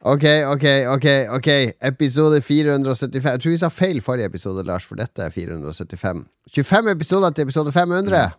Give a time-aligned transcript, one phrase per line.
[0.00, 1.06] Ok, ok, ok.
[1.36, 1.48] ok
[1.84, 3.24] Episode 475.
[3.30, 6.22] Jeg tror vi sa feil forrige episode, Lars, for dette er 475.
[6.54, 8.30] 25 episoder til episode 500.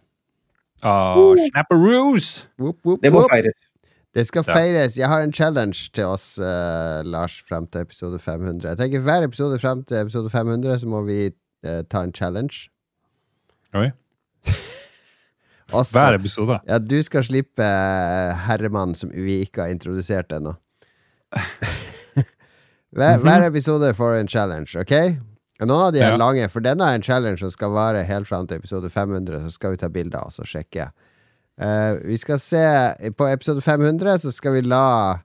[0.83, 2.47] Oh, Snapperoos!
[2.59, 3.29] Whoop, whoop, Det må whoop.
[3.31, 3.67] feires.
[4.15, 4.55] Det skal Ja.
[4.55, 4.97] feires.
[4.97, 8.67] Jeg har en challenge til oss, eh, Lars, frem til episode 500.
[8.69, 11.25] Jeg tenker Hver episode frem til episode 500 så må vi
[11.63, 12.69] eh, ta en challenge.
[13.73, 13.91] Oi.
[15.73, 16.59] Oss, Hver episode.
[16.67, 20.55] Ja, du skal slippe eh, herremann som vi ikke har introdusert ennå.
[22.97, 24.95] hver, hver episode får en challenge, ok?
[25.61, 26.17] Noen av de er Ja.
[26.17, 29.43] lange, for denne er en challenge som skal vare helt fram til episode 500.
[29.45, 30.89] Så skal vi ta bilder og så sjekke.
[31.61, 32.61] Uh, vi skal se
[33.13, 35.19] På episode 500 så skal vi la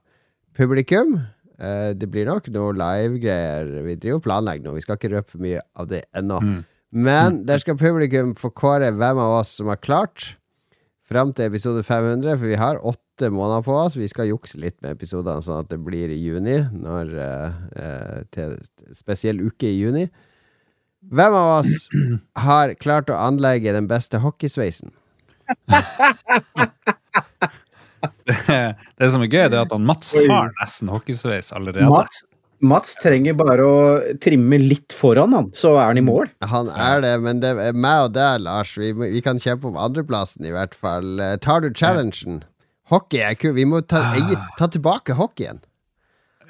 [0.53, 3.71] publikum uh, Det blir nok noe live-greier.
[3.87, 4.75] Vi driver og planlegger nå.
[4.75, 6.37] Vi skal ikke røpe for mye av det ennå.
[6.43, 6.59] Mm.
[6.91, 10.35] Men der skal publikum få kåre hvem av oss som har klart
[11.07, 13.97] fram til episode 500, for vi har åtte måneder på oss.
[13.97, 16.59] Vi skal jukse litt med episodene, sånn at det blir i juni.
[16.73, 18.57] Når, eh, eh, til
[18.95, 20.07] spesiell uke i juni.
[21.07, 21.89] Hvem av oss
[22.47, 24.91] har klart å anlegge den beste hockeysveisen?
[28.27, 31.87] Det som er gøy, det er at han Mats har nesten hockeysveis allerede.
[31.89, 32.25] Mats,
[32.59, 33.77] Mats trenger bare å
[34.23, 36.29] trimme litt foran, han, så er han i mål.
[36.51, 38.73] Han er det, men det er meg og deg, Lars.
[38.81, 41.19] Vi, vi kan kjempe om andreplassen, i hvert fall.
[41.23, 42.41] Eh, Tar du challengen?
[42.91, 43.55] Hockey er kul.
[43.57, 45.59] Vi må ta, jeg, ta tilbake hockeyen.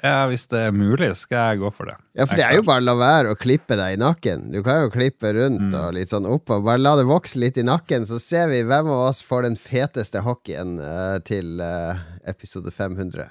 [0.02, 1.96] Ja, Hvis det er mulig, skal jeg gå for det.
[2.14, 4.46] Ja, for det er jo bare å la være å klippe deg i nakken.
[4.54, 7.58] Du kan jo klippe rundt og litt sånn opp, og bare la det vokse litt
[7.58, 11.98] i nakken, så ser vi hvem av oss får den feteste hockeyen uh, til uh,
[12.30, 13.26] episode 500.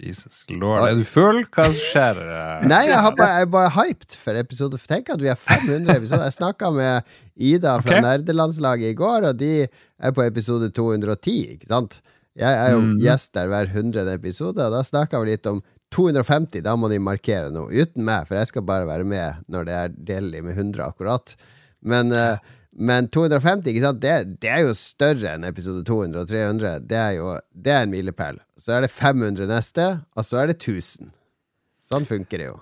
[0.00, 0.80] Jesus lord.
[0.86, 1.42] Er du full?
[1.52, 2.18] Hva skjer?
[2.24, 2.66] eh?
[2.72, 5.98] Nei, jeg, har bare, jeg er bare hyped for episode Tenk at vi har 500
[5.98, 6.26] episoder.
[6.28, 8.04] Jeg snakka med Ida fra okay.
[8.06, 9.52] nerdelandslaget i går, og de
[10.00, 12.00] er på episode 210, ikke sant?
[12.38, 12.94] Jeg er jo mm.
[13.02, 15.60] gjest der hver hundrede episode, og da snakka vi litt om
[15.94, 16.62] 250.
[16.64, 19.76] Da må de markere noe, uten meg, for jeg skal bare være med når det
[19.76, 21.34] er delelig med 100 akkurat.
[21.80, 22.38] Men, eh,
[22.70, 24.02] men 250, ikke sant?
[24.02, 26.86] Det, det er jo større enn episode 200 og 300.
[26.90, 28.38] Det er jo det er en milepæl.
[28.56, 31.10] Så er det 500 neste, og så er det 1000.
[31.90, 32.56] Sånn funker det jo.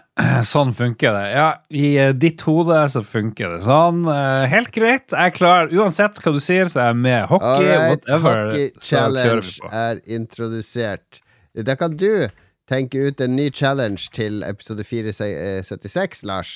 [0.52, 1.24] Sånn funker det.
[1.34, 4.06] Ja, i eh, ditt hode så funker det sånn.
[4.08, 5.10] Eh, helt greit.
[5.12, 5.68] Jeg er klar.
[5.68, 7.26] Uansett hva du sier, så er jeg med.
[7.28, 8.46] Hockey, right, whatever.
[8.48, 11.20] Hockey challenge er introdusert.
[11.68, 12.30] Da kan du
[12.70, 16.54] tenke ut en ny challenge til episode 476, Lars.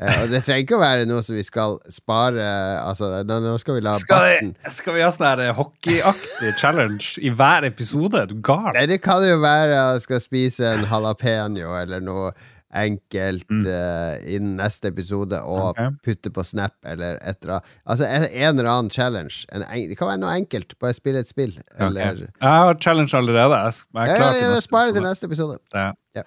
[0.00, 2.44] Eh, og det trenger ikke å være noe som vi skal spare
[2.80, 7.18] Altså, nå, skal vi la Skal, barten vi- skal vi ha sånn her hockeyaktig challenge
[7.20, 8.22] i hver episode?
[8.30, 8.70] Du gal?
[8.74, 12.32] Nei, det kan jo være at jeg skal spise en jalapeño eller noe
[12.70, 15.88] enkelt eh, innen neste episode og okay.
[16.06, 17.72] Putte på Snap eller et eller annet.
[17.90, 19.40] Altså en, en eller annen challenge.
[19.50, 20.76] En, det kan være noe enkelt.
[20.78, 21.56] Bare spille et spill.
[21.82, 22.22] Eller Ok.
[22.30, 23.58] Jeg har challenge allerede.
[23.58, 25.26] Jeg er Ja, klar ja, til ja, neste spare episode.
[25.26, 25.58] episode.
[25.74, 26.22] Ja.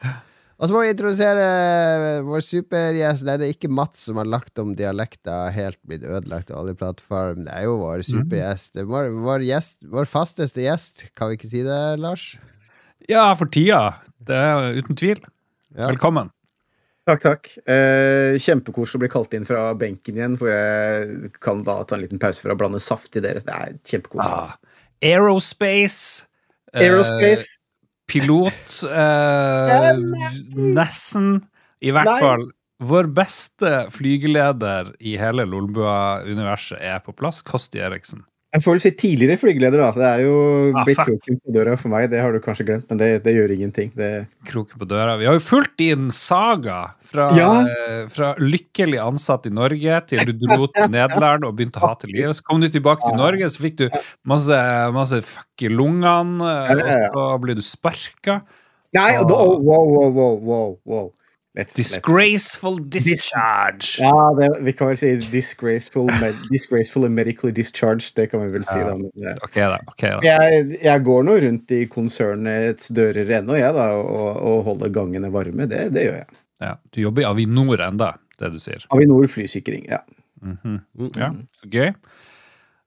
[0.64, 3.26] Og så må vi introdusere eh, vår supergjest.
[3.28, 6.76] Nei, det er ikke Mats som har lagt om dialekter helt blitt ødelagt av alle
[6.80, 7.42] plattform.
[7.44, 8.80] Det er jo vår supergjest.
[8.88, 11.10] Vår, vår, gjest, vår fasteste gjest.
[11.20, 12.30] Kan vi ikke si det, Lars?
[13.12, 13.82] ja, for tida.
[14.24, 15.20] Det er uten tvil.
[15.76, 15.90] Ja.
[15.90, 16.32] Velkommen.
[17.10, 17.50] Takk, takk.
[17.68, 22.06] Eh, Kjempekoselig å bli kalt inn fra benken igjen, for jeg kan da ta en
[22.06, 23.44] liten pause for å blande saft i dere.
[23.44, 24.24] Det er kjempekoselig.
[24.24, 24.56] Ah,
[25.04, 26.24] Aerospace.
[26.72, 27.58] eh, Aerospace.
[28.14, 28.82] Pilot.
[28.94, 29.90] Eh,
[30.56, 31.40] nesten.
[31.84, 32.20] I hvert Nei.
[32.22, 32.46] fall.
[32.84, 37.42] Vår beste flygeleder i hele Lolbua-universet er på plass.
[37.46, 38.24] Kosti Eriksen.
[38.54, 39.88] Jeg får vel si tidligere flygeleder, da.
[39.98, 40.34] Det er jo
[40.78, 42.10] Ah, blitt kroken på døra for meg.
[42.12, 43.90] Det har du kanskje glemt, men det, det gjør ingenting.
[43.98, 44.10] Det,
[44.46, 45.16] Kroken på døra.
[45.18, 47.48] Vi har jo fulgt din saga fra, Ja.
[47.62, 52.10] eh, fra lykkelig ansatt i Norge til du dro til Nederland og begynte å hate
[52.12, 52.36] livet.
[52.40, 53.88] Så kom du tilbake til Norge, så fikk du
[54.26, 54.60] masse,
[54.98, 58.42] masse fuck i lungene, og så ble du sparka.
[58.94, 61.12] Nei, og, oh, wow, wow, wow, wow, wow.
[61.56, 61.92] Let's, let's.
[62.02, 64.00] Disgraceful discharge.
[64.02, 68.16] Ja, det, vi kan vel si disgraceful, med, disgraceful and medically discharged.
[68.18, 68.88] Det kan vi vel si, Ja.
[68.90, 68.96] da.
[68.98, 69.78] Men, eh, Ok, da.
[69.88, 70.20] okay, da.
[70.26, 75.30] jeg, jeg går nå rundt i konsernets dører ennå, jeg, da, og, og holder gangene
[75.34, 75.70] varme.
[75.70, 76.28] Det, det gjør jeg.
[76.64, 78.86] Ja, du jobber i Avinor enda, det du sier.
[78.96, 80.04] Avinor flysikring, ja.
[80.44, 81.10] Mm -hmm.
[81.20, 81.94] Ja, så gøy.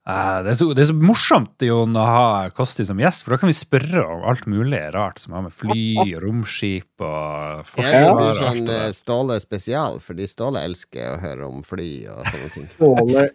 [0.07, 3.35] Uh, det, er så, det er så morsomt Jon, å ha Kosti som gjest, for
[3.35, 8.13] da kan vi spørre om alt mulig rart som har med fly, romskip og forsvar
[8.13, 8.93] og alt sånn det eh.
[8.95, 12.69] Ståle spesial, fordi Ståle elsker å høre om fly og sånne ting.
[12.77, 13.27] Ståle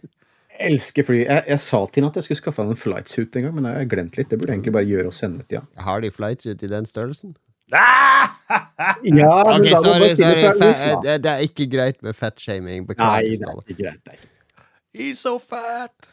[0.70, 1.20] elsker fly.
[1.26, 3.68] Jeg, jeg sa til henne at jeg skulle skaffe han en flightsuit en gang, men
[3.68, 4.32] jeg har glemt litt.
[4.32, 5.68] Det burde jeg egentlig bare gjøre og sende til han.
[5.90, 7.36] Har de flightsuit i den størrelsen?
[7.72, 8.32] Ah!
[9.04, 10.98] Ja, men Ok, da sorry, sorry.
[11.06, 12.84] det, det er ikke greit med fatshaming.
[12.84, 14.02] Nei, det er ikke greit.
[14.04, 14.32] Det er ikke.
[14.92, 16.12] He's so fat!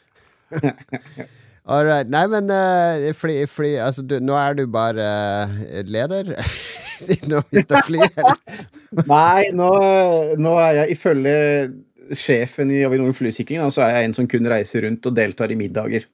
[1.69, 2.09] All right.
[2.09, 5.09] Nei, men uh, fly, fly, altså, du, nå er du bare
[5.45, 6.31] uh, leder?
[7.05, 8.23] Siden du har mista flyet?
[9.05, 9.69] Nei, nå,
[10.41, 11.35] nå er jeg ifølge
[12.17, 15.59] sjefen i Avinor Flysikring, så er jeg en som kun reiser rundt og deltar i
[15.61, 16.07] middager.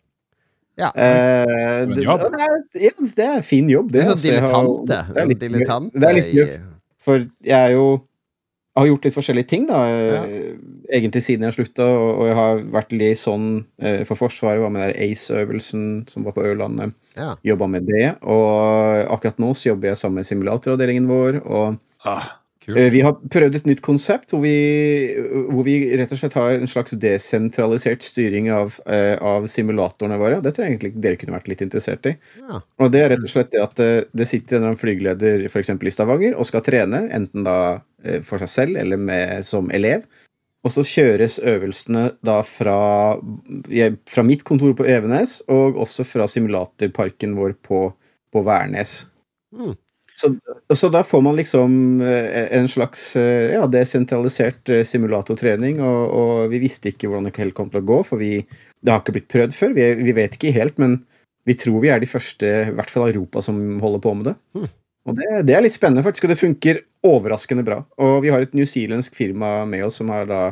[0.81, 0.88] Ja.
[0.97, 4.00] Eh, det, det, er, ja, det er fin jobb, det.
[4.00, 4.09] det.
[4.09, 4.87] er sånn altså.
[4.88, 6.56] Det er litt, dilettante det er litt gøy,
[7.05, 7.87] for jeg er jo
[8.75, 9.81] jeg har gjort litt forskjellige ting, da.
[9.87, 10.23] Ja.
[10.26, 10.55] eh,
[10.99, 13.44] Egentlig siden jeg slutta, og, og jeg har vært litt sånn
[14.05, 14.59] for Forsvaret.
[14.65, 16.91] Var med der ACE-øvelsen som var på Ørlandet.
[17.15, 17.37] ja.
[17.47, 18.17] Jobba med det.
[18.27, 21.38] Og akkurat nå så jobber jeg sammen med simulatoravdelingen vår.
[21.47, 22.27] og Ah,
[22.73, 24.55] Eh, Vi har prøvd et nytt konsept hvor vi,
[25.51, 30.41] hvor vi rett og slett har en slags desentralisert styring av, eh, av simulatorene våre.
[30.45, 32.17] Det tror jeg egentlig dere kunne vært litt interessert i.
[32.41, 32.63] Ja.
[32.81, 35.95] Og det er rett og slett det at det, det sitter en flygeleder eksempel i
[35.95, 37.59] Stavanger og skal trene, enten da
[38.05, 40.07] eh, for seg selv eller med, som elev.
[40.65, 42.79] Og så kjøres øvelsene da fra,
[44.09, 47.91] fra mitt kontor på Evenes og også fra simulatorparken vår på,
[48.33, 49.03] på Værnes.
[49.53, 49.75] Mm.
[50.15, 50.31] Så,
[50.75, 56.53] så da får man liksom eh, en slags eh, ja, desentralisert eh, simulatortrening, og, og
[56.53, 58.39] vi visste ikke hvordan det helt kom til å gå, for vi,
[58.81, 59.75] det har ikke blitt prøvd før.
[59.75, 61.01] Vi, vi vet ikke helt, men
[61.49, 64.37] vi tror vi er de første, i hvert fall Europa, som holder på med det.
[64.57, 64.71] Hmm.
[65.05, 67.83] Og det, det er litt spennende, faktisk, og det funker overraskende bra.
[68.01, 70.45] Og vi har et newzealandsk firma med oss som har da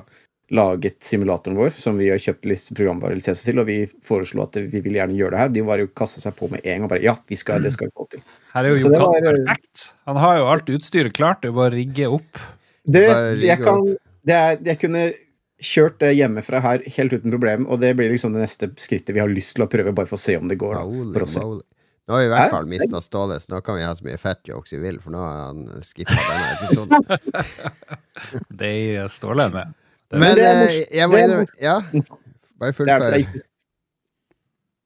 [0.53, 4.83] laget simulatoren vår, som vi har kjøpt lis- programvarelisenser til, og vi foreslo at vi
[4.85, 5.53] vil gjerne gjøre det her.
[5.55, 7.95] De bare kasta seg på med en gang bare ja, vi skal, det skal vi
[7.97, 8.25] få til.
[8.53, 9.85] Her er jo det Jokan perfekt.
[10.11, 11.41] Han har jo alt utstyret klart.
[11.43, 12.43] Det er bare å rigge opp.
[12.85, 13.05] Det,
[13.41, 13.81] jeg, kan,
[14.29, 15.05] det er, jeg kunne
[15.63, 19.23] kjørt det hjemmefra her helt uten problem, og det blir liksom det neste skrittet vi
[19.23, 20.75] har lyst til å prøve, bare for å se om det går.
[20.75, 20.85] Da.
[22.11, 24.19] Nå har vi i hvert fall mista Ståle, så nå kan vi ha så mye
[24.19, 27.07] fett jokes vi vil, for nå har han skippa denne episoden.
[28.63, 29.79] Det er Ståle med.
[30.13, 30.95] Men det er eh, morsomt.
[30.99, 31.77] jeg må Det er Ja,
[32.61, 33.49] bare full altså ikke-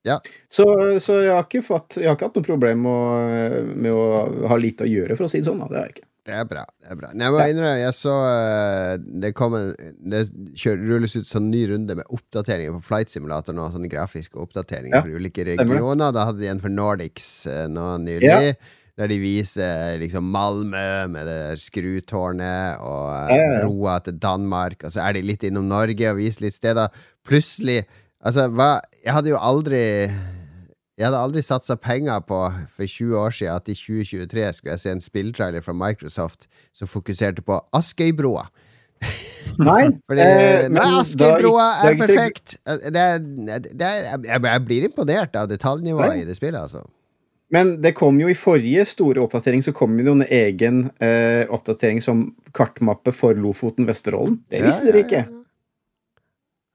[0.07, 0.21] Ja.
[0.49, 0.65] Så,
[1.03, 4.57] så jeg, har fått, jeg har ikke hatt noe problem med å, med å ha
[4.57, 5.59] lite å gjøre, for å si det sånn.
[5.59, 5.67] Da.
[5.73, 6.07] Det har jeg ikke.
[6.27, 6.63] Det er bra.
[6.83, 9.69] det er bra Nei, Jeg må innrømme, jeg så eh, det kom en
[10.11, 10.25] Det
[10.59, 14.97] kjør, rulles ut sånn ny runde med oppdateringer på Flight Simulator nå, sånne grafiske oppdateringer
[14.99, 16.11] Ja, for ulike regioner.
[16.17, 18.27] Da hadde de en for Nordics eh, nå nylig.
[18.27, 18.57] Ja.
[18.97, 24.95] Der de viser liksom Malmö med det der skrutårnet og eh, broa til Danmark, og
[24.95, 26.89] så er de litt innom Norge og viser litt steder.
[27.27, 27.85] Plutselig
[28.27, 29.83] Altså, hva Jeg hadde jo aldri
[30.97, 32.39] jeg hadde aldri satsa penger på
[32.73, 36.89] for 20 år siden at i 2023 skulle jeg se en spilltrailer fra Microsoft som
[36.89, 38.47] fokuserte på Askøybroa.
[39.61, 42.57] Nei, Fordi eh, men Nei, Askøybroa er perfekt!
[42.65, 43.21] Det er,
[43.69, 46.23] det er, jeg blir imponert av detaljnivået Nei.
[46.25, 46.81] i det spillet, altså.
[47.55, 51.45] Men det kom jo i forrige store oppdatering så kom det jo en egen eh,
[51.55, 52.25] oppdatering som
[52.57, 54.41] kartmappe for Lofoten, Vesterålen.
[54.51, 55.21] Det visste Ja, dere ikke.
[55.29, 55.43] ja.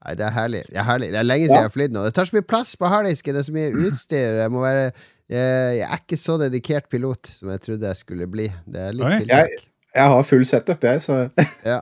[0.02, 0.62] Nei, det er herlig.
[0.66, 1.60] Det er herlig Det er lenge siden Ja.
[1.60, 2.04] jeg har flydd nå.
[2.08, 4.40] Det tar så mye plass på harddisken, det er så mye utstyr.
[4.40, 4.86] Jeg må være
[5.30, 8.48] jeg, jeg er ikke så dedikert pilot som jeg trodde jeg skulle bli.
[8.66, 9.54] Det er litt tiltak.
[9.94, 11.20] Jeg har full setup, jeg, så
[11.64, 11.80] Ja.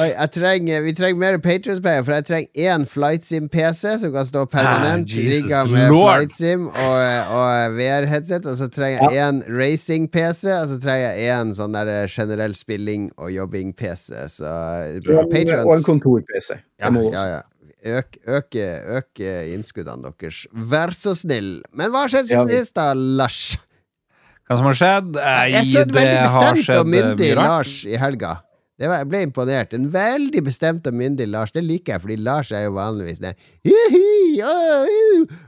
[0.00, 4.44] Oi, jeg trenger, vi trenger mer Patrions-penger, for jeg trenger én FlightSim-PC som kan stå
[4.50, 5.88] permanent Ah, rigga med.
[5.92, 6.98] FlightSim og,
[7.38, 8.46] og VR-headset.
[8.50, 13.10] Og så trenger jeg én racing-PC, og så trenger jeg én sånn der generell spilling
[13.18, 14.24] og jobbing-PC.
[14.38, 14.54] Så
[15.14, 16.56] og en kontor-PC.
[16.80, 17.42] ja, ja, ja.
[17.84, 18.64] Øk, øke,
[18.96, 20.46] øke innskuddene deres.
[20.56, 21.58] Vær så snill.
[21.76, 23.58] Men hva har skjedd siden sist, da, Lars?
[24.48, 25.18] Hva som har skjedd?
[25.52, 27.30] Jeg så det veldig bestemt og myndig.
[27.36, 28.38] Lars i helga.
[28.84, 29.72] Det var, jeg ble imponert.
[29.72, 31.54] En veldig bestemt og myndig Lars.
[31.56, 33.32] Det liker jeg, fordi Lars er jo vanligvis det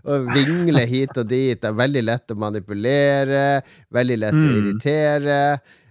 [0.07, 1.65] og vingler hit og dit.
[1.69, 3.43] Og veldig lett å manipulere.
[3.93, 4.55] Veldig lett å Mm.
[4.61, 5.41] irritere.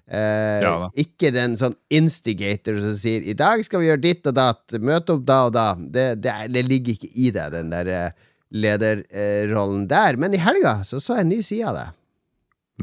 [0.07, 4.35] Eh, Ja ikke den sånn instigator som sier 'i dag skal vi gjøre ditt og
[4.35, 5.75] datt', møte opp da og da.
[5.75, 8.11] Det, det, det ligger ikke i deg, den der eh,
[8.53, 10.17] lederrollen der.
[10.17, 11.87] Men i helga så så jeg en ny side av det.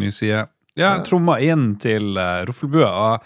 [0.03, 0.49] Ny side.
[0.77, 2.89] Ja, tromma inn til uh, Roffelbua.
[2.89, 3.21] Og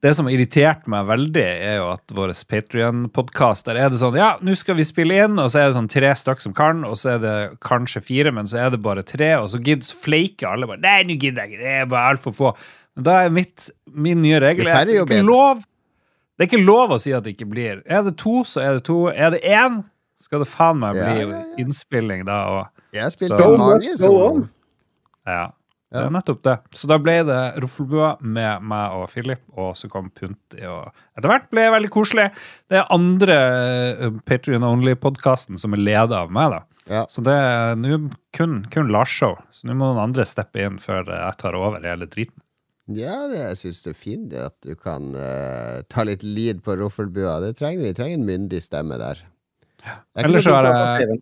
[0.00, 4.16] det som har irritert meg veldig, er jo at vår Patrion-podkast Der er det sånn
[4.16, 6.80] Ja, nå skal vi spille inn, og så er det sånn tre stykk som kan,
[6.88, 9.84] og så er det kanskje fire, men så er det bare tre, og så gidder
[9.84, 12.54] flaker fleiker alle bare Nei, nå gidder jeg ikke, det er bare altfor få.
[12.96, 16.48] Men da er mitt, min nye regel det er det er ikke lov Det er
[16.48, 17.82] ikke lov å si at det ikke blir.
[17.84, 19.02] Er det to, så er det to.
[19.12, 19.82] Er det én,
[20.16, 21.40] skal det faen meg bli ja, ja.
[21.60, 22.38] innspilling da.
[22.48, 24.48] og Jeg spilte mange, Så-
[25.28, 25.59] med
[25.90, 26.04] Ja.
[26.04, 26.52] Det er nettopp det.
[26.78, 30.60] Så da ble det Roffelbua med meg og Philip, og så kom Punti.
[30.62, 30.84] Og
[31.18, 32.28] etter hvert ble det veldig koselig.
[32.70, 33.38] Det er andre
[33.98, 36.60] uh, Patrion Only-podkasten som er leda av meg, da.
[36.90, 37.02] Ja.
[37.10, 37.98] Så det er nå
[38.36, 39.34] kun, kun Lars-show.
[39.54, 42.38] Så nå må noen andre steppe inn før jeg tar over hele driten.
[42.90, 46.78] Ja, det, jeg syns det er fint at du kan uh, ta litt lid på
[46.78, 47.40] Roffelbua.
[47.42, 47.90] Det trenger vi.
[47.90, 49.26] Vi trenger en myndig stemme der.
[49.86, 51.20] Er Ellers så er det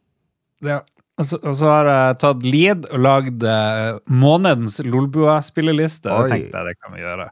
[0.65, 0.81] Ja.
[1.19, 6.07] Og så, og så har jeg tatt lead og lagd uh, månedens Lolbua-spilleliste.
[6.07, 7.29] Det tenkte jeg det kan vi gjøre.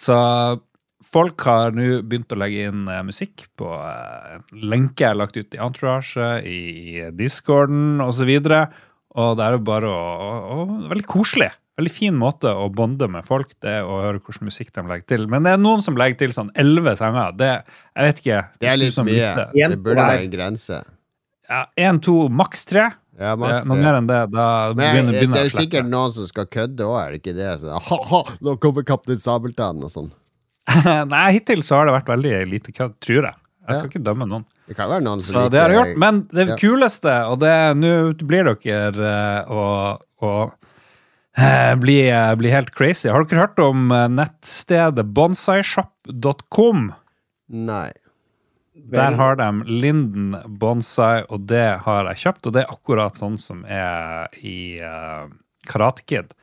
[0.00, 0.16] Så
[1.10, 5.20] folk har nå begynt å legge inn uh, musikk på uh, en lenke jeg har
[5.20, 8.30] lagt ut i Entourage, i discorden osv.
[8.40, 11.50] Og det er jo bare å, å, å Veldig koselig.
[11.80, 15.28] Veldig fin måte å bonde med folk det å høre hvilken musikk de legger til.
[15.32, 17.36] Men det er noen som legger til sånn elleve sanger.
[17.36, 17.52] Det,
[17.96, 18.40] jeg vet ikke.
[18.60, 19.30] Det er litt mye.
[19.56, 20.80] Det burde være en grense.
[21.50, 22.90] Ja, Én, to, maks tre.
[23.20, 26.46] Ja, Det, noe mer enn det, da begynner, begynner, det er sikkert noen som skal
[26.48, 27.50] kødde òg, er det ikke det?
[27.60, 30.08] Så, ha, ha, nå kommer Kaptein Sabeltann og sånn.
[31.12, 33.36] Nei, hittil så har det vært veldig lite kødd, tror jeg.
[33.68, 33.90] Jeg skal Ja.
[33.92, 34.46] ikke dømme noen.
[34.70, 35.98] Det kan være noen som Så det har jeg gjort.
[36.00, 36.56] Men det ja.
[36.58, 37.92] kuleste, og det nå
[38.24, 39.64] blir dere eh, å,
[40.24, 40.32] å
[41.36, 43.10] eh, bli, eh, bli helt crazy.
[43.12, 46.92] Har dere hørt om nettstedet bonsaishop.com?
[47.50, 47.90] Nei.
[48.90, 52.48] Der har de Linden bonsai, og det har jeg kjøpt.
[52.48, 55.30] Og det er akkurat sånn som er i uh,
[55.70, 56.34] Karate Kid.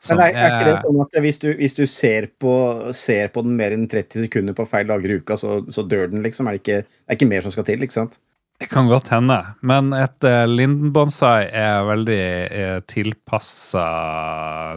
[0.00, 2.54] Som Men er, er ikke det sånn at hvis du, hvis du ser, på,
[2.96, 6.08] ser på den mer enn 30 sekunder på feil dager i uka, så, så dør
[6.12, 6.48] den, liksom?
[6.48, 8.16] Er det, ikke, det er ikke mer som skal til, ikke sant?
[8.60, 13.84] Det kan godt hende, men et uh, Linden-bonsai er veldig uh, tilpassa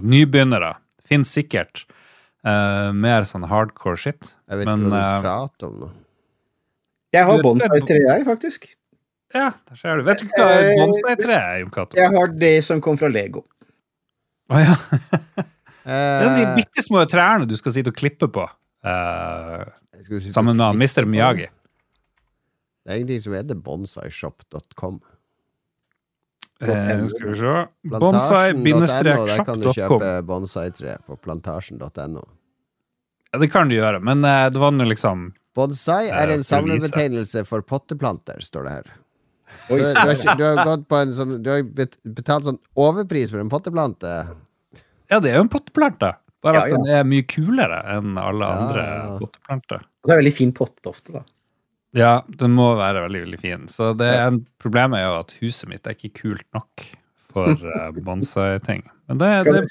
[0.04, 0.70] nybegynnere.
[1.04, 1.84] Fins sikkert
[2.48, 4.32] uh, mer sånn hardcore shit.
[4.48, 5.92] Jeg vet Men, ikke hva eh, du prater om nå.
[7.14, 8.68] Jeg har bonsai-tre, jeg, faktisk.
[9.34, 10.04] Ja, der ser du.
[10.08, 11.98] Vet du hva et bonsai-tre er, Jon Cato?
[11.98, 13.46] Jeg har det som kom fra Lego.
[14.54, 14.78] Å ja.
[15.84, 18.46] Eh, Det er de bitte små trærne du skal sitte og klippe på.
[18.88, 19.64] eh,
[20.00, 21.04] sitte sammen med Mr.
[21.04, 21.50] Miyagi.
[21.50, 22.88] det?
[22.88, 25.02] Er ingenting som heter bonsaishop.com.
[26.64, 27.56] Eh, skal vi se
[27.90, 29.76] Plantasjen.no, der kan du Bonsai-shop.com.
[29.76, 32.24] kjøpe bonsai-tre på plantasjen.no.
[33.34, 36.44] Ja, det kan du gjøre, men uh, det var nå liksom Bonsai Eh, er en
[36.46, 38.92] samlebetegnelse for potteplanter, står det her.
[39.70, 43.40] Du, du, har, du har gått på en sånn Du har betalt sånn overpris for
[43.44, 44.10] en potteplante.
[45.12, 46.10] Ja, det er jo en potteplante,
[46.44, 46.80] bare Ja, at ja.
[46.80, 49.14] den er mye kulere enn alle Ja, andre ja, ja.
[49.22, 49.86] potteplanter.
[50.04, 51.24] Og det er veldig fin potte ofte, da.
[51.94, 53.68] Ja, den må være veldig, veldig fin.
[53.70, 56.88] Så det er en, problemet er jo at huset mitt er ikke kult nok
[57.34, 58.82] for uh, bonsai-ting.
[59.12, 59.62] Men det, det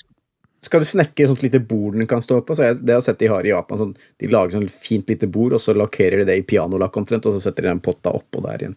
[0.62, 2.54] skal du snekke et sånt lite bord den kan stå på?
[2.54, 3.80] Så jeg, det har jeg sett de har i Japan.
[3.80, 7.26] Sånn, de lager sånn fint lite bord, og så lakkerer de det i pianolakk omtrent,
[7.26, 8.76] og så setter de den potta oppå der igjen.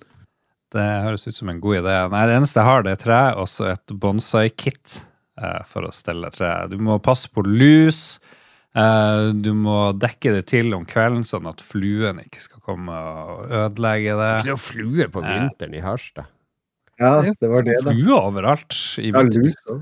[0.76, 1.94] Det høres ut som en god idé.
[2.12, 4.96] Nei, det eneste jeg har, det er tre og så et bonsai-kit
[5.40, 6.50] eh, for å stelle tre.
[6.72, 8.18] Du må passe på lus.
[8.76, 13.46] eh, du må dekke det til om kvelden, sånn at fluen ikke skal komme og
[13.54, 14.32] ødelegge det.
[14.42, 16.28] Det er jo flue på vinteren i Harstad.
[17.00, 17.92] Ja, det var det, da.
[17.94, 19.64] Fluer overalt i Ja, mitt lus hus.
[19.68, 19.80] også.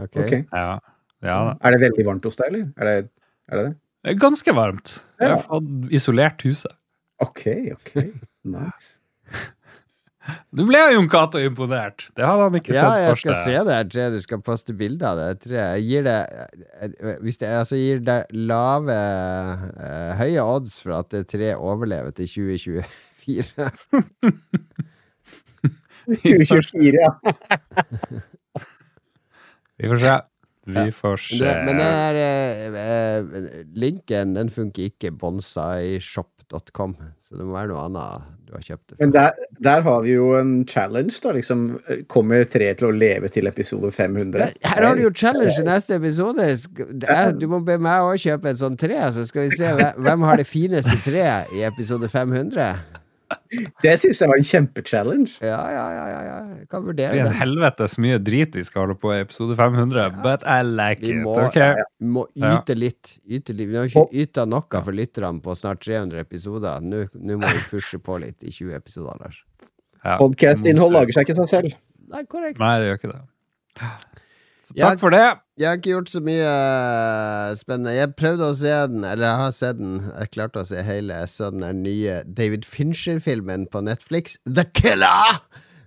[0.00, 0.18] Ok.
[0.24, 0.34] Ok.
[0.50, 0.78] Ja,
[1.24, 1.38] ja.
[1.64, 2.64] Er det veldig varmt hos deg, eller?
[2.76, 2.96] Er det
[3.48, 3.64] er det?
[3.64, 3.74] det?
[4.04, 4.88] Det er ganske varmt.
[5.20, 6.74] Jeg har fått isolert huset.
[7.24, 7.94] Ok, ok.
[8.44, 9.00] Nice.
[10.56, 12.06] Du ble jo Jon Cato imponert.
[12.16, 14.14] Det hadde han ikke Ja, sett jeg skal se det her treet.
[14.14, 15.76] Du skal poste bilde av det treet.
[15.76, 16.24] Jeg gir det
[17.20, 22.24] Hvis det altså gir det lave eh, Høye odds for at det treet overlever til
[22.24, 23.68] 2024.
[26.24, 27.12] 2024, ja.
[29.76, 30.16] Vi får se.
[30.66, 31.38] Vi får se.
[31.42, 35.10] det, men den der eh, eh, linken, den funker ikke.
[35.20, 36.94] Bonsaishop.com.
[37.20, 39.30] Så det må være noe annet du har kjøpt det Men der,
[39.64, 41.32] der har vi jo en challenge, da.
[41.36, 41.62] Liksom,
[42.12, 44.52] kommer treet til å leve til episode 500?
[44.64, 46.44] Her har du jo challenge i neste episode.
[47.08, 50.26] Er- Du må be meg òg kjøpe et sånt tre, så skal vi se hvem
[50.28, 52.68] har det fineste treet i episode 500.
[53.82, 55.36] Det syns jeg var en kjempechallenge.
[55.44, 56.36] Ja, ja, ja, ja, ja.
[56.60, 59.56] Jeg kan Det Det er en helvetes mye drit vi skal holde på i episode
[59.58, 61.26] 500, but I like Vi it.
[61.26, 61.70] Okay.
[61.74, 61.90] ok?
[62.00, 63.16] vi må yte litt.
[63.26, 63.68] Yte litt.
[63.70, 66.80] Vi har ikke yta noe for lytterne på snart 300 episoder.
[66.84, 69.42] Nå nå må vi pushe på litt i 20 episoder, Lars.
[70.04, 70.18] Ja.
[70.20, 71.78] Podcast-innhold lager seg ikke seg selv.
[72.12, 72.58] Nei, korrekt.
[72.60, 73.22] Nei, det gjør ikke det.
[74.64, 74.88] Så Ja.
[74.90, 75.24] takk for det.
[75.54, 77.92] Jeg har ikke gjort så mye eh, spennende.
[77.94, 80.00] Jeg prøvde å se den, eller jeg har sett den.
[80.18, 81.14] Jeg klarte å se hele.
[81.22, 85.36] Jeg så den der nye David Fincher-filmen på Netflix, The Killer!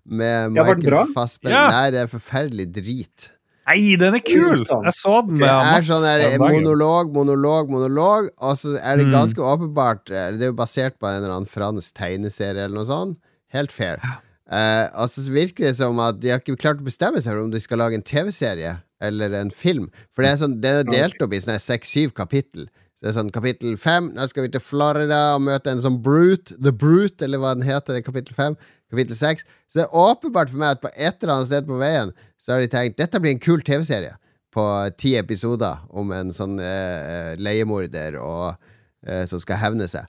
[0.08, 1.02] Med Michael bra?
[1.12, 1.58] Fassbender.
[1.58, 1.66] Ja.
[1.74, 3.26] Nei, det er forferdelig drit.
[3.68, 4.56] Nei, den er kul!
[4.56, 9.10] Jeg så den med Det er sånn der monolog, monolog, monolog, og så er det
[9.10, 9.18] Mm.
[9.18, 12.88] ganske åpenbart eh, Det er jo basert på en eller annen fransk tegneserie eller noe
[12.88, 13.20] sånt.
[13.52, 14.00] Helt fair.
[14.48, 17.44] Eh, og så virker det som at de har ikke klart å bestemme seg for
[17.44, 19.90] om de skal lage en TV-serie eller en film.
[20.16, 22.70] For det er sånn Det er delt opp i seks-syv kapittel.
[22.98, 26.00] Så det er sånn kapittel fem, nå skal vi til Florida og møte en sånn
[26.02, 28.56] Brute, The Brute, eller hva den heter, er kapittel fem.
[28.90, 29.46] Kapittel seks.
[29.70, 32.56] Så det er åpenbart for meg at på et eller annet sted på veien så
[32.56, 34.16] har de tenkt dette blir en kul TV-serie
[34.56, 34.66] på
[34.98, 38.72] ti episoder om en sånn eh, leiemorder og,
[39.06, 40.08] eh, som skal hevne seg.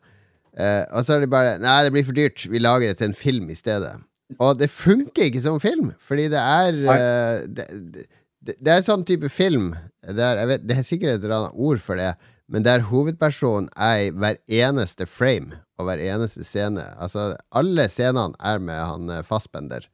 [0.56, 2.46] Eh, og så er det bare Nei, det blir for dyrt.
[2.48, 3.98] Vi lager det til en film i stedet.
[4.36, 8.04] Og det funker ikke som film, fordi det er uh, det, det,
[8.58, 9.70] det, er en sånn type film
[10.04, 12.12] der, vet, Det er sikkert et eller annet ord for det,
[12.48, 16.84] men der hovedpersonen er i hver eneste frame og hver eneste scene.
[17.00, 19.88] Altså, alle scenene er med han uh, Fassbender.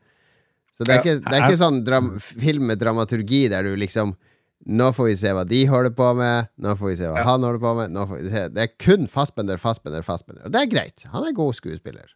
[0.74, 4.16] Så det er, ikke, det er ikke sånn dram, film med dramaturgi der du liksom
[4.64, 6.48] nå får vi se hva de holder på med.
[6.64, 7.26] Nå får vi se hva ja.
[7.28, 7.98] han holder på med.
[8.54, 10.46] Det er kun Fassbender, Fassbender, Fassbender.
[10.46, 11.04] Og det er greit.
[11.12, 12.14] Han er god skuespiller.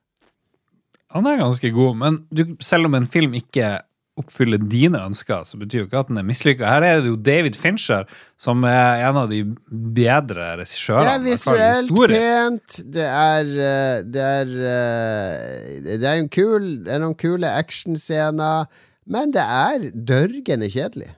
[1.14, 3.78] Han er ganske god, men du, selv om en film ikke
[4.18, 6.66] oppfyller dine ønsker, så betyr jo ikke at den er mislykka.
[6.66, 8.08] Her er det jo David Fincher
[8.40, 11.06] som er en av de bedre regissørene.
[11.06, 16.96] Det er visuelt pent, det er eh, Det er, eh, det er, en kul, det
[16.96, 18.66] er noen kule actionscener,
[19.08, 21.12] men det er dørgende kjedelig.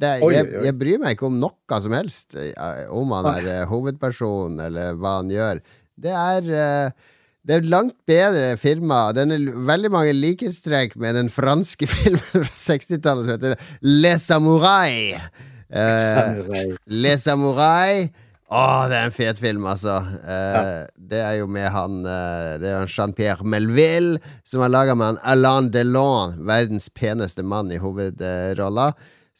[0.00, 3.68] Er, oi, jeg, jeg, bryr meg ikke om noe som helst, eh, om han er
[3.68, 5.60] hovedperson eller hva han gjør.
[6.00, 6.94] Det er
[7.48, 9.14] det er langt bedre filmer.
[9.16, 15.14] Den er veldig mange likhetstrekk med den franske filmen fra 60-tallet som heter Les Samurai.
[15.70, 18.10] Uh, Les Samurai.
[18.50, 20.00] Å, det er en fet film, altså.
[20.26, 20.62] Uh, ja.
[21.12, 25.20] Det er jo med han uh, Det er Jean-Pierre Melville som har laga med han
[25.32, 28.90] Alain Delon, verdens peneste mann i hovedrolla.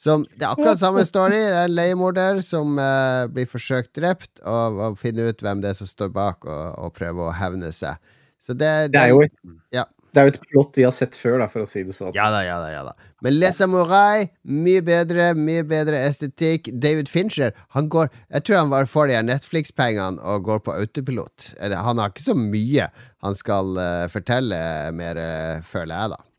[0.01, 1.37] Som, det er akkurat samme story.
[1.37, 5.75] Det er en leiemorder som uh, blir forsøkt drept, og, og finner ut hvem det
[5.75, 8.01] er som står bak, og, og prøver å hevne seg.
[8.41, 9.35] Så det, det, det, er jo et,
[9.77, 9.85] ja.
[10.15, 12.15] det er jo et plott vi har sett før, da, for å si det sånn.
[12.17, 12.71] Ja da, ja da.
[12.73, 16.73] ja da Men Les Samurai, mye bedre, mye bedre estetikk.
[16.81, 21.51] David Fincher, han går Jeg tror han bare får de Netflix-pengene og går på autopilot.
[21.61, 22.89] Han har ikke så mye
[23.21, 24.65] han skal uh, fortelle
[24.97, 26.30] mer, uh, føler jeg, da.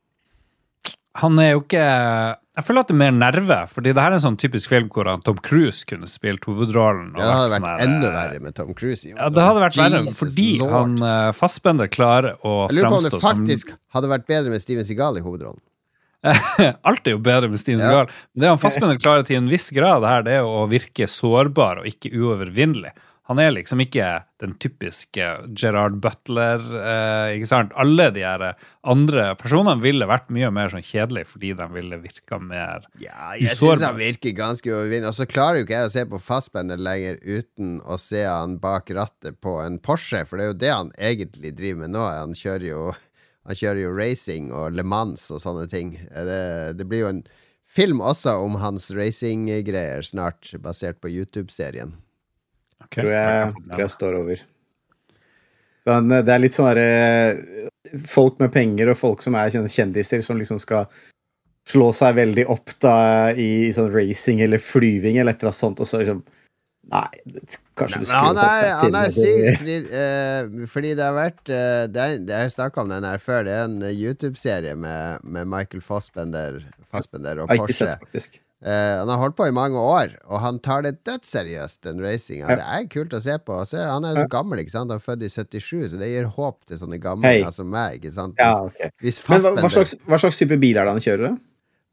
[1.20, 4.18] Han er jo ikke Jeg føler at det er mer nerve, fordi det her er
[4.20, 7.10] en sånn typisk film hvor Tom Cruise kunne spilt hovedrollen.
[7.15, 9.12] Ja, det hadde vært sånn enda verre med Tom Cruise.
[9.12, 10.75] Ja, det hadde vært verre, fordi Lord.
[10.75, 14.12] han uh, eh, fastbender klarer å fremstå som Jeg lurer på om det faktisk hadde
[14.13, 15.62] vært bedre med Steven Seagal i hovedrollen.
[16.88, 18.08] Alt er jo bedre med Steven Seagal.
[18.08, 18.25] Ja.
[18.34, 21.82] Men det han fastbender klarer til en viss grad, her, det er å virke sårbar
[21.82, 22.94] og ikke uovervinnelig.
[23.32, 24.06] Han er liksom ikke
[24.44, 25.24] den typiske
[25.56, 26.60] Gerard Butler.
[26.60, 27.72] Eh, ikke sant?
[27.80, 28.44] Alle de her
[28.84, 33.56] andre personene ville vært mye mer sånn kjedelige fordi de ville virka mer Ja, jeg
[33.56, 35.13] syns han virker ganske overvinnende.
[35.13, 38.60] Og så klarer jo ikke jeg å se på Fassbender lenger uten å se han
[38.60, 42.04] bak rattet på en Porsche, for det er jo det han egentlig driver med nå.
[42.17, 42.86] Han kjører jo,
[43.48, 45.96] han kjører jo racing og Le Mans og sånne ting.
[46.12, 46.44] Det,
[46.76, 47.26] det blir jo en
[47.72, 51.96] film også om hans racinggreier snart, basert på YouTube-serien.
[52.91, 53.06] Okay.
[53.06, 54.41] Tror, jeg, tror jeg står over.
[55.88, 56.89] Sånn, det er litt sånn derre
[57.32, 57.69] eh,
[58.06, 60.91] Folk med penger og folk som er kjendiser, som liksom skal
[61.71, 62.95] slå seg veldig opp da
[63.38, 66.21] i sånn racing eller flyving eller et eller annet sånt, og så liksom
[66.91, 67.08] Nei,
[67.77, 71.84] kanskje du skulle han til han er syk, fordi, uh, fordi, det har vært uh,
[71.88, 73.45] det er, Jeg har snakka om den her før.
[73.47, 76.58] Det er en YouTube-serie med, med, Michael Fassbender,
[76.89, 77.86] Fassbender og Porsche.
[77.86, 78.41] Sett, faktisk.
[78.62, 82.45] Uh, han har holdt på i mange år, og han tar det dødsseriøst, den racinga.
[82.45, 82.58] Ja.
[82.60, 83.56] Det er kult å se på.
[83.65, 84.93] Så, han er jo så gammel, ikke sant?
[84.93, 87.47] Han er født i 77, så det gir håp til sånne gamle hey.
[87.56, 87.97] som meg.
[87.97, 88.38] ikke sant?
[88.38, 88.93] Ja, okay.
[89.02, 91.39] Men hva, hva, slags, hva, slags, type bil er det han kjører?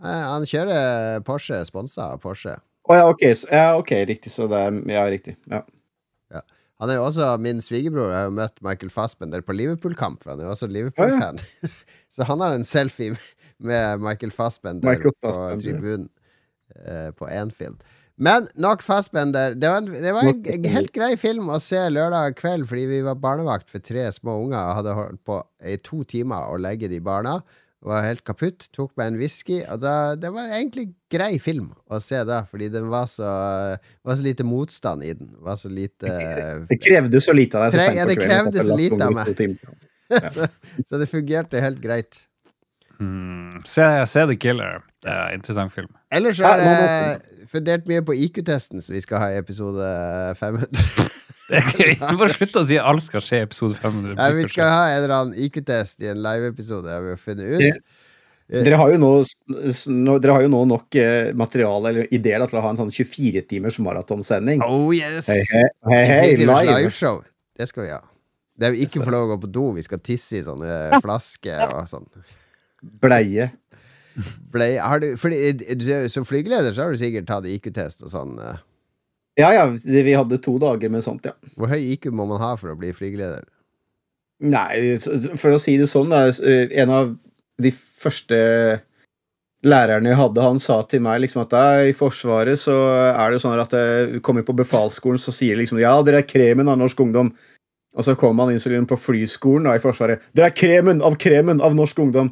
[0.04, 2.58] Uh, han kjører Porsche, sponsa av Porsche.
[2.60, 3.32] Å oh, ja, okay.
[3.48, 4.34] ja, ok, riktig.
[4.34, 5.38] Så det er Ja, riktig.
[5.48, 5.62] Ja.
[6.36, 6.44] ja.
[6.84, 8.12] Han er jo også min svigerbror.
[8.12, 11.40] Jeg har jo møtt Michael Fassbender på Liverpool-kamp, for han er jo også Liverpool-fan.
[12.14, 13.16] Så han har en selfie
[13.56, 15.56] med Michael Fassbender, Michael Fassbender.
[15.56, 16.08] på tribunen
[16.76, 17.78] uh, på film
[18.16, 19.54] Men nok Fassbender.
[19.54, 23.00] Det var, en, det var en, helt grei film å se lørdag kveld, fordi vi
[23.06, 26.90] var barnevakt for tre små unger og hadde holdt på i to timer å legge
[26.90, 27.38] de barna.
[27.86, 28.66] Var helt kaputt.
[28.74, 29.60] Tok meg en whisky.
[29.70, 33.28] Og da, det var egentlig grei film å se da, fordi den var så,
[34.02, 35.30] var så lite motstand i den.
[35.46, 36.10] Var så lite
[36.72, 37.78] Det krevde så lite av deg.
[37.78, 39.30] Så ja, det krevde så lite av meg.
[40.34, 40.48] så,
[40.82, 42.24] så, det fungerte helt greit.
[42.98, 43.60] Mm.
[43.66, 44.82] Se, se The Killer.
[45.04, 45.90] Det er en interessant film.
[46.10, 49.92] Ellers så er det fundert mye på IQ-testen, som vi skal ha i episode
[50.40, 51.08] 500.
[51.48, 54.18] Det er bare slutt å si at alt skal skje i episode 500.
[54.18, 57.78] Nei, vi skal ha en eller annen IQ-test i en live-episode, har vi funnet ut.
[58.48, 59.08] Dere har, nå,
[60.20, 63.76] dere har, jo nå, nok eh, materiale eller ideer til å ha en sånn 24-timers
[63.84, 64.60] maratonsending.
[64.64, 65.28] Oh yes!
[65.28, 66.68] Hei, hei, hei, hei live.
[66.68, 67.20] liveshow.
[67.56, 68.00] Det skal vi ha.
[68.58, 69.66] Det er vi ikke får lov å gå på do.
[69.76, 72.08] Vi skal tisse i sånne flasker og sånn.
[72.82, 73.50] Bleie.
[74.52, 78.34] Bleie har du, fordi, Som flygeleder så har du sikkert tatt IQ-test og sånn?
[78.42, 78.58] Eh.
[79.38, 79.68] Ja, ja.
[79.70, 81.36] Vi hadde to dager med sånt, ja.
[81.54, 83.46] Hvor høy IQ må man ha for å bli flygeleder?
[84.48, 84.94] Nei,
[85.38, 87.14] for å si det sånn, da, en av
[87.58, 88.38] de første
[89.66, 91.54] lærerne jeg hadde, han sa til meg liksom at
[91.90, 92.76] i Forsvaret så
[93.10, 93.74] er det sånn at
[94.12, 97.32] du kommer på befalsskolen, så sier liksom ja, dere er kremen av norsk ungdom.
[97.98, 100.22] Og så kommer han inn på flyskolen da, i Forsvaret.
[100.30, 102.30] 'Dere er kremen av kremen av norsk ungdom!'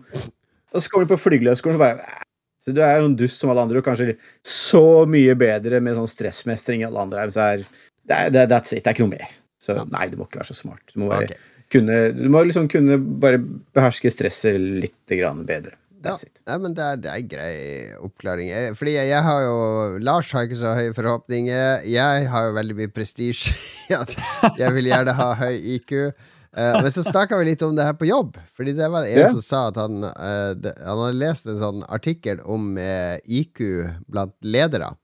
[0.77, 2.23] Og så kommer du på flygelederskolen og bare
[2.69, 6.83] Du er en dust som alle andre, og kanskje så mye bedre med sånn stressmestring
[6.83, 7.27] enn alle andre.
[7.31, 7.67] Så er,
[8.07, 8.83] det er, det, that's it.
[8.83, 9.35] Det er ikke noe mer.
[9.63, 10.83] Så nei, du må ikke være så smart.
[10.91, 11.63] Du må, være, okay.
[11.75, 15.79] kunne, du må liksom kunne bare beherske stresset litt grann bedre.
[16.07, 16.15] Ja,
[16.47, 17.55] nei, men det er, det er grei
[18.03, 18.51] oppklaring.
[18.79, 19.57] Fordi jeg, jeg har jo
[20.07, 21.87] Lars har ikke så høye forhåpninger.
[21.91, 23.55] Jeg har jo veldig mye prestisje
[24.61, 25.95] jeg vil gjerne ha høy IQ.
[26.57, 28.39] Eh, men så snakka vi litt om det her på jobb.
[28.57, 29.33] Fordi det var en yeah.
[29.33, 33.63] som sa at han, uh, de, han hadde lest en sånn artikkel om uh, IQ
[34.09, 34.95] blant ledere.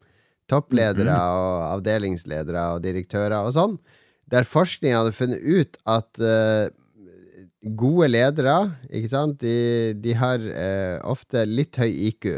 [0.50, 3.76] Toppledere og avdelingsledere og direktører og sånn.
[4.32, 6.72] Der forskning hadde funnet ut at eh,
[7.78, 8.56] gode ledere,
[8.88, 12.30] ikke sant, de, de har eh, ofte litt høy IQ.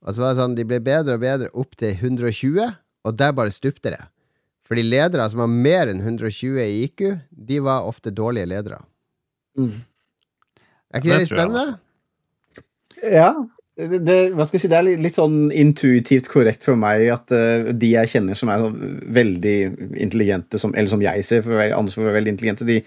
[0.00, 2.72] Og så var det sånn, de ble bedre og bedre opp til 120,
[3.06, 4.02] og der bare stupte det.
[4.70, 8.78] Fordi ledere som har mer enn 120 i IQ, de var ofte dårlige ledere.
[9.58, 9.72] Mm.
[10.90, 11.64] Er ikke Det litt spennende?
[13.02, 13.32] Ja.
[13.80, 17.32] Det, det, hva skal jeg si, det er litt, sånn intuitivt korrekt for meg at
[17.32, 18.66] uh, de jeg kjenner som er
[19.16, 19.56] veldig
[19.96, 22.68] intelligente, som, eller som jeg ser for å være, andre for å være veldig intelligente,
[22.68, 22.82] de,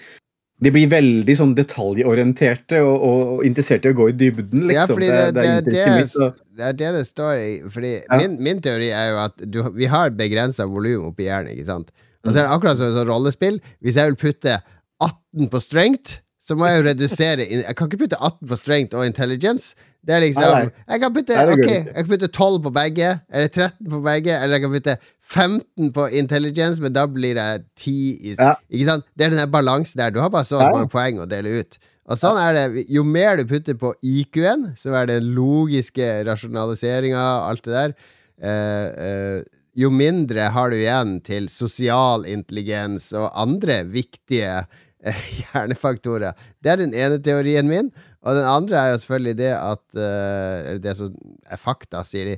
[0.64, 5.02] de blir veldig sånn detaljorienterte og, og, interessert i å gå i dybden, liksom.
[5.04, 7.52] Ja, det, det, det, mitt, så- det er det det står i.
[7.74, 8.18] Fordi Ja.
[8.22, 11.92] min, min teori er jo at du, vi har begrensa volum oppi hjernen, ikke sant?
[12.24, 13.58] Og så er det akkurat som et sånn rollespill.
[13.84, 14.60] Hvis jeg vil putte
[15.04, 18.96] 18 på strength, så må jeg jo redusere Jeg kan ikke putte 18 på strength
[19.00, 19.76] og intelligence.
[20.04, 20.72] Det er liksom.
[20.92, 23.90] Jeg kan putte Nei, det går Ok, jeg kan putte 12 på begge, eller 13
[23.94, 24.96] på begge, eller jeg kan putte
[25.34, 28.54] 15 på intelligence, men da blir det 10 i Ja.
[28.70, 29.06] Ikke sant?
[29.18, 30.12] Det er den der balansen der.
[30.14, 30.70] Du har bare så Ja.
[30.72, 31.78] mange poeng å dele ut.
[32.06, 32.86] Og sånn er det.
[32.92, 37.94] Jo mer du putter på IQ-en, så er det logiske rasjonaliseringa, alt det der,
[38.42, 39.44] eh, eh,
[39.76, 44.66] jo mindre har du igjen til sosial intelligens og andre viktige
[45.04, 45.14] eh,
[45.54, 46.36] hjernefaktorer.
[46.62, 47.92] Det er den ene teorien min.
[48.24, 51.16] Og den andre er jo selvfølgelig det at det som
[51.52, 52.38] er fakta, sier de,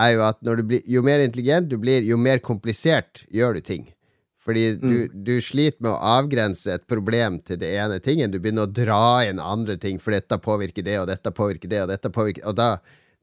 [0.00, 3.58] er jo at når du blir, jo mer intelligent du blir, jo mer komplisert gjør
[3.58, 3.88] du ting.
[4.40, 8.32] Fordi du, du sliter med å avgrense et problem til det ene tingen.
[8.32, 11.82] Du begynner å dra inn andre ting, for dette påvirker det, og dette påvirker det,
[11.84, 12.70] og dette påvirker Og da,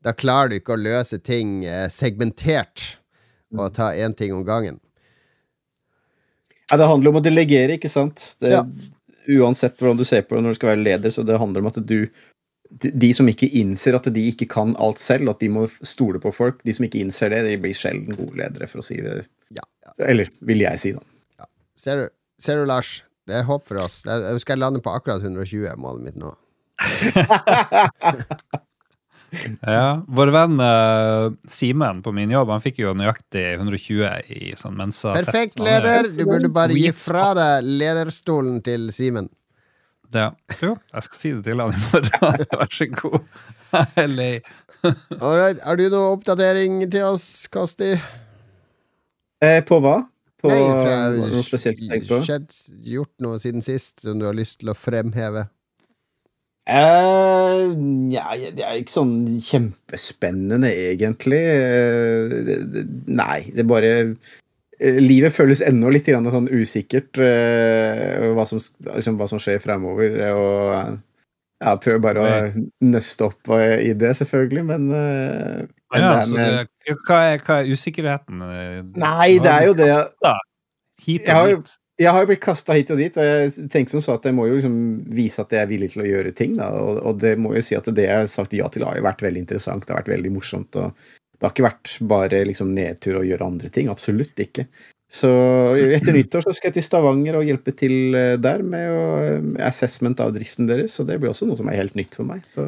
[0.05, 2.99] da klarer du ikke å løse ting eh, segmentert
[3.55, 4.77] og ta én ting om gangen.
[6.67, 8.35] Ja, det handler om å delegere, ikke sant?
[8.43, 8.63] Det, Ja.
[9.27, 11.67] Uansett hvordan du ser på det når du skal være leder, så det handler om
[11.67, 11.97] at du
[12.69, 16.31] de, som ikke innser at de ikke kan alt selv, at de må stole på
[16.35, 19.21] folk, de som ikke innser det, de blir sjelden gode ledere, for å si det
[19.55, 19.93] Ja, ja.
[20.09, 21.47] Eller vil jeg si, da.
[21.77, 22.05] Ser du,
[22.41, 23.01] ser du Lars?
[23.27, 24.01] Det er håp for oss.
[24.07, 26.31] Jeg skal lande på akkurat 120, er målet mitt nå.
[29.61, 34.77] Ja, Vår venn uh, Simen på min jobb Han fikk jo nøyaktig 120 i sånn
[34.79, 35.11] mensa.
[35.17, 36.07] Perfekt leder!
[36.07, 39.27] Du burde bare gi fra deg lederstolen til Simen.
[40.15, 40.29] Ja.
[40.63, 42.45] Jo, jeg skal si det til han i morgen.
[42.61, 43.19] Vær så god.
[43.73, 44.35] Jeg er lei.
[45.19, 47.95] Alright, Har du noe oppdatering til oss, Kasti?
[49.43, 49.97] Eh, på hva?
[50.37, 52.19] På Nei, fra- noe spesielt du tenker på?
[52.27, 52.55] Skjedd,
[52.87, 55.47] gjort noe siden sist som du har lyst til å fremheve?
[56.67, 57.71] Uh,
[58.11, 61.39] ja, det er ikke sånn kjempespennende, egentlig.
[61.39, 64.11] Uh, det, det, nei, det bare eh,
[64.79, 68.61] Livet føles ennå litt sånn usikkert, eh, hva, som,
[68.93, 70.19] liksom, hva som skjer fremover.
[70.35, 70.91] Og eh,
[71.63, 72.35] ja, prøver bare å
[72.85, 77.41] nøste opp eh, i det, selvfølgelig, men, eh, men Ja, det med det, hva, er,
[77.41, 78.45] hva er usikkerheten?
[78.45, 79.91] eh, Nei, det er jo det
[81.01, 81.75] Hit og dit.
[81.97, 84.35] Jeg har jo blitt kasta hit og dit, og jeg tenker som så at jeg
[84.37, 84.75] må jo liksom
[85.17, 86.59] vise at jeg er villig til å gjøre ting.
[86.61, 89.23] Og, og det må jo si at det jeg har sagt ja til, har vært
[89.25, 89.85] veldig interessant.
[89.85, 90.77] Det har vært veldig morsomt.
[90.77, 90.93] og
[91.37, 93.91] Det har ikke vært bare liksom nedtur og gjøre andre ting.
[93.93, 94.65] Absolutt ikke.
[95.07, 95.29] Så
[95.77, 99.03] etter nyttår så skal jeg til Stavanger og hjelpe til eh, der med å,
[99.63, 100.97] assessment av driften deres.
[100.97, 102.43] Så det blir også noe som er helt nytt for meg.
[102.47, 102.67] Så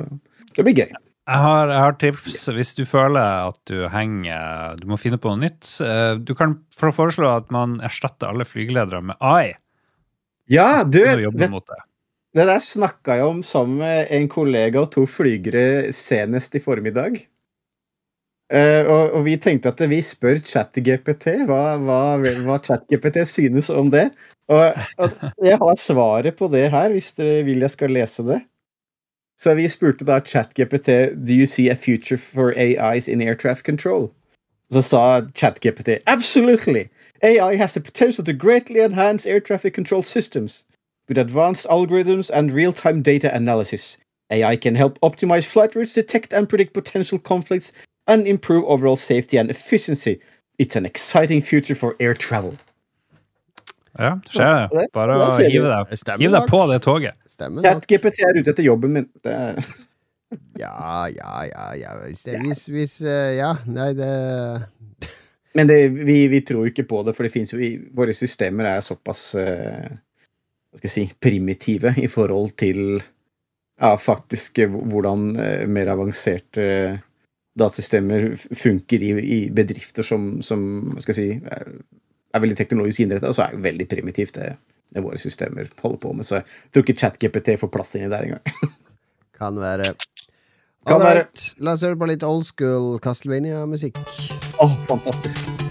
[0.56, 0.94] det blir gøy.
[1.30, 5.34] Jeg har, jeg har tips hvis du føler at du henger Du må finne på
[5.34, 5.76] noe nytt.
[5.84, 9.52] Eh, Du kan foreslå at man erstatter alle flygeledere med AI.
[10.50, 11.36] Ja, du, vet,
[12.34, 17.20] det der snakka jeg om sammen med en kollega og to flygere senest i formiddag.
[18.50, 23.92] Eh, og, og vi tenkte at vi spør ChatGPT hva, hva, hva ChatGPT synes om
[23.94, 24.10] det.
[24.50, 24.74] Og,
[25.46, 28.40] jeg har svaret på det her, hvis dere vil jeg skal lese det.
[29.40, 33.66] Så vi spurte da ChatGPT Do you see a future for AIs in air traffic
[33.66, 34.10] control?
[34.72, 36.90] Så sa ChatGPT Absolutely!
[37.22, 40.66] AI has the potential to greatly enhance air traffic control systems.
[41.08, 43.98] With advanced algorithms and real time data analysis,
[44.32, 47.74] AI can help optimize flight routes, detect and predict potential conflicts,
[48.10, 50.20] and improve overall safety and efficiency.
[50.58, 52.58] It's an exciting future for air travel.
[54.00, 54.88] Ja, skjer det.
[54.96, 57.20] Bare å hive deg, hive deg på det toget.
[57.28, 57.86] Stemmer nok.
[57.86, 59.08] ChatGPT er ute etter jobben min.
[59.26, 59.38] Det
[60.60, 61.96] Ja, ja, ja, ja.
[62.04, 64.12] Hvis, det, hvis, hvis eh, Ja, nei, det
[65.58, 68.70] men det, vi, vi tror ikke på det, for det finnes jo i, våre systemer
[68.70, 75.32] er såpass uh, hva skal jeg si, primitive i forhold til ja, faktisk eh, hvordan
[75.74, 76.68] mer avanserte
[77.58, 80.62] datasystemer funker i, i bedrifter som, som
[81.00, 81.80] skal jeg si, er,
[82.40, 84.52] veldig teknologisk innrettet, og så er det veldig primitivt det,
[84.94, 86.28] det våre systemer holder på med.
[86.28, 88.78] Så jeg tror ikke ChatGPT får plass inni der engang.
[89.40, 89.94] kan være
[90.88, 91.26] Kan være.
[91.60, 94.00] La oss høre på litt old school Castlevania-musikk.
[94.64, 95.69] Oh, fantastisk.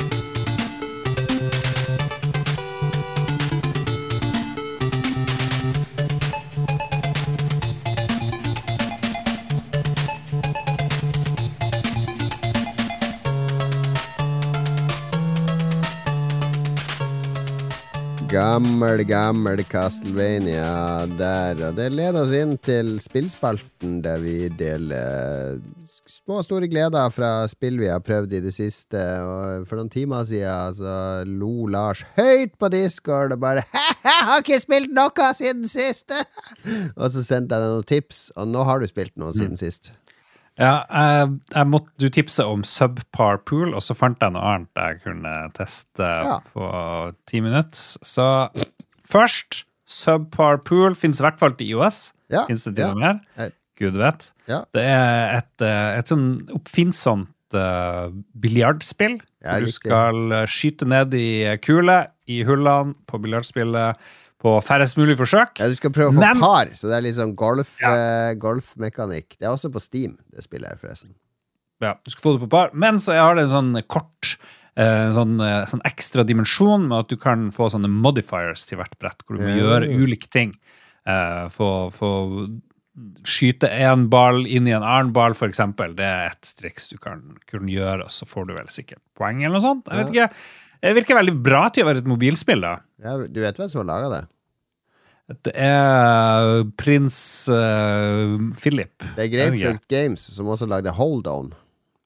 [18.59, 21.61] Gammel, gammel Castlevania der.
[21.68, 27.47] Og det leder oss inn til spillspalten, der vi deler små og store gleder fra
[27.47, 28.99] spill vi har prøvd i det siste.
[28.99, 33.62] Og for noen timer siden så lo Lars høyt på Discord og bare
[34.09, 36.11] «Jeg har ikke spilt noe siden sist!
[36.99, 39.92] og så sendte jeg deg noen tips, og nå har du spilt noe siden sist.
[40.59, 44.81] Ja, jeg, jeg måtte, du tipse om Subpar Pool, og så fant jeg noe annet
[44.81, 46.38] jeg kunne teste Ja.
[46.51, 46.66] på
[47.31, 47.79] ti minutter.
[48.03, 48.27] Så
[49.07, 52.09] først, Subpar Pool fins i hvert fall til IOS.
[52.29, 52.94] Ja, Fins det til ja.
[52.99, 53.23] med?
[53.38, 53.55] Eh.
[53.79, 54.33] Gud vet.
[54.51, 54.64] Ja.
[54.75, 58.11] Det er et, eh, et sånn oppfinnsomt uh,
[58.42, 59.21] biljardspill.
[59.47, 64.03] Ja, du skal skyte ned i kule i hullene på biljardspillet
[64.38, 65.59] på færrest mulig forsøk.
[65.59, 67.90] Ja, du skal prøve å få Men- par, så det er litt sånn golf, Ja.
[67.94, 69.38] eh, golfmekanikk.
[69.38, 71.14] Det er også på Steam, det spillet her, forresten.
[71.81, 72.70] Ja, du skal få det på par.
[72.72, 74.37] Men så har det en sånn kort
[74.79, 78.96] en sånn, eh, sånn ekstra dimensjon med at du kan få sånne modifiers til hvert
[79.01, 80.55] brett, hvor du må gjøre ulike ting.
[81.05, 82.61] Eh, få, få
[83.27, 85.94] skyte én ball inn i en annen ball, eksempel.
[85.96, 89.42] Det er et triks du kan, kan gjøre, og så får du vel sikkert poeng
[89.44, 89.85] eller noe sånt.
[89.90, 90.31] Jeg vet ikke.
[90.83, 92.77] Det virker veldig bra til å være et mobilspill, da.
[93.03, 94.25] Ja, du vet hvem som har laga det?
[95.45, 97.17] Det er prins
[97.53, 98.95] uh, Philip.
[99.17, 99.33] Det er.
[99.35, 101.51] Grapefruit Games som også lagde Hold On.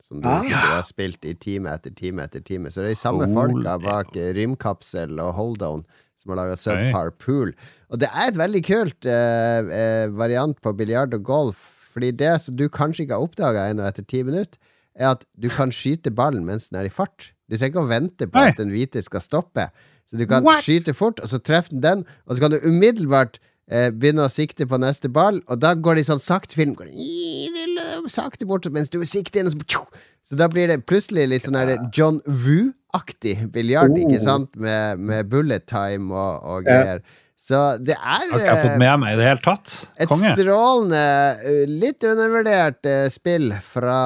[0.03, 0.41] Som du Ah.
[0.43, 2.67] sikkert har spilt i time etter time etter time.
[2.73, 5.85] Så det er de samme Hold folka bak eh, Rymkapsel og Hold On
[6.19, 7.53] som har laga Subpar Pool.
[7.91, 11.63] Og det er et veldig kult uh, uh, variant på biljard og golf.
[11.93, 14.59] Fordi det som du kanskje ikke har oppdaga ennå etter ti minutter,
[14.98, 17.33] er at du kan skyte ballen mens den er i fart.
[17.48, 18.50] Du trenger ikke å vente på Nei.
[18.52, 19.68] at den hvite skal stoppe.
[20.11, 20.62] Så du kan What?
[20.64, 23.38] skyte fort, og så treffer den den, og så kan du umiddelbart
[23.70, 26.74] eh, begynne å sikte på neste ball, og da går det i sånn sakte film.
[26.76, 29.85] Går de, «Ii, vil, eh, sakte bort mens du sikter inn, og så, tjo!
[30.22, 34.24] så da blir det plutselig litt sånn der John Woo-aktig biljard, ikke Oh.
[34.24, 34.57] sant?
[34.57, 36.98] Med, med bullet time og, og Ja.
[37.42, 39.72] Så det er Har ikke jeg fått eh, med meg i det hele tatt.
[39.98, 41.02] et strålende,
[41.42, 43.98] eh, litt undervurdert eh, spill fra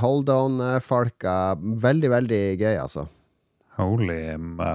[0.00, 1.34] Hold On-folka.
[1.84, 3.04] Veldig, veldig gøy, altså.
[3.78, 4.16] Holy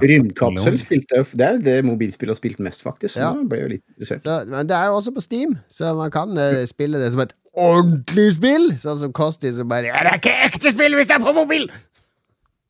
[0.00, 3.18] Rymdkapsel spilte jo Det er det mobilspillet har spilt mest, faktisk.
[3.20, 3.32] Ja.
[3.34, 4.22] ble jo litt interessert.
[4.24, 7.24] Så, men det er jo også på Steam, så man kan eh, spille det som
[7.26, 8.70] et ordentlig spill.
[8.80, 11.34] Sånn som Kosti som bare Ja, det er ikke ekte spill hvis det er på
[11.36, 11.68] mobil!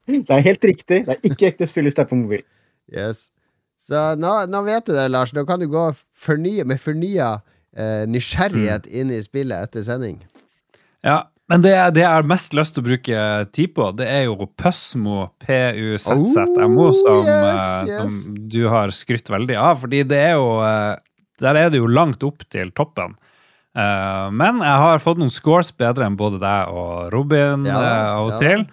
[0.09, 1.05] Det er helt riktig.
[1.07, 2.43] Det er ikke ekte spill hvis det er på mobil.
[2.93, 3.29] Yes.
[3.85, 5.35] Så nå, nå vet du det, Lars.
[5.37, 7.35] Nå kan du gå fornye, med fornya
[7.77, 10.23] eh, nysgjerrighet inn i spillet etter sending.
[11.05, 14.23] Ja, men det, det jeg har mest lyst til å bruke tid på, det er
[14.31, 18.23] jo Pøsmo PUZZMO, Oh, som, yes, eh, yes.
[18.25, 19.83] som du har skrytt veldig av.
[19.85, 20.95] Fordi det er jo eh,
[21.43, 23.19] Der er det jo langt opp til toppen.
[23.77, 28.09] Eh, men jeg har fått noen scores bedre enn både deg og Robin Ja, eh,
[28.15, 28.41] av og ja.
[28.41, 28.65] til.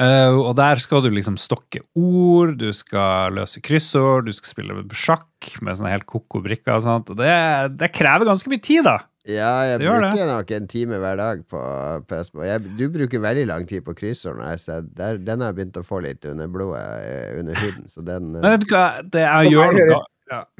[0.00, 4.84] Eh, og der skal du liksom stokke ord, du skal løse kryssord, du skal spille
[4.96, 7.12] sjakk med sånne helt ko-ko brikker og sånt.
[7.12, 7.32] Og det,
[7.80, 8.96] det krever ganske mye tid, da.
[9.28, 11.60] Ja, jeg Det bruker nok en time hver dag på
[12.08, 12.40] PSP.
[12.78, 14.40] Du bruker veldig lang tid på kryssord.
[14.40, 17.84] Den har jeg begynt å få litt under blodet, eh, under huden.
[17.92, 18.40] Så den uh...
[18.40, 19.52] Men vet du hva, det jeg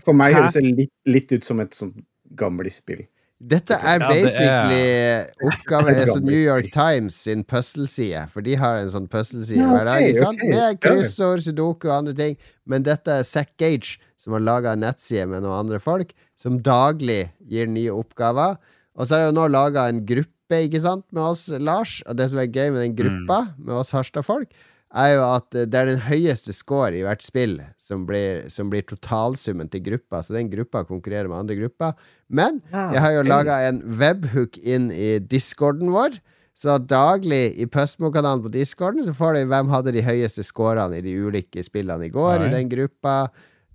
[0.05, 1.97] For gjør meg høres det litt, litt ut som et sånt
[2.37, 3.07] gammelt spill.
[3.41, 6.21] Dette er Ja, det er- basically oppgave Det er altså.
[6.23, 9.97] New York Times sin puzzleside, for de har en sånn puzzleside Ja, hver dag.
[10.03, 10.41] okay, ikke sant?
[10.43, 10.49] ok.
[10.49, 10.75] Med Ja, ja.
[10.75, 12.37] kryssord, sudoku og andre ting.
[12.67, 16.59] Men dette er Zack Gage, som har laga en nettside med noen andre folk, som
[16.61, 18.59] daglig gir nye oppgaver.
[18.99, 20.29] Og så har jeg jo nå laga en gruppe
[20.69, 22.03] ikke sant, med oss, Lars.
[22.07, 24.49] Og det som er gøy med den gruppa, med oss Harstad-folk,
[24.91, 28.73] er jo at eh, det er den høyeste score i hvert spill som blir, som
[28.73, 30.23] blir totalsummen til gruppa.
[30.25, 31.95] Så den gruppa konkurrerer med andre grupper.
[32.29, 36.19] Men jeg har jo laga en webhook inn i discorden vår.
[36.61, 41.05] Så daglig i Pøstmo-kanalen på discorden så får du hvem hadde de høyeste scorene i
[41.07, 42.51] de ulike spillene i går Nei.
[42.51, 43.15] i den gruppa.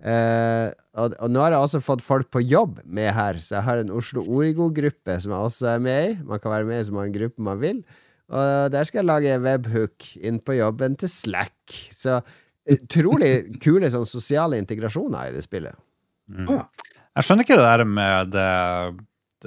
[0.06, 3.66] Eh, og, og nå har jeg også fått folk på jobb med her, så jeg
[3.66, 6.16] har en Oslo Origo-gruppe som jeg også er med i.
[6.28, 7.80] Man kan være med i så mange grupper man vil.
[8.32, 11.76] Og der skal jeg lage webhook inn på jobben til Slack.
[11.94, 12.18] Så
[12.66, 15.76] utrolig kule sånn sosiale integrasjoner i det spillet.
[16.26, 16.48] Mm.
[17.16, 18.48] Jeg skjønner ikke det der med det,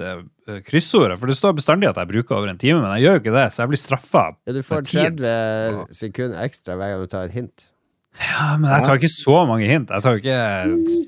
[0.00, 0.12] det
[0.48, 3.18] eh, kryssordet, for det står bestandig at jeg bruker over en time, men jeg gjør
[3.18, 4.24] jo ikke det, så jeg blir straffa.
[4.48, 7.68] Ja, du får 30 sekunder ekstra hver gang du tar et hint.
[8.20, 9.92] Ja, men jeg tar ikke så mange hint.
[9.92, 10.40] Jeg tar ikke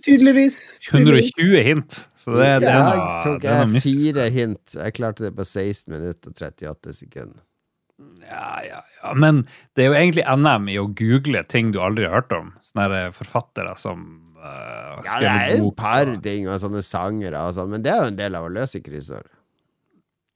[0.04, 0.58] Tydeligvis.
[0.92, 1.98] 120 hint.
[2.22, 4.76] Så det, det er I noe, dag tok jeg fire hint.
[4.78, 7.40] Jeg klarte det på 16 minutter og 38 sekunder.
[8.32, 9.12] Ja, ja, ja.
[9.18, 9.42] Men
[9.76, 12.50] det er jo egentlig NM i å google ting du aldri har hørt om.
[12.64, 14.02] Sånne her forfattere som
[14.40, 17.92] uh, Ja, det er jo et par ting og sånne sangere og sånn, men det
[17.92, 19.28] er jo en del av å løse kriser.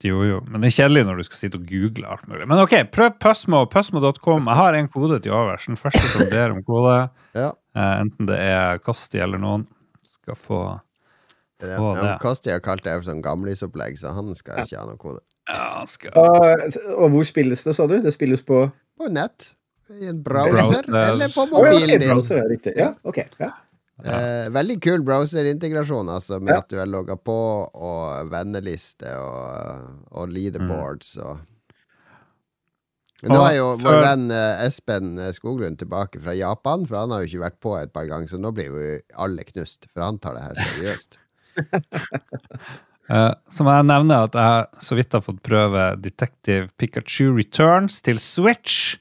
[0.05, 0.41] Jo, jo.
[0.45, 2.45] Men det er kjedelig når du skal sitte og google alt mulig.
[2.45, 3.63] Men ok, prøv Pøsmo.
[3.73, 4.45] Pøsmo.com.
[4.45, 5.65] Jeg har en kode til overs.
[5.65, 6.97] Den første som ber om kode,
[7.39, 7.47] Ja.
[7.73, 9.65] uh, enten det er Kosti eller noen,
[10.05, 10.59] skal få
[11.57, 12.11] Det, ja, det.
[12.21, 15.23] Kosti har kalt det for sånn gamlisopplegg, så han skal ikke ha noe kode.
[15.47, 16.65] Ja, skal Og,
[16.97, 17.97] og hvor spilles det, sa du?
[18.03, 18.65] Det spilles på
[18.97, 19.53] På nett.
[19.87, 21.13] I en browser, Browser.
[21.13, 22.11] eller på mobilen din.
[22.11, 23.53] Oh, ja, okay, Ja, okay, Ja.
[23.97, 26.57] Eh, veldig kul browserintegrasjon, altså, med Ja.
[26.59, 27.37] at du er logga på,
[27.73, 31.39] og venneliste og, og leaderboards og
[33.23, 37.23] Men Nå er jo vår venn eh, Espen Skoglund tilbake fra Japan, for han har
[37.23, 40.19] jo ikke vært på et par ganger, så nå blir jo alle knust, for han
[40.21, 41.17] tar det her seriøst.
[43.07, 48.01] Eh, så må jeg nevne at jeg så vidt har fått prøve Detective Pikachu Returns
[48.05, 48.97] til Switch.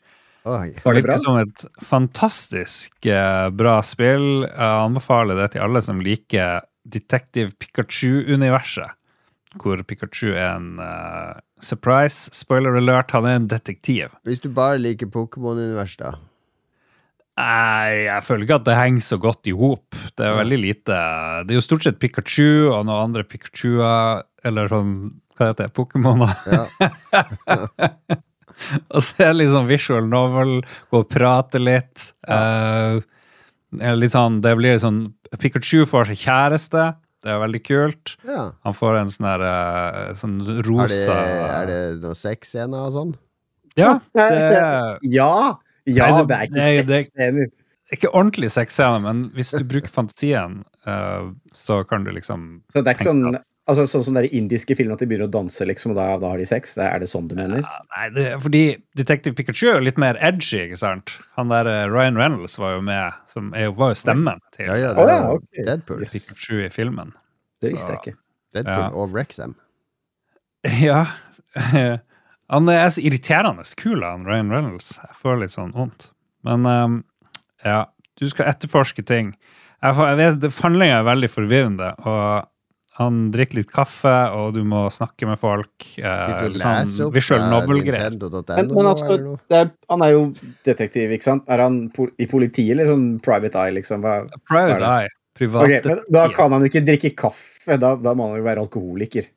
[0.47, 0.71] Oi.
[0.79, 4.47] Var det virker som et fantastisk eh, bra spill.
[4.47, 8.95] Jeg anbefaler det til alle som liker Detective Pikachu-universet.
[9.57, 12.29] Hvor Pikachu er en uh, surprise.
[12.37, 14.13] Spoiler alert, han er en detektiv.
[14.29, 16.13] Hvis du bare liker Pokémon-universet, da.
[17.41, 19.97] Nei, jeg føler ikke at det henger så godt i hop.
[20.17, 20.97] Det er veldig lite
[21.45, 24.95] Det er jo stort sett Pikachu og noen andre Pikachuer, eller sånn
[25.37, 25.75] Hva heter det?
[25.77, 26.33] Pokémoner.
[26.49, 26.65] Ja.
[28.97, 32.07] Og så er det sånn visual novel, gå og prate litt.
[32.25, 32.97] Ja.
[32.97, 35.03] Uh, litt sånn, det blir sånn
[35.43, 36.87] Pikachu får seg kjæreste.
[37.27, 38.15] Det er veldig kult.
[38.25, 38.47] ja.
[38.65, 42.93] Han får en sånn der eh, sånn Er, det, rosa er det noen sexscener og
[42.95, 43.15] sånn?
[43.77, 45.31] Ja, det er Ja!
[45.87, 47.51] Ja, det- er ikke sexscener.
[47.95, 52.91] Ikke ordentlig sexscene, men hvis du bruker fantasien, eh, så kan du liksom Så det
[52.95, 55.91] er ikke sånn Altså, sånn som er indiske filmer at de begynner å danse, liksom,
[55.91, 56.77] og da, da har de sex?
[56.79, 57.65] Det er det sånn du mener?
[57.67, 58.61] Ja, Nei, det, fordi
[58.95, 61.17] Detective Pikachu er jo litt mer edgy, ikke sant?
[61.35, 64.69] Han der eh, Ryan Reynolds var jo med, som er, jo- var jo stemmen til
[64.71, 65.49] Ja, ja, det ja, er ok.
[65.67, 66.05] Deadpool.
[66.13, 67.11] Pikachu i filmen.
[67.59, 68.15] Det visste jeg ikke.
[68.55, 68.93] Deadpool Ja.
[69.03, 69.57] og Wrexham.
[70.87, 71.03] Ja.
[72.55, 74.93] Han er så irriterende kul, han Ryan Reynolds.
[75.03, 76.13] Jeg får litt sånn vondt.
[76.47, 77.01] Men ehm,
[77.67, 77.81] ja,
[78.17, 79.33] du skal etterforske ting.
[79.85, 82.47] Jeg, jeg vet, Handlinga er veldig forvirrende, og
[82.97, 85.85] han drikker litt kaffe, og du må snakke med folk.
[86.01, 88.15] Eh, sånn visual novel-greier.
[88.15, 89.19] Nintendo.no Men, altså,
[89.53, 90.23] det er, han er jo
[90.65, 91.45] detektiv, ikke sant?
[91.53, 94.07] Er han po i politiet eller sånn private eye, liksom?
[94.07, 94.23] Hva?
[94.49, 95.13] Private Hva Eye.
[95.37, 98.47] Privat okay, men Da kan han jo ikke drikke kaffe, da, da må han jo
[98.47, 99.29] være alkoholiker.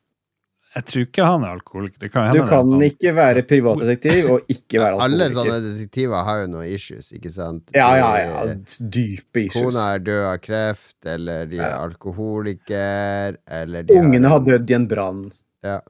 [0.76, 1.98] Jeg tror ikke han er alkoholiker.
[1.98, 2.82] Det kan Du kan sånn.
[2.86, 5.02] ikke være privatdetektiv og ikke være alkoholiker.
[5.02, 7.72] Alle sånne detektiver har jo noen issues, ikke sant?
[7.74, 8.54] Ja, ja, ja.
[8.78, 9.64] Dype issues.
[9.74, 11.80] Kona er død av kreft, eller de er Ja.
[11.88, 15.24] alkoholiker, eller de Ungene har dødd i en brann.
[15.64, 15.80] Ja.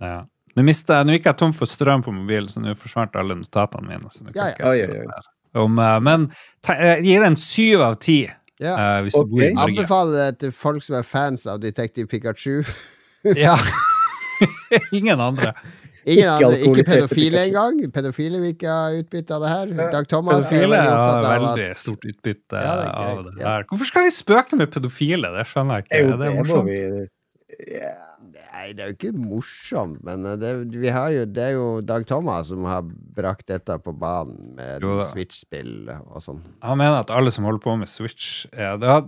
[0.00, 0.22] Ja.
[0.56, 3.88] Nå, mistet nå gikk jeg tom for strøm på mobilen, så nå forsvant alle notatene
[3.88, 4.10] mine.
[4.10, 4.94] Så nå kan Ja, ikke jeg ja.
[4.94, 6.28] si mer Om, eh, men
[6.62, 8.76] te- jeg gir en syv av ti ja.
[8.76, 9.74] Uh, hvis du bor i Norge.
[9.82, 12.62] Anbefaler det til folk som er fans av Detective Pikachu.
[13.46, 13.56] Ja.
[14.92, 15.52] Ingen andre.
[16.02, 17.78] Ingen Ikke andre, ikke pedofile engang.
[17.94, 19.74] Pedofile vil ikke ha utbytte av det her.
[19.92, 23.10] Dag Thomas er Pedofile veldig har opptatt av veldig at stort utbytte Ja, det er
[23.12, 23.66] av det der.
[23.70, 25.30] Hvorfor skal vi spøke med pedofile?
[25.36, 26.00] Det skjønner jeg ikke.
[26.02, 26.72] Jo, det er det morsomt.
[26.72, 27.92] vi Ja.
[28.62, 31.64] Nei, det er jo ikke morsomt, men eh, det, vi har jo, det er jo
[31.82, 36.38] Dag Thomas som har brakt dette på banen med Switch-spill og sånn.
[36.62, 39.00] Han mener at alle som holder på med Switch er Da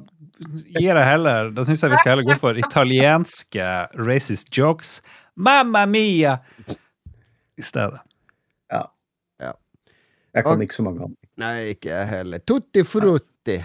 [0.74, 3.68] gir jeg heller Da syns jeg vi skal heller gå for italienske
[4.02, 4.96] racist jokes.
[5.38, 6.40] Mamma mia!
[7.55, 8.02] I stedet.
[8.74, 8.82] Ja.
[9.38, 9.52] ja.
[10.34, 11.18] Jeg kan Og- ikke så mange av dem.
[11.44, 12.42] Nei, ikke jeg heller.
[12.42, 13.61] Tutti frutti.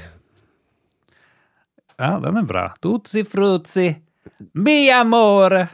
[1.98, 2.68] Ja, den er bra.
[2.78, 3.90] Tutsi frutsi.
[4.54, 5.66] Mi amore.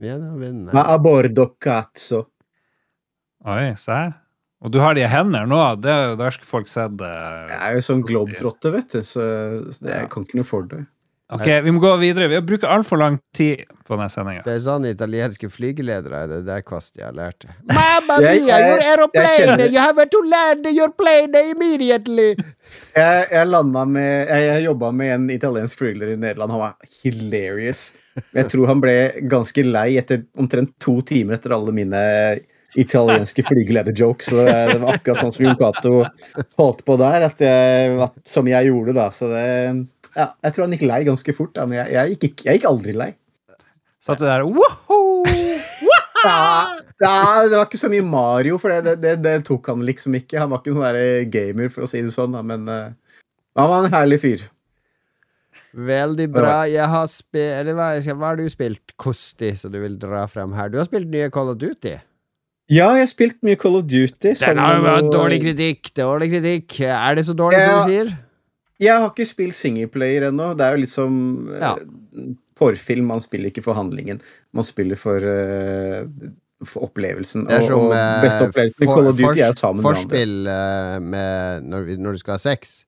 [0.00, 2.24] Ja, da vinner Ma abordo cazzo.
[3.48, 4.14] Oi, se her.
[4.60, 5.58] Og du har de hendene nå.
[5.80, 7.10] Det, har jo norske folk sett det.
[7.48, 9.24] Jeg er jo sånn globetrotter, vet du, så,
[9.72, 10.82] så det, jeg kan ikke noe for det.
[11.30, 12.26] Ok, vi må gå videre.
[12.28, 14.42] Vi har brukt altfor lang tid på denne sendinga.
[14.46, 17.54] Det er sånn italienske flygeledere er det der Kvasti har lært det.
[17.76, 19.68] Mamma mia, your aeroplane!
[19.70, 22.34] You have to land your plane immediately!
[22.94, 26.52] Jeg, jeg med Jeg, jeg jobba med en italiensk flygeler i Nederland.
[26.54, 27.92] Han var hilarious.
[28.34, 28.94] Jeg tror han ble
[29.30, 32.02] ganske lei etter omtrent to timer etter alle mine
[32.78, 34.30] italienske flygelederjokes.
[34.38, 35.94] Det, det var akkurat sånn som Jon Cato
[36.60, 39.08] holdt på der, at jeg, at, som jeg gjorde, da.
[39.14, 39.46] Så det
[40.16, 42.68] Ja, jeg tror han gikk lei ganske fort, da, men jeg, jeg, gikk, jeg gikk
[42.70, 43.10] aldri lei.
[44.00, 45.00] Satt du der Woho!
[46.20, 47.12] Ja, ja,
[47.48, 50.40] det var ikke så mye Mario, for det, det, det, det tok han liksom ikke.
[50.42, 52.90] Han var ikke en sånn gamer, for å si det sånn, da, men uh,
[53.56, 54.44] han var en herlig fyr.
[55.70, 56.64] Veldig bra.
[56.66, 60.54] Jeg har spilt Eller hva, hva har du spilt, Kosti, som du vil dra frem
[60.56, 60.70] her?
[60.72, 61.94] Du har spilt nye Call of Duty.
[62.70, 64.34] Ja, jeg har spilt mye Call of Duty.
[64.40, 65.92] Den har jo vært dårlig kritikk.
[65.94, 66.80] Dårlig kritikk.
[66.86, 67.70] Er det så dårlig Ja.
[67.70, 68.12] som du sier?
[68.80, 70.52] Jeg har ikke spilt singleplayer ennå.
[70.56, 71.16] Det er jo liksom
[71.60, 71.74] Ja.
[71.76, 73.06] eh, porrfilm.
[73.12, 74.20] Man spiller ikke for handlingen.
[74.56, 76.06] Man spiller for, uh,
[76.64, 77.46] for opplevelsen.
[77.48, 79.60] Det er som og, og eh, beste opplevelsen for- Call of Duty er jo fors-
[79.64, 80.00] sammen med andre.
[80.00, 80.34] Forspill
[81.70, 82.84] når, når du skal ha sex.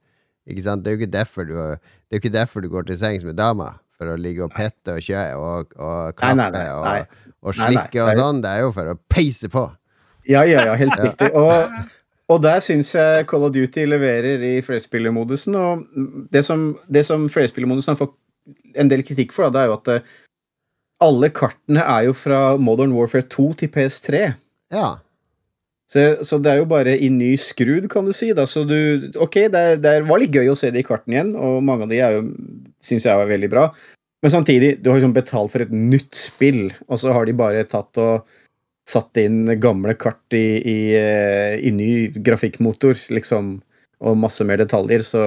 [0.48, 0.82] Ikke sant?
[0.84, 3.24] Det er jo ikke derfor du, det er jo ikke derfor du går til sengs
[3.24, 3.70] med dama.
[3.96, 7.28] For å ligge og pette og kjøre og, og klappe nei, nei, og, nei.
[7.44, 8.40] og nei, slikke og sånn.
[8.42, 9.66] Det er jo for å peise på.
[10.26, 11.28] Ja, ja, ja, helt riktig.
[11.38, 11.92] Og,
[12.34, 15.54] og der syns jeg Call of Duty leverer i flerspillermodusen.
[15.58, 15.86] Og
[16.34, 18.16] det som, det som flerspillermodusen har fått
[18.78, 20.10] en del kritikk for, det er jo at eh,
[21.02, 24.22] alle kartene er jo fra Modern Warfare 2 til PS3.
[24.74, 24.90] Ja.
[25.92, 28.30] Så, så det er jo bare i ny skrud, kan du si.
[28.36, 28.46] Da.
[28.48, 31.58] Så du, ok, det, er- det var litt gøy å se de kartene igjen, og
[31.66, 32.22] mange av de er jo,
[32.84, 33.66] syns jeg var veldig bra.
[34.22, 37.64] Men samtidig, du har liksom betalt for et nytt spill, og så har de bare
[37.68, 38.22] tatt og
[38.88, 41.90] satt inn gamle kart i, i, eh, i ny
[42.24, 43.56] grafikkmotor, liksom,
[44.02, 45.04] og masse mer detaljer.
[45.06, 45.26] Så,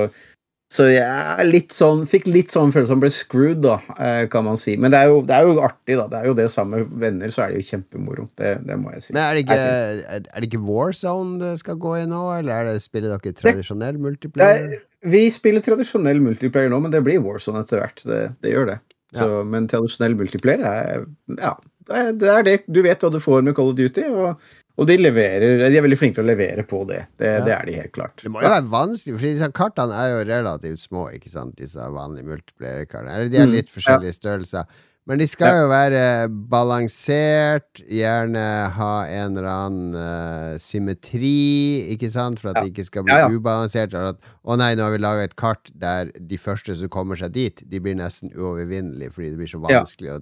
[0.74, 4.60] så jeg litt sånn, fikk litt sånn følelse som ble screwed, da, eh, kan man
[4.60, 4.76] si.
[4.76, 6.08] Men det er, jo, det er jo artig, da.
[6.12, 8.26] Det er jo det samme venner, så er det jo kjempemoro.
[8.36, 9.16] Det, det må jeg si.
[9.16, 12.74] Men er det, ikke, er det ikke Warzone det skal gå i nå, eller er
[12.74, 14.68] det, spiller dere tradisjonell multiplayer?
[14.68, 14.82] Nei,
[15.16, 18.04] vi spiller tradisjonell multiplayer nå, men det blir Warzone etter hvert.
[18.04, 18.82] Det, det gjør det.
[19.16, 21.06] Så, Men tradisjonell multiplayer er
[21.38, 21.54] Ja,
[21.88, 22.56] det er, det.
[22.68, 24.40] Du vet hva du får med Call of Duty, og,
[24.78, 27.04] og de leverer De er veldig flinke til å levere på det.
[27.18, 27.44] Det, Ja.
[27.46, 28.18] det er de helt klart.
[28.24, 31.78] Det må jo være vanskelig, for disse kartene er jo relativt små, ikke sant, disse
[31.80, 33.30] vanlige multiplierkartene.
[33.30, 34.66] De er Mm, litt forskjellige størrelser.
[35.08, 38.42] Men de skal jo være balansert, gjerne
[38.74, 42.64] ha en eller annen uh, symmetri, ikke sant, for at Ja.
[42.66, 43.30] det ikke skal bli Ja, ja.
[43.30, 43.94] ubalansert.
[43.94, 47.16] Eller at 'Å nei, nå har vi laga et kart der de første som kommer
[47.16, 50.20] seg dit, de blir nesten uovervinnelige fordi det blir så vanskelig å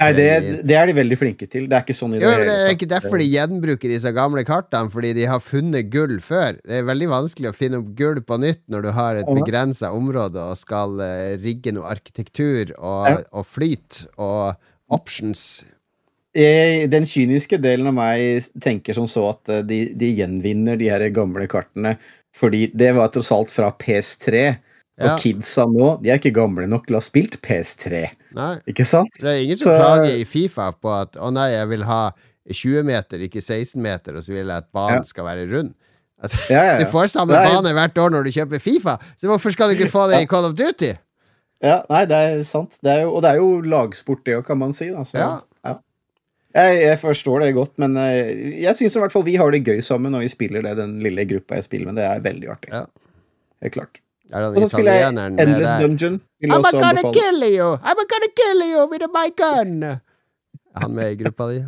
[0.00, 0.26] Nei, det,
[0.66, 1.66] det er de veldig flinke til.
[1.70, 4.42] Det er ikke sånn i jo, men det er ikke derfor de gjenbruker disse gamle
[4.48, 6.56] kartene, fordi de har funnet gull før.
[6.64, 9.92] Det er veldig vanskelig å finne opp gull på nytt når du har et begrensa
[9.94, 14.58] område og skal eh, rigge noe arkitektur og, og flyt og
[14.92, 15.44] options.
[16.32, 20.88] Eh, Den kyniske delen av meg tenker som så at eh, de, de gjenvinner de
[20.90, 21.98] her gamle kartene,
[22.32, 24.46] fordi det var tross alt fra PS3.
[25.00, 28.84] Og kidsa nå, de er ikke gamle nok til å ha spilt PS3, Nei, ikke
[28.86, 29.08] sant?
[29.20, 32.10] det er ingen som Så- klager i Fifa på at 'å nei, jeg vil ha
[32.50, 35.02] 20 meter, ikke 16 meter', og så vil jeg at banen Ja.
[35.02, 35.74] skal være rund.
[36.22, 36.84] Altså, Ja, ja, ja.
[36.84, 37.48] Du får samme Nei.
[37.48, 40.26] bane hvert år når du kjøper Fifa, så hvorfor skal du ikke få det i
[40.26, 40.92] Call of Duty?
[41.62, 42.78] Ja, nei, det er sant.
[42.82, 44.90] Det er jo, og det er jo lagsport, det òg, kan man si.
[44.90, 45.40] Da, så, Ja.
[45.64, 45.74] ja.
[46.54, 49.64] Jeg, jeg forstår det godt, men eh, jeg syns i hvert fall vi har det
[49.64, 51.96] gøy sammen når vi spiller det, den lille gruppa jeg spiller med.
[51.96, 52.70] Det er veldig artig.
[52.72, 52.84] Ja.
[53.62, 54.00] Helt klart.
[54.32, 55.80] Er det den italieneren med Endless der?
[55.86, 56.20] Dungeon.
[56.40, 57.12] Vil I'm gonna anbefale.
[57.14, 57.68] kill you!
[57.84, 59.82] I'm gonna kill you with my gun!
[59.82, 61.64] Er han med i gruppa di?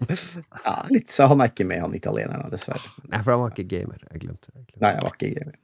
[0.64, 2.92] Ja, litt, så han er ikke med, han italieneren, dessverre.
[3.10, 3.98] Nei, for han var ikke gamer.
[4.12, 4.52] Jeg glemte.
[4.54, 4.84] Jeg glemte.
[4.84, 5.58] Nei, jeg var ikke gamer.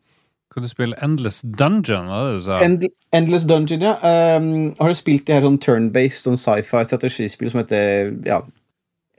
[0.53, 2.59] Kan du spille Endless Dungeon, var det du sa?
[2.65, 2.85] End
[3.17, 3.95] Endless Dungeon, ja.
[4.37, 8.43] Um, har du spilt det her sånn turn-based sånn sci-fi strategispill som heter ja,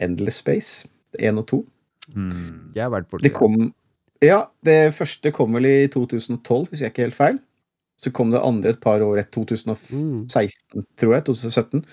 [0.01, 0.87] Endless Space?
[1.17, 1.59] 1 og 2?
[2.15, 2.71] Mm.
[2.75, 3.57] Jeg har vært borti Det kom
[4.25, 7.39] Ja, det første kom vel i 2012, hvis jeg ikke er helt feil.
[7.97, 10.03] Så kom det andre et par år etter 2016,
[10.75, 10.85] Mm.
[10.97, 11.23] tror jeg.
[11.25, 11.83] 2017.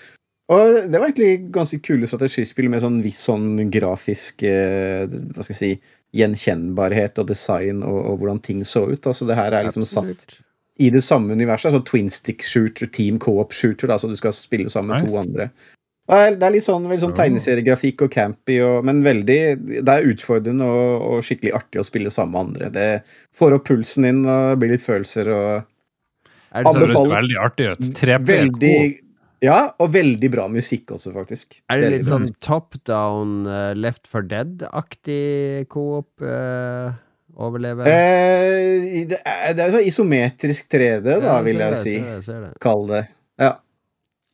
[0.49, 5.55] Og det var egentlig ganske kule strategispill med sånn viss sånn grafisk eh, Hva skal
[5.55, 5.71] jeg si
[6.15, 9.01] Gjenkjennbarhet og design og, og hvordan ting så ut.
[9.09, 10.37] Altså det her er liksom satt
[10.77, 11.71] i det samme universet.
[11.73, 15.17] Altså twin stick shooter, team co-op shooter, da, så du skal spille sammen med to
[15.17, 15.49] andre.
[16.05, 19.37] Det er, litt sånn, veldig sånn tegneseriegrafikk og campy, og, men veldig
[19.81, 22.69] Det er utfordrende og, og skikkelig artig å spille sammen med andre.
[22.75, 22.89] Det
[23.39, 27.39] får opp pulsen din og blir litt følelser og Er det Det sånn, Anbefaler- veldig
[27.47, 27.89] artig ut.
[27.97, 28.75] Tre Veldig
[29.43, 31.57] Ja, og veldig bra musikk også, faktisk.
[31.69, 36.07] er det litt sånn top down, uh, Left for Dead-aktig coop?
[36.21, 36.93] Uh,
[37.35, 37.83] overleve?
[37.89, 41.97] Eh, det, er, det er jo så isometrisk 3D, da, Ja, vil jeg det, si.
[41.99, 42.53] ser det, ser.
[42.63, 43.03] Kall det.
[43.41, 43.51] Ja.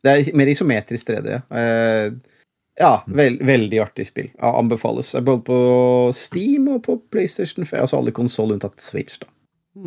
[0.02, 1.36] Det er mer isometrisk 3D.
[1.36, 1.42] ja.
[1.62, 2.38] Eh,
[2.80, 4.32] ja, vel, veldig artig spill.
[4.40, 5.12] Ja, anbefales.
[5.22, 5.58] Både på
[6.16, 7.84] Steam og på PlayStation 4.
[7.84, 9.30] Altså alle konsoll unntatt Switch, da.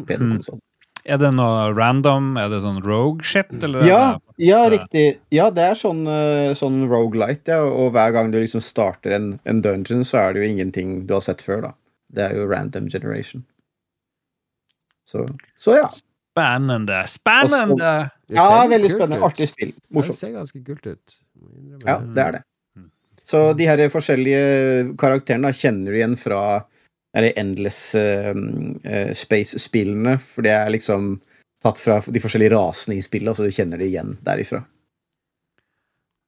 [0.06, 0.60] PC-konsoll.
[1.04, 2.30] Er det noe random?
[2.40, 3.50] Er det sånn rogue shit?
[3.58, 4.02] Er Ja,
[4.40, 5.18] ja, riktig.
[5.34, 7.60] Ja, det er sånn, eh, sånn rogelight, ja.
[7.64, 11.16] Og hver gang du liksom starter en, en dungeon, så er det jo ingenting du
[11.18, 11.74] har sett før, da.
[12.14, 13.44] Det er jo random generation.
[15.04, 15.26] Så,
[15.60, 15.90] så ja.
[15.92, 17.02] Spennende!
[17.10, 17.92] Spennende!
[18.26, 19.20] Det Ja, veldig spennende.
[19.20, 19.28] ut.
[19.28, 19.72] Artig spill.
[19.88, 21.16] Det ser ganske kult ut.
[21.84, 22.42] Ja, det er det.
[23.24, 26.40] Så de her forskjellige karakterene da, kjenner du igjen fra
[27.14, 28.34] de Endless uh,
[29.16, 31.14] Space-spillene, for det er liksom
[31.64, 34.64] tatt fra de forskjellige rasene i spillet, så du kjenner det igjen derifra.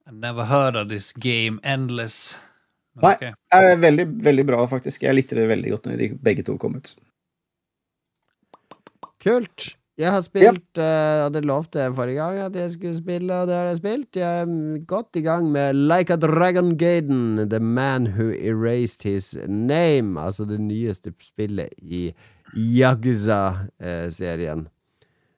[0.07, 2.38] I never heard of this game, Endless.
[2.97, 3.32] Okay.
[3.32, 3.34] Nei.
[3.53, 5.03] det er veldig, veldig bra, faktisk.
[5.05, 6.94] Jeg likte det veldig godt når de begge to kom ut.
[9.20, 9.74] Kult.
[9.97, 13.47] Jeg har spilt eh, og det lovte jeg forrige gang at jeg skulle spille, og
[13.49, 14.18] det har jeg spilt.
[14.20, 19.07] Jeg er mm, godt i gang med Like a Dragon Gaiden, The Man Who Erased
[19.09, 20.20] His Name.
[20.20, 22.11] Altså det nyeste spillet i
[23.26, 24.66] Yakuza-serien.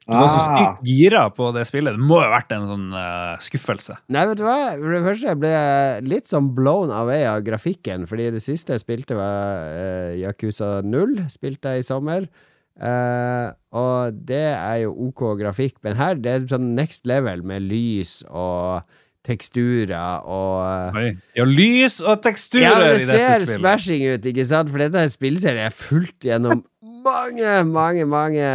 [0.09, 0.57] Du var så Ah.
[0.57, 1.93] sykt gira på det spillet.
[1.93, 3.99] Det må jo ha vært en sånn uh, skuffelse.
[4.09, 4.55] Nei, vet du hva?
[4.81, 8.81] For det første ble jeg litt sånn blown away av grafikken, fordi det siste jeg
[8.87, 11.19] spilte, var uh, Yakuza 0.
[11.29, 12.25] Spilte jeg i sommer.
[12.79, 17.66] Eh, og det er jo OK grafikk, men her det er sånn next level med
[17.66, 18.87] lys og
[19.26, 21.09] teksturer og eh, Oi.
[21.37, 24.70] Ja, lys og teksturer ja, det i dette ser smashing ut, ikke sant?
[24.70, 26.62] For dette er spillserie jeg har fulgt gjennom
[27.09, 28.47] mange, mange, mange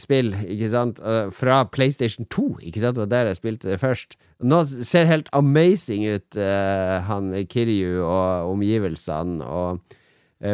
[0.00, 1.00] spill, ikke sant?
[1.00, 2.98] Uh, Fra PlayStation 2, ikke sant?
[2.98, 4.18] Det var der jeg spilte det først.
[4.44, 10.00] Nå ser helt amazing ut, uh, han Kiryu og omgivelsene, og uh,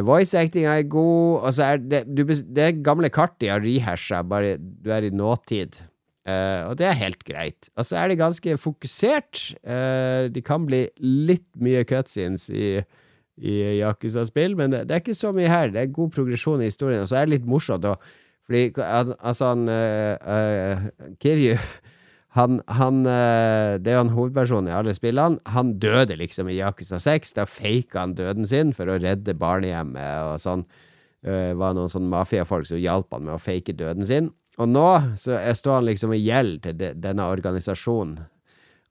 [0.07, 3.63] voice actinga er god, og så er det du, Det er gamle kart de har
[3.65, 5.81] rehasha, bare du er i nåtid.
[6.29, 7.71] Uh, og det er helt greit.
[7.81, 9.55] Og så er det ganske fokusert.
[9.65, 12.75] Uh, de kan bli litt mye cutscenes i,
[13.41, 15.73] i Yakuza-spill, men det, det er ikke så mye her.
[15.73, 17.89] Det er god progresjon i historien, og så er det litt morsomt.
[17.89, 18.13] Og,
[18.47, 20.87] fordi altså han uh, eh,
[21.23, 21.57] Kiryu
[22.37, 25.41] han, han eh, Det er jo han hovedpersonen i alle spillene.
[25.55, 27.33] Han døde liksom i Yakuza 6.
[27.39, 30.67] Da faka han døden sin for å redde barnehjemmet og sånn.
[31.21, 34.31] Det var noen sånn mafiafolk som hjalp han med å fake døden sin.
[34.61, 34.87] Og nå
[35.21, 38.21] så er- står han liksom i gjeld til de, denne organisasjonen.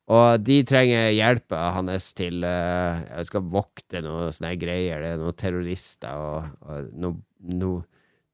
[0.09, 5.01] Og de trenger hjelpa hans til Jeg skal vokte noen sånne greier.
[5.03, 7.83] Det er noen terrorister og, og noe, noe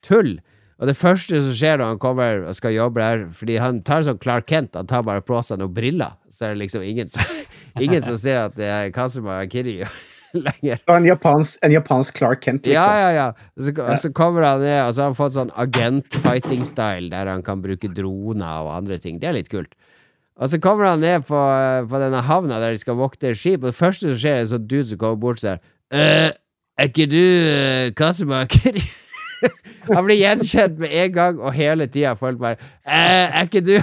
[0.01, 0.37] tull.
[0.75, 4.03] Og det første som skjer når han kommer og skal jobbe der Fordi han tar
[4.03, 6.17] sånn Clark Kent, han tar bare på seg noen briller.
[6.27, 7.23] Så er det liksom ingen som,
[7.85, 9.77] ingen som ser at det er Kazuma Akiri
[10.35, 10.81] lenger.
[10.91, 12.99] En japansk, en japansk Clark Kent, Ja, liksom.
[12.99, 13.27] ja, ja.
[13.55, 17.31] Og så, og så kommer han ned, og så har han fått sånn agent-fighting-style, der
[17.31, 19.21] han kan bruke droner og andre ting.
[19.21, 19.71] Det er litt kult.
[20.35, 21.39] Og så kommer han ned på,
[21.87, 24.51] på denne havna der de skal vokte skip, og det første som skjer, er en
[24.57, 25.63] sånn dude som kommer bort og sier
[25.95, 26.35] «Øh,
[26.75, 28.83] Er ikke du uh, Kazuma Kiryu?
[29.95, 33.75] han blir gjenkjent med en gang, og hele tida folk bare eh, Er ikke du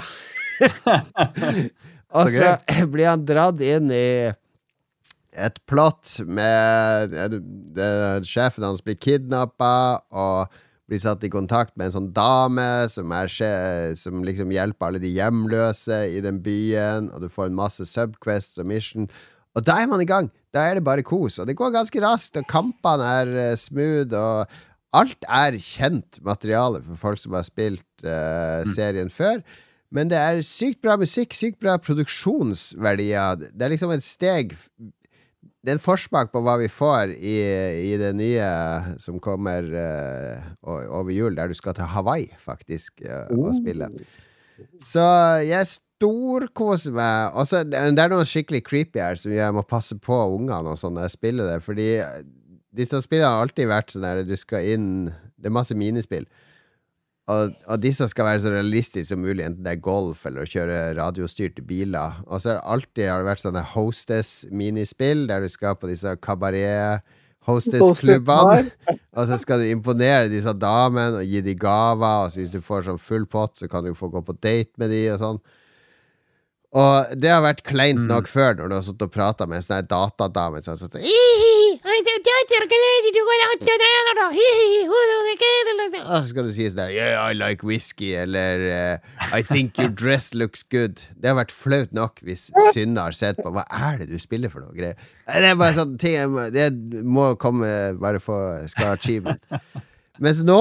[2.19, 2.55] Og Så
[2.93, 4.07] blir han dratt inn i
[5.33, 7.15] et plott med
[8.29, 10.53] Sjefen hans blir kidnappa og
[10.93, 13.33] blir satt i kontakt med en sånn dame som, er,
[13.97, 18.61] som liksom hjelper alle de hjemløse i den byen, og du får en masse subquests
[18.61, 19.09] og mission.
[19.57, 20.29] Og da er man i gang!
[20.53, 21.39] Da er det bare kos.
[21.41, 24.53] Og det går ganske raskt, og kampene er eh, smooth, og
[24.97, 29.41] alt er kjent materiale for folk som har spilt eh, serien før.
[29.93, 33.41] Men det er sykt bra musikk, sykt bra produksjonsverdier.
[33.53, 34.55] Det er liksom et steg
[35.63, 37.37] Det er en forsmak på hva vi får i,
[37.93, 38.47] i det nye
[38.99, 43.87] som kommer uh, over jul, der du skal til Hawaii, faktisk, uh, og spille.
[44.83, 45.05] Så
[45.47, 47.37] jeg storkoser meg.
[47.39, 50.73] Også, det det er noe skikkelig creepy her som gjør jeg må passe på ungene
[50.73, 51.89] og sånn når jeg spiller det, fordi
[52.77, 54.89] disse spillene har alltid vært sånn der du skal inn
[55.37, 56.27] Det er masse minispill.
[57.31, 60.51] Og, og disse skal være så realistiske som mulig, enten det er golf eller å
[60.51, 62.11] kjøre radiostyrte biler.
[62.27, 68.61] Og så har det alltid vært sånne hostess-minispill, der du skal på disse kabaret-hostess-klubbene.
[69.17, 72.19] og så skal du imponere disse damene og gi dem gaver.
[72.27, 74.75] Og så hvis du får sånn full pott, så kan du få gå på date
[74.83, 75.41] med dem og sånn.
[76.73, 79.67] Og det har vært kleint nok før, når du har sittet og prata med en
[79.67, 81.03] sånn datadame som har sittet
[86.03, 88.97] og så skal du si sånn Yeah, I like whisky, eller uh,
[89.33, 91.01] I think your dress looks good.
[91.21, 93.53] Det har vært flaut nok hvis Synne har sett på.
[93.55, 94.99] Hva er det du spiller for noe greier?
[95.29, 96.69] Det er bare sånn ting jeg må- Det
[97.07, 97.69] må komme
[98.01, 99.43] bare for skal ha achievement.
[100.23, 100.61] Mens nå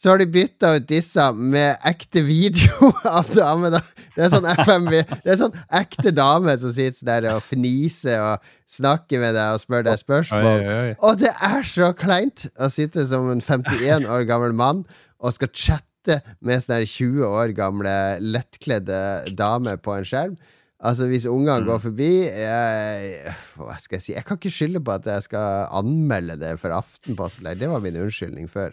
[0.00, 2.88] så har de bytta ut disse med ekte video
[3.18, 3.74] av damer.
[3.74, 3.80] da.
[4.14, 8.46] Det er sånn FMV Det er sånn ekte dame som sitter der og fniser og
[8.70, 10.64] snakker med deg og spør deg spørsmål.
[10.64, 10.94] Oi, oi.
[11.04, 14.86] Og det er så kleint å sitte som en 51 år gammel mann
[15.20, 17.92] og skal chatte med sånne 20 år gamle
[18.24, 19.02] lettkledde
[19.36, 20.38] damer på en skjerm.
[20.80, 24.14] Altså Hvis ungene går forbi jeg, Hva skal jeg si?
[24.14, 27.50] Jeg kan ikke skylde på at jeg skal anmelde det for Aftenposten.
[27.60, 28.72] Det var min unnskyldning før.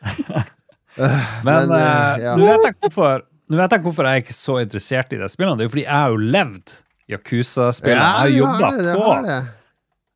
[1.00, 2.36] Men, Men, eh, eh, ja.
[2.36, 5.58] nå, vet jeg hvorfor, vet jeg hvorfor jeg ikke er så interessert i de spillene.
[5.58, 6.74] Det er jo fordi jeg har jo levd
[7.10, 8.06] Yakuza-spillene.
[8.06, 9.38] jeg har jobba på det.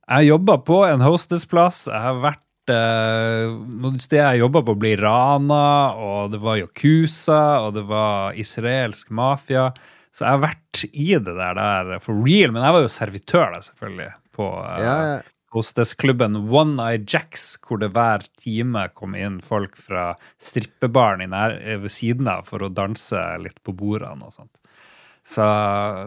[0.04, 1.84] Jeg har jobba på en hostessplass.
[1.90, 5.64] Jeg har vært uh, stedet steder jeg jobba på, ble rana,
[5.96, 9.70] og det var Yakuza, og det var israelsk mafia.
[10.14, 12.52] Så jeg har vært i det der, der for real.
[12.54, 15.22] Men jeg var jo servitør, da, selvfølgelig, på uh, Ja, ja.
[15.54, 21.56] Hostessklubben One Eye Jacks, hvor det hver time kom inn folk fra strippebaren i nær,
[21.60, 24.52] eh, ved siden av for å danse litt på bordene og sånt.
[25.24, 25.44] Så,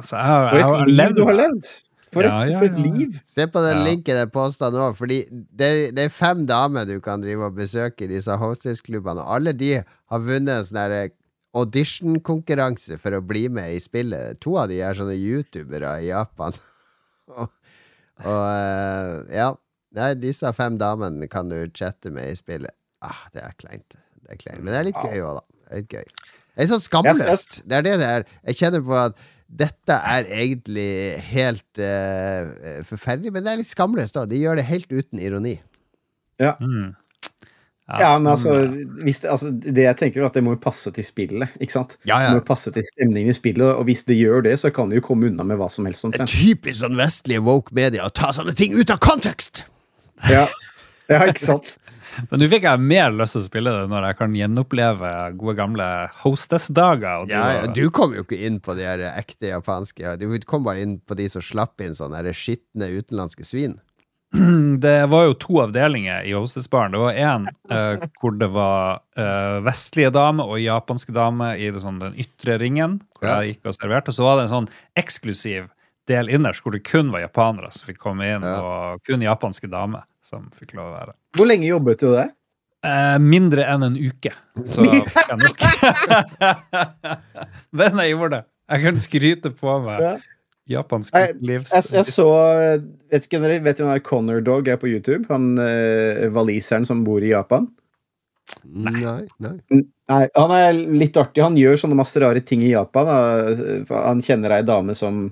[0.06, 1.70] så jeg har, jeg har levd du har levd!
[2.14, 3.18] For et, Ja, ja, for et liv!
[3.28, 3.84] Se på den Ja.
[3.84, 8.06] linken jeg posta nå, fordi det, det er fem damer du kan drive og besøke
[8.06, 11.16] i disse hostess-klubbene, og alle de har vunnet en sånn auditionkonkurranse
[11.58, 14.40] audition-konkurranse for å bli med i spillet.
[14.44, 16.54] To av de er sånne youtubere i Japan.
[17.40, 17.50] og
[18.26, 19.54] og eh, ja.
[19.98, 22.74] Nei, disse fem damene kan du chatte med i spillet.
[23.06, 23.96] Ah, det er kleint.
[24.24, 24.62] Det er kleint.
[24.62, 25.46] Men det er litt gøy òg, da.
[25.48, 26.36] Det er litt gøy.
[26.58, 27.58] Det er sånn skamløst.
[27.70, 28.28] Det er det det er.
[28.50, 30.92] Jeg kjenner på at dette er egentlig
[31.30, 34.28] helt uh, forferdelig, men det er litt skamløst òg.
[34.32, 35.56] De gjør det helt uten ironi.
[36.38, 36.92] Mm.
[37.88, 38.52] Ja, men altså,
[39.00, 41.72] hvis det, altså Det jeg tenker er at det må jo passe til spillet, ikke
[41.72, 41.96] sant?
[42.04, 42.34] Ja, ja.
[42.34, 45.00] Det må passe til stemningen i spillet, og hvis det gjør det, så kan det
[45.00, 48.12] jo komme unna med hva som helst Det er typisk sånn vestlige woke media å
[48.12, 49.64] ta sånne ting ut av kontekst!
[50.28, 50.48] Ja.
[51.08, 51.78] ja, ikke sant?
[52.32, 55.56] Men nå fikk jeg mer lyst til å spille det når jeg kan gjenoppleve gode
[55.60, 55.88] gamle
[56.24, 57.28] hostess-dager.
[57.32, 60.16] Ja, ja, du kom jo ikke inn på de ekte japanske.
[60.20, 63.78] Du kom bare inn på de som slapp inn sånne skitne utenlandske svin.
[64.84, 66.92] Det var jo to avdelinger i hostessbaren.
[66.92, 71.80] Det var én eh, hvor det var eh, vestlige damer og japanske damer i det,
[71.84, 73.38] sånn, den ytre ringen, hvor Ja.
[73.42, 74.12] jeg gikk og serverte.
[74.12, 74.70] Og så var det en sånn
[75.00, 75.70] eksklusiv
[76.08, 78.60] del innerst hvor det kun var japanere som fikk komme inn, Ja.
[78.62, 81.16] og kun japanske damer som fikk lov å være.
[81.36, 82.34] Hvor lenge jobbet du der?
[82.86, 84.32] Eh, mindre enn en uke,
[84.70, 85.58] så fikk jeg nok.
[87.80, 88.44] Men jeg gjorde det.
[88.68, 90.16] Jeg kunne skryte på meg Ja.
[90.72, 91.74] Japansk livs...
[91.74, 92.28] Jeg, jeg så
[93.12, 95.26] Vet ikke om dere vet hvem er Connor Dog er på YouTube?
[95.32, 97.70] Han uh, waliseren som bor i Japan?
[98.64, 99.58] Nei, nei.
[100.08, 101.44] Nei, Han er litt artig.
[101.44, 103.10] Han gjør sånne masse rare ting i Japan.
[103.92, 105.28] Han kjenner ei dame som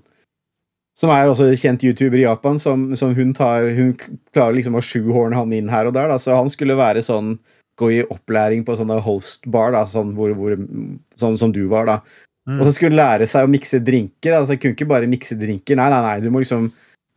[0.96, 4.84] som er også kjent YouTuber i Japan, som, som hun tar Hun klarer liksom å
[4.84, 6.08] sjuhorne han inn her og der.
[6.12, 6.20] Da.
[6.22, 7.36] Så han skulle være sånn
[7.76, 10.54] Gå i opplæring på sånne hostbar, da, sånn, hvor, hvor,
[11.20, 11.96] sånn som du var, da.
[12.46, 12.60] Mm.
[12.60, 14.36] Og så skulle hun lære seg å mikse drinker.
[14.38, 15.78] Altså, kunne ikke bare mikse drinker.
[15.80, 16.70] Nei, nei, nei, du må liksom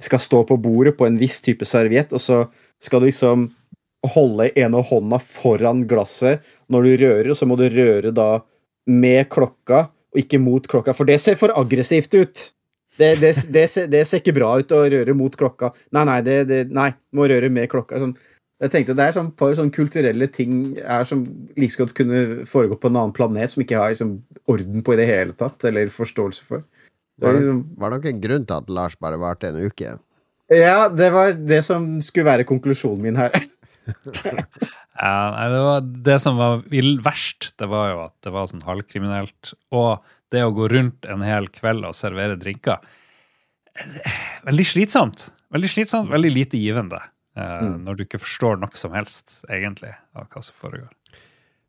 [0.02, 2.44] skal stå på bordet på en viss type serviett, og så
[2.82, 3.48] skal du liksom
[4.14, 8.28] holde ene hånda foran glasset når du rører, og så må du røre da
[8.88, 12.44] med klokka, og ikke mot klokka, for det ser for aggressivt ut.
[12.98, 15.72] Det, det, det, ser, det ser ikke bra ut å røre mot klokka.
[15.94, 18.00] Nei, nei, det, nei må røre med klokka.
[18.02, 18.16] Sånn.
[18.58, 21.20] Jeg tenkte Det er sånn par sånn kulturelle ting er som
[21.56, 24.16] like godt kunne foregå på en annen planet, som ikke har liksom,
[24.50, 26.64] orden på i det hele tatt, eller forståelse for.
[27.18, 29.62] Det Var det, liksom- var det nok en grunn til at Lars bare varte en
[29.62, 29.98] uke?
[30.50, 33.30] Ja, det var det som skulle være konklusjonen min her.
[34.98, 36.62] Ja, nei, det, var, det som var
[37.06, 39.52] verst, det var jo at det var sånn halvkriminelt.
[39.70, 40.02] Og
[40.34, 42.82] det å gå rundt en hel kveld og servere drinker
[43.78, 44.16] eh,
[44.48, 45.28] Veldig slitsomt.
[45.54, 46.98] Veldig slitsomt, veldig lite givende.
[47.38, 47.84] Eh, Mm.
[47.86, 50.90] Når du ikke forstår noe som helst, egentlig, av hva som foregår.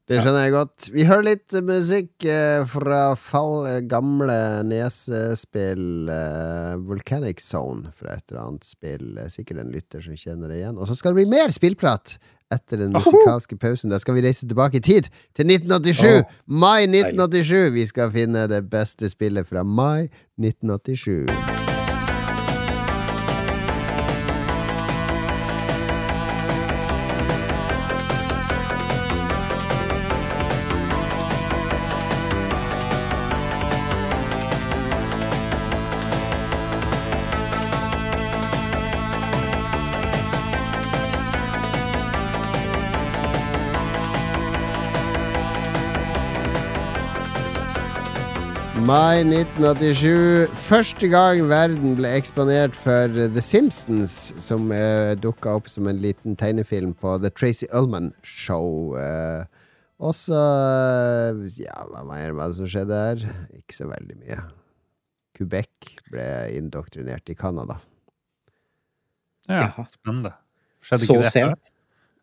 [0.10, 0.88] Det skjønner jeg godt.
[0.90, 8.42] Vi hører litt musikk eh, fra fall, gamle nesespill eh, Volcanic Zone fra et eller
[8.48, 9.12] annet spill.
[9.22, 10.80] Eh, Sikkert en lytter som kjenner det igjen.
[10.82, 12.18] Og så skal det bli mer spillprat
[12.50, 13.94] etter den musikalske pausen.
[13.94, 16.26] Da skal vi reise tilbake i tid, til 1987!
[16.50, 17.70] Mai 1987!
[17.78, 20.10] Vi skal finne det beste spillet fra mai
[20.42, 21.59] 1987.
[48.90, 50.50] Mai 1987.
[50.58, 56.34] Første gang verden ble eksponert for The Simpsons, som uh, dukka opp som en liten
[56.40, 58.96] tegnefilm på The Tracy Ullman Show.
[58.98, 59.46] Uh,
[60.00, 63.26] Og så eh, Ja, hva mer var det som skjedde her?
[63.58, 64.40] Ikke så veldig mye.
[65.36, 67.80] Quebec ble indoktrinert i Canada.
[69.50, 70.34] Ja, spennende.
[70.84, 71.72] Skjedde Så ikke det Så sent.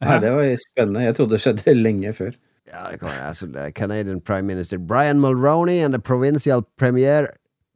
[0.05, 1.05] Nei, det var spennende.
[1.05, 2.37] Jeg trodde det skjedde lenge før.
[2.67, 7.27] Ja, det kan være altså, Canadian Prime Minister Brian Mulroney and the provincial premier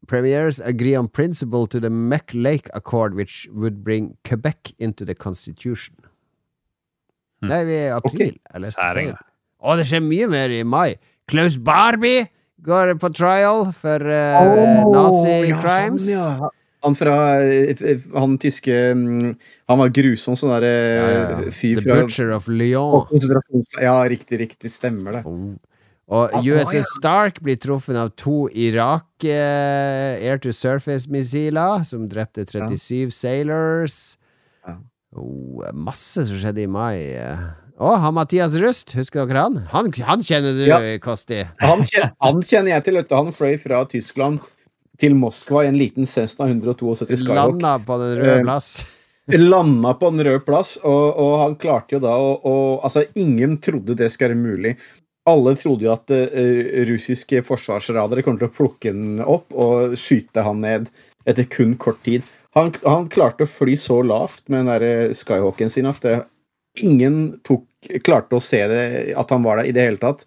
[0.08, 5.14] premiers agree on principle to the Meck Lake Accord, which would bring Quebec into the
[5.14, 5.94] constitution.
[7.42, 7.48] Mm.
[7.48, 8.34] Nei, vi er i april.
[8.54, 9.12] Okay.
[9.60, 10.96] Å, det skjer mye mer i mai.
[11.30, 12.26] Klaus Barbie
[12.64, 16.08] går på trial for uh, nazi crimes.
[16.10, 16.50] Ja.
[16.82, 17.14] Han fra
[17.44, 19.32] eh, Han tyske mm,
[19.68, 21.50] Han var grusom, sånn derre Ja, ja, ja.
[21.52, 23.08] fyr The fra Butcher of Lyon.
[23.82, 24.70] Ja, riktig, riktig.
[24.72, 25.24] Stemmer det.
[25.28, 25.54] Oh.
[26.10, 26.82] Og ja.
[26.96, 34.16] Stark blir truffet av to Irak eh, air to surface-missiler som drepte 37 sailors.
[34.66, 34.74] Ja.
[35.14, 36.96] Oh, masse som skjedde i mai.
[37.14, 37.44] eh.
[37.80, 39.54] Å, han Mathias Rust, husker dere han?
[39.72, 40.80] Han, han kjenner du, Ja.
[41.00, 41.44] Kosti.
[41.62, 42.98] Han kjenner, han kjenner jeg til.
[42.98, 43.14] vet du.
[43.16, 44.42] Han fløy fra Tyskland
[45.00, 47.36] til Moskva i en liten Cessna 172 Skyhawk.
[47.36, 48.70] Landa på den røde Eh, plass.
[49.52, 53.96] Landa på den røde plass, og, og han klarte jo da å Altså, ingen trodde
[53.98, 54.74] det skulle være mulig.
[55.28, 60.42] Alle trodde jo at uh, russiske forsvarsradere kom til å plukke den opp og skyte
[60.46, 60.88] han ned
[61.28, 62.24] etter kun kort tid.
[62.56, 66.16] Han, han klarte å fly så lavt med den der eh, Skyhawken sin at det,
[66.82, 67.66] ingen tok,
[68.02, 68.80] klarte å se det,
[69.18, 70.24] at han var der i det hele tatt,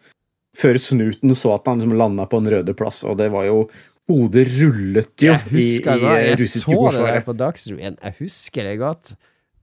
[0.56, 3.66] før snuten så at han liksom landa på den røde plass, og det var jo
[4.12, 7.96] Hodet rullet jo Jeg husker i, i jeg russiske så det der på Dagsrevyen.
[8.04, 9.14] Jeg husker det godt.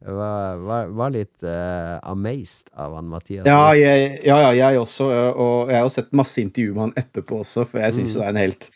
[0.00, 4.80] Jeg var, var, var litt uh, amazed av han Mathias Ja, jeg, ja, ja, jeg
[4.80, 5.10] også.
[5.34, 8.22] Og jeg har sett masse intervjuer med han etterpå også, for jeg syns Mm.
[8.22, 8.70] det er en helt,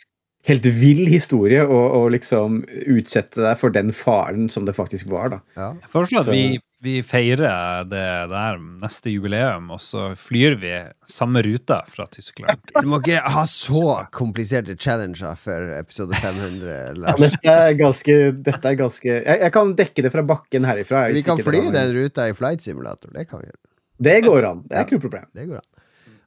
[0.50, 2.60] helt vill historie å liksom
[2.92, 5.40] utsette deg for den faren som det faktisk var, da.
[5.56, 5.70] Ja.
[5.80, 10.72] Jeg foreslår at vi, vi feirer det der neste jubileum, og så flyr vi
[11.08, 12.60] samme ruta fra Tyskland.
[12.84, 17.20] Du må ikke ha så kompliserte challenger for episode 500, Ja, Lars.
[17.24, 21.06] dette er ganske, dette er ganske jeg, jeg kan dekke det fra bakken herifra.
[21.14, 23.12] Vi kan fly den ruta i Flight Simulator.
[23.14, 23.62] Det kan vi gjøre.
[24.04, 24.64] Det går an.
[24.68, 25.30] Det er ikke noe problem.
[25.32, 25.70] Det går an.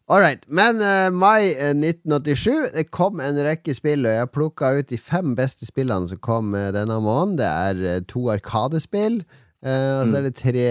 [0.10, 0.44] All right.
[0.48, 5.00] Men uh, mai eh, 1987, det kom en rekke spill, og jeg plukka ut de
[5.00, 7.36] fem beste spillene som kom uh, denne måneden.
[7.42, 9.20] Det er uh, to Arkadespill,
[9.66, 10.68] eh, og så er det tre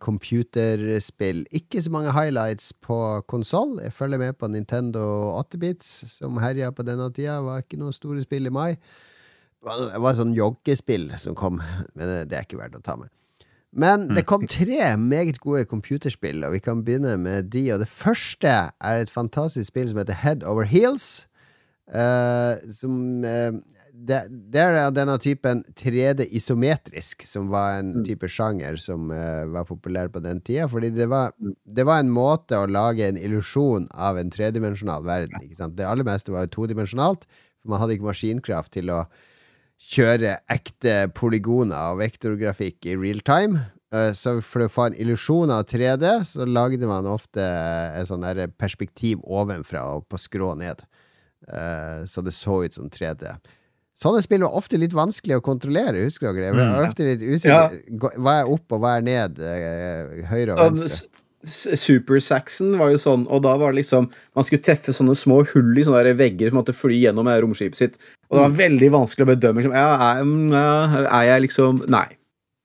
[0.00, 1.44] computerspill.
[1.52, 3.78] Ikke så mange highlights på konsoll.
[3.84, 5.04] Jeg følger med på Nintendo
[5.40, 7.40] 8-bits, som herja på denne tida.
[7.44, 8.74] Var ikke noen store spill i mai.
[9.60, 11.58] Det var, et sånt sånn joggespill som kom,
[11.92, 13.10] men det, er ikke verdt å ta med.
[13.70, 17.68] Men det kom tre meget gode computerspill, og vi kan begynne med de.
[17.74, 21.26] Og det første er et fantastisk spill som heter Head Over Heels.
[21.90, 23.50] Uh, som eh,
[24.06, 24.20] det,
[24.52, 30.08] det er denne typen 3D isometrisk, som var en type sjanger som uh, var populær
[30.12, 30.68] på den tida.
[30.70, 35.50] Fordi det var, det var en måte å lage en illusjon av en tredimensjonal verden.
[35.76, 37.26] Det aller meste var jo todimensjonalt,
[37.60, 39.02] for man hadde ikke maskinkraft til å
[39.90, 43.60] kjøre ekte polygoner og vektorgrafikk i real time.
[43.92, 48.26] Eh, Så for å få en illusjon av 3D, så lagde man ofte et sånn
[48.58, 50.84] perspektiv ovenfra og på skrå ned.
[51.48, 53.36] Eh, Så det så ut som 3D.
[54.00, 56.46] Sånne spill var ofte litt vanskelig å kontrollere, husker dere?
[56.48, 56.88] Jeg var Mm.
[56.88, 57.80] ofte litt usikker.
[58.16, 59.38] Hva er opp, og hva er ned?
[59.38, 60.88] eh, Høyre og venstre?
[61.44, 64.88] s- s- Super Saxon var jo sånn, og da var det liksom Man skulle treffe
[64.92, 67.98] sånne små hull i sånne der vegger som måtte fly gjennom med romskipet sitt.
[68.30, 69.56] Og det var veldig vanskelig å bedømme.
[69.62, 70.52] Liksom, ja, er, mm,
[71.12, 72.06] er jeg liksom Nei.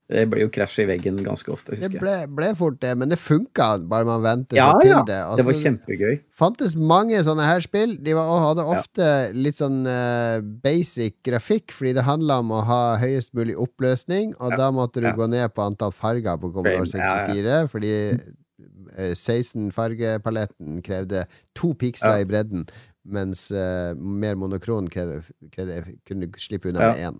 [0.08, 2.02] Det ble jo krasj i veggen ganske ofte, Det husker jeg.
[2.04, 5.00] ble, ble fort det, men det funka bare man ventet Ja, seg til ja.
[5.02, 5.16] det.
[5.16, 6.20] Det var Altså, kjempegøy.
[6.38, 7.96] fantes mange sånne her spill.
[8.06, 12.82] De var, hadde ofte litt sånn uh, basic grafikk, fordi det handla om å ha
[13.02, 15.16] høyest mulig oppløsning, og Ja, da måtte du ja.
[15.18, 21.26] gå ned på antall farger på Commodore Frame, ja, 64, fordi uh, 16-fargepaletten krevde
[21.58, 22.22] to piksler Ja.
[22.22, 22.68] i bredden,
[23.06, 26.92] mens uh, mer monokron krevde, krevde, kunne slippe unna Ja.
[26.94, 27.20] med én.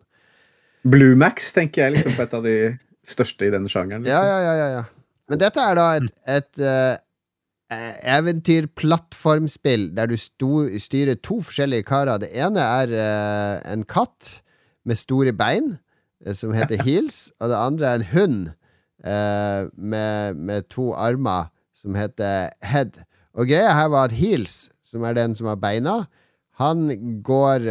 [0.86, 2.58] Bluemax tenker jeg liksom på et av de
[3.06, 4.06] største i denne sjangeren.
[4.06, 4.14] Liksom.
[4.14, 4.84] Ja, ja, ja, ja, ja.
[5.32, 6.98] Men dette er da et, et uh,
[8.16, 12.22] eventyr-plattformspill der du sto, styrer to forskjellige karer.
[12.22, 14.40] Det ene er uh, en katt
[14.86, 15.76] med store bein,
[16.38, 18.40] som heter Heels, og det andre er en hund
[19.02, 23.02] uh, med, med to armer, som heter Head.
[23.36, 26.04] Og greia her var at Heels, som er den som har beina,
[26.62, 26.88] han
[27.26, 27.66] går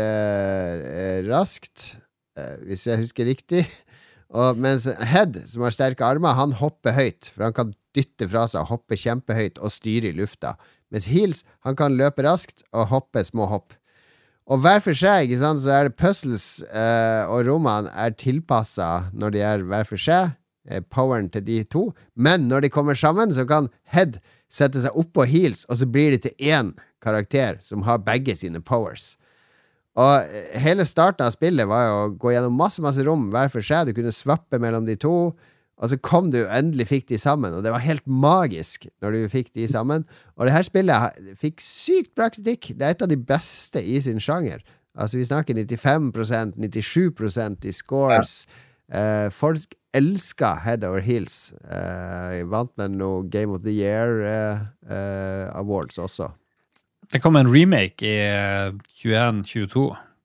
[1.24, 1.94] raskt,
[2.66, 3.64] hvis jeg husker riktig.
[4.34, 8.48] Og mens Head, som har sterke armer, han hopper høyt, for han kan dytte fra
[8.50, 10.56] seg, hoppe kjempehøyt og styre i lufta.
[10.90, 13.76] Mens Heels, han kan løpe raskt og hoppe små hopp.
[14.44, 19.08] Og hver for seg, ikke sant, så er det puzzles eh, og rommene er tilpassa
[19.16, 20.34] når de er hver for seg,
[20.68, 21.86] eh, poweren til de to.
[22.14, 24.18] Men når de kommer sammen, så kan Head
[24.52, 28.60] sette seg oppå Heels, og så blir de til én karakter som har begge sine
[28.60, 29.14] powers.
[29.94, 33.62] Og hele starten av spillet var jo å gå gjennom masse masse rom hver for
[33.64, 33.86] seg.
[33.86, 35.34] Du kunne svappe mellom de to.
[35.82, 39.32] Og så kom du endelig fikk de sammen, og det var helt magisk når du
[39.32, 40.04] fikk de sammen.
[40.38, 42.70] Og det her spillet fikk sykt bra kritikk.
[42.78, 44.62] Det er et av de beste i sin sjanger.
[44.94, 48.44] Altså, vi snakker 95% 97% i scores.
[48.86, 51.52] Eh, folk elska Head Over Heels.
[51.62, 56.32] Uh, vant med noe Game of the Year uh, Awards også.
[57.14, 59.84] Det kom en remake i eh, 21-22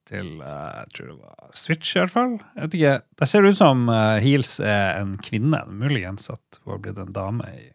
[0.10, 2.32] til eh, jeg tror det var Switch, i hvert fall.
[2.56, 5.60] Jeg vet ikke, Det ser ut som eh, Heels er en kvinne.
[5.70, 7.46] Muligens at hun har blitt en dame.
[7.54, 7.70] i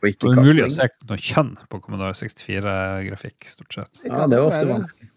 [0.00, 4.02] Og ikke Det er umulig å se noe kjønn på Commodore 64-grafikk, stort sett.
[4.08, 5.10] Ja, det var ofte vanskelig.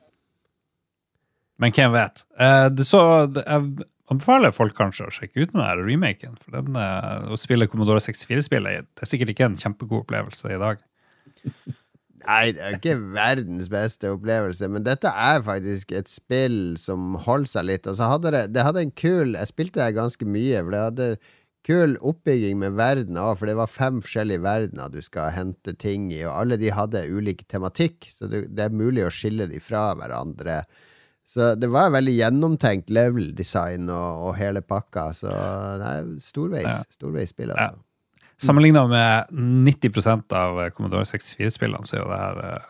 [1.63, 2.25] Men hvem vet?
[2.37, 3.03] Eh, det så,
[3.33, 6.37] det, jeg anbefaler folk kanskje å sjekke ut denne remaken.
[6.41, 10.59] For den, eh, å spille Commodore 64-spillet det er sikkert ikke en kjempegod opplevelse i
[10.61, 10.85] dag.
[12.27, 17.51] Nei, det er ikke verdens beste opplevelse, men dette er faktisk et spill som holder
[17.51, 17.87] seg litt.
[17.89, 20.83] Og så hadde det, det hadde en kul Jeg spilte det ganske mye, for det
[20.87, 21.09] hadde
[21.63, 26.09] kul oppbygging med verden òg, for det var fem forskjellige verdener du skal hente ting
[26.11, 29.61] i, og alle de hadde ulik tematikk, så det, det er mulig å skille de
[29.63, 30.61] fra hverandre.
[31.23, 35.31] Så det var veldig gjennomtenkt level design og, og hele pakka, så
[35.79, 36.81] nei, storveis, Ja.
[36.97, 37.79] storveisspill, altså.
[38.41, 42.69] Sammenligna med 90% av Commodore 64-spillene, så er jo det her eh,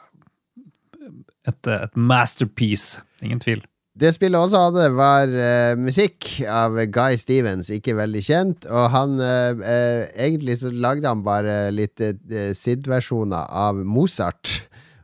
[1.51, 3.01] et, et masterpiece.
[3.23, 3.63] Ingen tvil.
[3.93, 8.65] Det spillet også hadde, var uh, musikk av Guy Stevens, ikke veldig kjent.
[8.65, 14.55] Og han uh, uh, Egentlig så lagde han bare litt SID-versjoner av Mozart.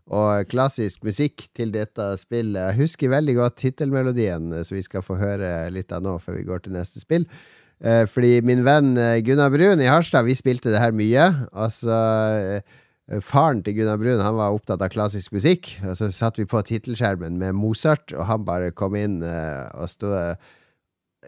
[0.10, 2.72] Og klassisk musikk til dette spillet.
[2.72, 6.48] Jeg husker veldig godt tittelmelodien, så vi skal få høre litt av nå, før vi
[6.48, 7.28] går til neste spill.
[7.80, 11.30] Eh, fordi min venn eh, Gunnar Brun i Harstad, vi spilte det her mye.
[11.56, 12.78] Altså eh,
[13.26, 15.72] Faren til Gunnar Brun Han var opptatt av klassisk musikk.
[15.88, 20.14] Og så satt vi på tittelskjermen med Mozart, og han bare kom inn og stod
[20.20, 20.52] eh,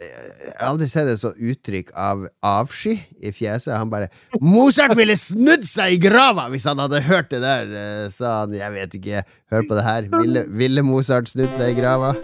[0.04, 3.74] Jeg har aldri sett et sånt uttrykk av avsky i fjeset.
[3.78, 8.42] Han bare 'Mozart ville snudd seg i grava hvis han hadde hørt det der', sa
[8.44, 8.56] han.
[8.60, 9.26] Jeg vet ikke.
[9.52, 10.08] Hør på det her.
[10.20, 12.16] Ville, ville Mozart snudd seg i grava?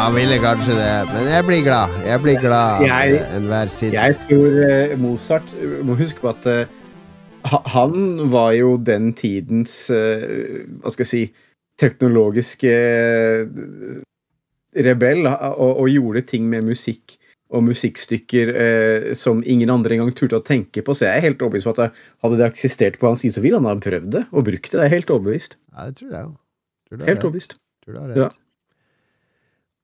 [0.00, 1.92] Han ville kanskje det, men jeg blir glad.
[2.08, 3.92] Jeg blir glad Jeg- eh, enhver side.
[3.92, 6.68] Jeg tror eh, Mozart eh, Må huske på at
[7.72, 11.22] han var jo den tidens Hva skal jeg si
[11.80, 12.72] teknologiske
[14.84, 17.16] rebell, og, og gjorde ting med musikk
[17.50, 20.92] og musikkstykker eh, som ingen andre engang turte å tenke på.
[20.94, 23.58] Så jeg er helt overbevist på at hadde det eksistert på hans side, så ville
[23.58, 24.76] han ha prøvd det og brukt det.
[24.76, 25.56] Det er helt overbevist.
[25.72, 26.36] Ja, det tror jeg òg.
[27.08, 27.56] Helt overbevist.
[27.86, 28.28] Tror du har Ja.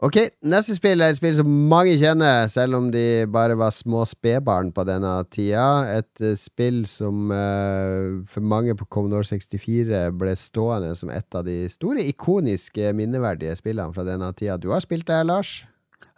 [0.04, 4.02] Ok, neste spill er et spill som mange kjenner, selv om de bare var små
[4.04, 5.86] spedbarn på denne tida.
[5.96, 11.46] Et uh, spill som uh, for mange på Commodore 64 ble stående som et av
[11.48, 14.58] de store, ikoniske, minneverdige spillene fra denne tida.
[14.60, 15.62] Du har spilt det, Lars?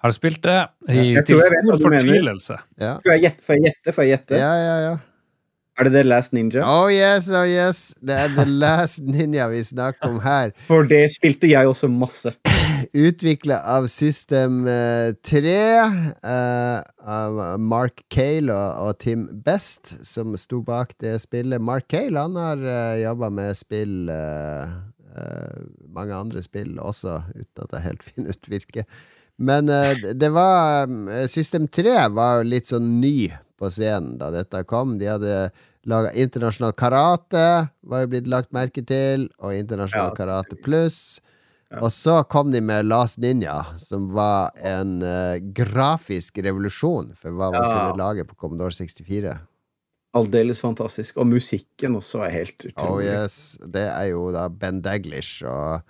[0.02, 0.58] Har spilt det
[0.90, 2.58] i, ja, til stor fortvilelse.
[2.82, 2.96] Ja.
[3.04, 3.46] Får jeg gjette?
[3.46, 3.94] Får jeg gjette?
[3.94, 4.42] Får jeg gjette?
[4.42, 4.92] Ja, ja, ja.
[5.78, 6.66] Er det The Last Ninja?
[6.66, 7.92] Oh yes, oh yes.
[8.02, 10.50] Det er The Last Ninja vi snakker om her.
[10.66, 12.34] For det spilte jeg også masse.
[12.92, 15.54] Utvikla av System eh, 3,
[16.24, 21.60] uh, av Mark Cale og, og Tim Best, som sto bak det spillet.
[21.62, 24.64] Mark Cale han har uh, jobba med spill uh,
[25.16, 25.60] uh,
[25.94, 28.84] Mange andre spill også, uten at jeg helt finner ut hvilke.
[29.38, 34.32] Men eh, det- var eh, System 3 var jo litt sånn ny på scenen da
[34.34, 34.96] dette kom.
[34.98, 35.36] De hadde
[35.88, 37.44] laga internasjonal karate,
[37.86, 40.16] var jo blitt lagt merke til, og internasjonal Ja.
[40.18, 41.20] karate pluss.
[41.70, 41.82] Ja.
[41.84, 47.50] Og så kom de med Last Ninja, som var en uh, grafisk revolusjon for hva
[47.52, 47.72] man Ja.
[47.90, 49.34] kunne lage på Commodore 64.
[50.16, 51.18] Aldeles fantastisk.
[51.20, 53.10] Og musikken også er helt Oh utrolig.
[53.12, 55.82] yes, Det er jo da Ben Daglish og,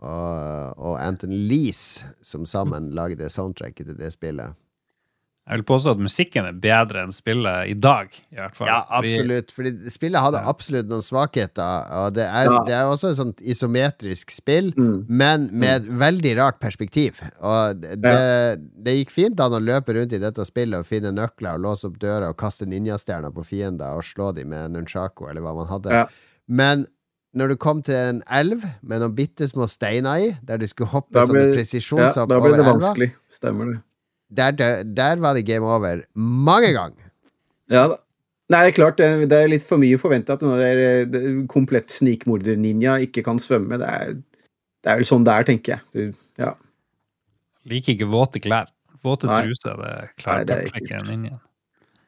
[0.00, 4.56] og, og Anthony Lees som sammen lagde soundtracket til det spillet.
[5.48, 8.10] Jeg vil påstå at musikken er bedre enn spillet i dag.
[8.32, 8.68] i hvert fall.
[8.68, 9.50] Ja, absolutt.
[9.56, 11.86] Fordi spillet hadde absolutt noen svakheter.
[12.02, 12.58] Og det er, Ja.
[12.66, 15.06] det er også et sånt isometrisk spill, Mm.
[15.08, 17.22] men med et veldig rart perspektiv.
[17.40, 21.12] Og det, det, det gikk fint an å løpe rundt i dette spillet og finne
[21.16, 25.30] nøkler og låse opp dører og kaste ninjastjerner på fiender og slå dem med nunchako,
[25.30, 25.90] eller hva man hadde.
[25.90, 26.06] Ja.
[26.46, 26.86] Men
[27.34, 30.88] når du kom til en elv med noen bitte små steiner i, der du skulle
[30.92, 33.12] hoppe sånn presisjonshopp Ja, presisjonshopp da ble det vanskelig.
[33.32, 33.82] Stemmer det.
[34.28, 37.08] Der, der var det game over mange ganger.
[37.70, 37.98] Ja da.
[38.48, 42.94] Nei, det er klart, det, er litt for mye å forvente at en komplett snikmorder-ninja
[43.04, 43.76] ikke kan svømme.
[43.76, 44.14] Det er,
[44.80, 45.82] det er vel sånn det er, tenker jeg.
[45.92, 46.54] Du, ja.
[47.68, 48.70] Liker ikke våte klær.
[49.04, 49.42] Våte Nei.
[49.44, 51.36] truser, det klarer er ikke en ninja.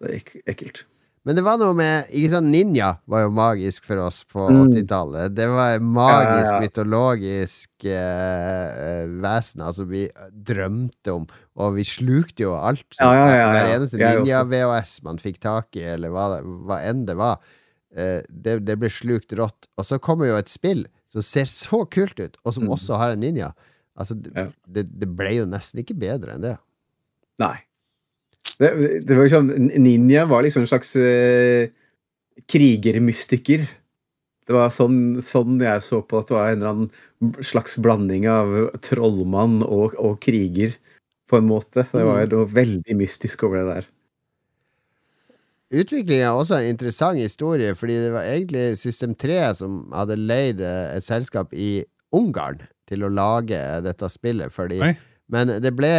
[0.00, 0.82] Det er ek ekkelt.
[1.30, 4.64] Men det var noe med ikke sant, Ninja var jo magisk for oss på Mm.
[4.72, 5.30] 80-tallet.
[5.36, 11.28] Det var magisk, Ja, ja, mytologisk eh, eh, vesen altså vi drømte om.
[11.54, 12.82] Og vi slukte jo alt.
[12.98, 13.52] Så Ja.
[13.54, 17.38] Hver eneste Ninja-VHS man fikk tak i, eller hva, det- hva enn det var,
[17.94, 19.68] eh, det, det ble slukt rått.
[19.78, 22.70] Og så kommer jo et spill som ser så kult ut, og som Mm.
[22.74, 23.52] også har en ninja.
[23.96, 24.14] Altså,
[24.66, 26.58] det, det ble jo nesten ikke bedre enn det.
[27.38, 27.60] Nei.
[28.60, 28.70] Det,
[29.06, 31.70] det var liksom, ninja var liksom en slags eh,
[32.50, 33.64] krigermystiker.
[34.46, 38.26] Det var sånn, sånn jeg så på at det var en eller annen slags blanding
[38.30, 38.52] av
[38.84, 40.74] trollmann og, og kriger,
[41.30, 41.84] på en måte.
[41.86, 43.90] Det var noe veldig mystisk over det der.
[45.70, 50.64] Utviklingen er også en interessant historie, fordi det var egentlig System 3 som hadde leid
[50.66, 52.58] eh, et selskap i Ungarn
[52.90, 54.80] til å lage dette spillet fordi.
[54.82, 54.96] Oi.
[55.30, 55.90] Men det ble,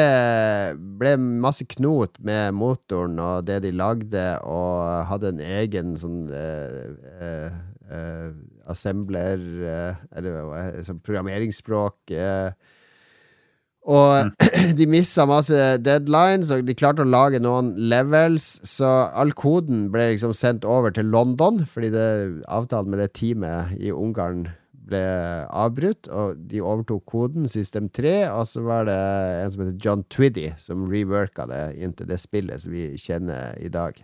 [1.00, 6.92] ble masse knot med motoren og det de lagde, og hadde en egen sånn eh,
[7.16, 7.62] eh,
[7.92, 8.28] eh,
[8.72, 12.12] assembler eh, Eller er sånn programmeringsspråk.
[12.12, 12.78] Eh,
[13.92, 14.36] og
[14.78, 20.12] de missa masse deadlines, og de klarte å lage noen levels, så all koden ble
[20.14, 22.10] liksom sendt over til London, fordi det,
[22.52, 24.50] avtalen med det teamet i Ungarn
[24.92, 25.02] ble
[25.48, 29.00] avbrutt, og de overtok koden, System 3, og så var det
[29.42, 33.58] en som heter John Twiddy, som reworka det inn til det spillet som vi kjenner
[33.64, 33.98] i dag.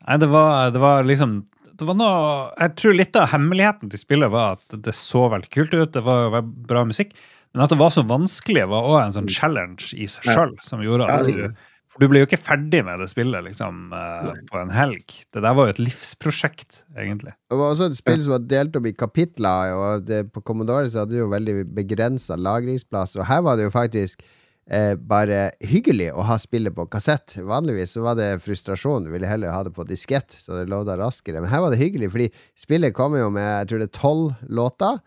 [0.00, 1.40] Nei, det var, det var liksom
[1.80, 2.22] det var noe,
[2.60, 6.02] Jeg tror litt av hemmeligheten til spillet var at det så veldig kult ut, det
[6.04, 7.14] var bra musikk,
[7.54, 10.84] men at det var så vanskelig, var òg en sånn challenge i seg sjøl, som
[10.84, 11.48] gjorde at du
[11.90, 15.14] For du ble jo ikke ferdig med det spillet liksom uh, på en helg.
[15.34, 17.32] Det der var jo et livsprosjekt, egentlig.
[17.50, 20.86] Det var også et spill som var delt opp i kapitler, og det, på Commodore
[20.86, 24.22] så hadde du jo veldig begrensa lagringsplass, og her var det jo faktisk
[24.70, 27.34] eh, bare hyggelig å ha spillet på kassett.
[27.42, 30.94] Vanligvis så var det frustrasjon, du ville heller ha det på diskett, så det loada
[31.00, 31.42] raskere.
[31.42, 34.46] Men her var det hyggelig, fordi spillet kommer jo med jeg tror det er tolv
[34.46, 35.02] låter.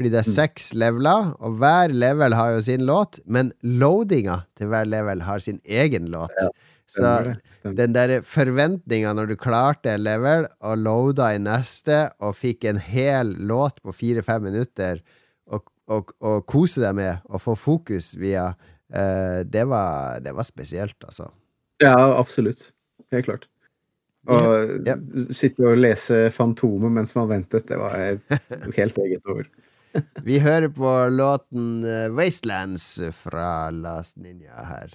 [0.00, 4.70] Fordi det er seks leveler, og hver level har jo sin låt, men loadinga til
[4.72, 6.32] hver level har sin egen låt.
[6.88, 7.74] Så Stemmer det, stemmer.
[7.76, 12.80] den der forventninga når du klarte en level og loada i neste og fikk en
[12.82, 14.98] hel låt på fire-fem minutter
[15.52, 18.48] og, og, og kose deg med og få fokus via,
[18.90, 21.28] eh, det, var, det var spesielt, altså.
[21.84, 22.70] Ja, absolutt.
[23.12, 23.46] Helt klart.
[24.30, 24.96] Og Ja.
[25.36, 27.94] sitte og lese Fantomet mens man ventet, det var
[28.80, 29.46] helt eget ord.
[30.24, 34.94] Vi hører på låten eh, Wastelands fra Last Ninja her.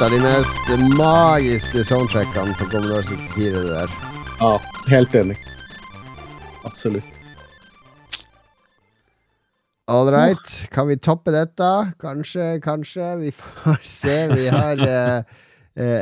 [0.00, 3.90] Et av de mest magiske soundtrackene på Commodore 64, det der.
[4.38, 4.54] Ja,
[4.88, 5.34] helt enig.
[6.64, 7.10] Absolutt.
[9.92, 10.54] All right.
[10.72, 11.68] Kan vi toppe dette?
[12.00, 13.10] Kanskje, kanskje.
[13.26, 14.16] Vi får se.
[14.32, 15.36] Vi har eh,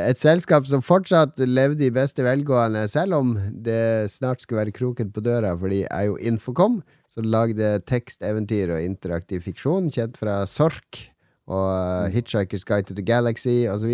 [0.07, 5.11] et selskap som fortsatt levde i beste velgående, selv om det snart skulle være kroken
[5.11, 6.79] på døra, for de er jo Infocom,
[7.11, 11.09] som lagde teksteventyr og interaktiv fiksjon, kjent fra Sork
[11.49, 13.91] og eh, Hitchhiker's Guide to the Galaxy osv.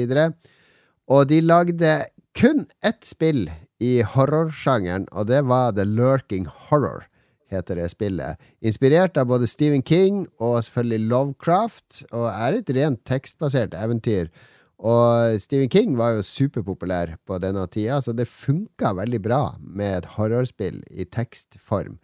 [1.08, 1.98] Og de lagde
[2.36, 3.48] kun ett spill
[3.84, 7.06] i horrorsjangeren, og det var The Lurking Horror,
[7.52, 8.42] heter det spillet.
[8.64, 14.32] Inspirert av både Stephen King og selvfølgelig Lovecraft, og er et rent tekstbasert eventyr.
[14.76, 20.02] Og Stephen King var jo superpopulær på denne tida, så det funka veldig bra med
[20.02, 21.96] et horrorspill i tekstform.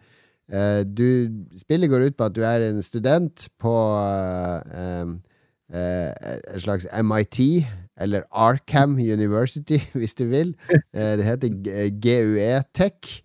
[0.52, 5.12] Uh, du, spillet går ut på at du er en student på uh,
[5.72, 7.66] et slags MIT,
[8.00, 10.54] eller Arkham University, hvis du vil.
[10.92, 11.54] det heter
[12.02, 13.22] GUE Tech.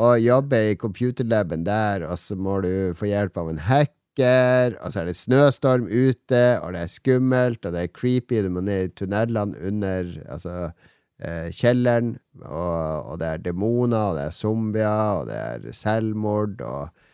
[0.00, 4.92] Og jobber i computerlaben der, og så må du få hjelp av en hacker, og
[4.92, 8.62] så er det snøstorm ute, og det er skummelt, og det er creepy, du må
[8.64, 10.70] ned i tunnelene under altså,
[11.58, 16.88] kjelleren, og, og, det er demoner, og det er zombier, og det er selvmord, og
[16.88, 17.06] Eh,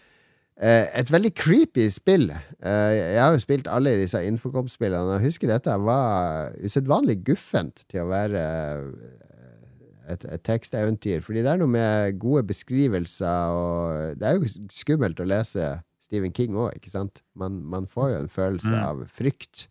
[0.56, 2.30] et veldig creepy spill.
[2.32, 7.84] Eh, jeg har jo spilt alle disse Infocom-spillene, og jeg husker dette var usedvanlig guffent
[7.90, 11.20] til å være eh, et, et teksteventyr.
[11.24, 16.32] Fordi det er noe med gode beskrivelser, og det er jo skummelt å lese Stephen
[16.32, 17.20] King òg, ikke sant?
[17.36, 18.82] Man, man, får jo en følelse mm.
[18.86, 19.66] av frykt.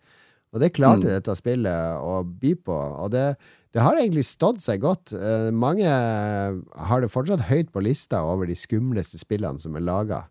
[0.53, 1.13] Og det klarte mm.
[1.15, 2.77] dette spillet å by på.
[3.01, 3.25] Og det,
[3.73, 5.15] det har egentlig stått seg godt.
[5.51, 10.21] Mange har det fortsatt høyt på lista over de skumleste spillene som er laga.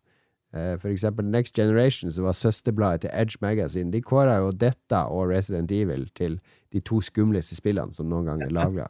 [0.55, 5.01] Uh, for eksempel Next Generation, som var søsterbladet til Edge Magazine, de kåra jo dette
[5.11, 6.39] og Resident Evil til
[6.71, 8.87] de to skumleste spillene som noen gang er lagra.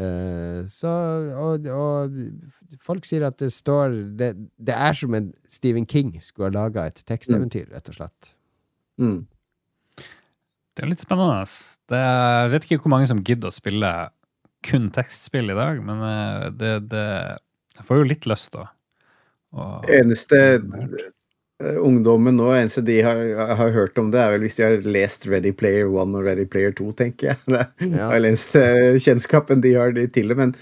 [0.00, 0.88] Uh, eh, så
[1.36, 2.16] og, og,
[2.80, 6.86] folk sier at det står det, det, er som en Stephen King skulle ha laga
[6.88, 8.32] et teksteventyr, rett og slett.
[8.96, 9.20] Mm.
[10.72, 11.44] Det er litt spennende.
[11.92, 13.92] Det, jeg vet ikke hvor mange som gidder å spille
[14.64, 17.06] kun tekstspill i dag, men eh, det, det
[17.76, 18.70] Jeg får jo litt lyst, da.
[19.52, 23.20] Og, eneste uh, ungdommen nå, eneste de har,
[23.58, 26.46] har, hørt om det, er vel hvis de har lest Ready Player 1 og Ready
[26.48, 27.42] Player 2, tenker jeg.
[27.52, 28.08] Det ja.
[28.14, 28.64] den eneste
[29.02, 30.38] kjennskapen de har til det.
[30.38, 30.56] Men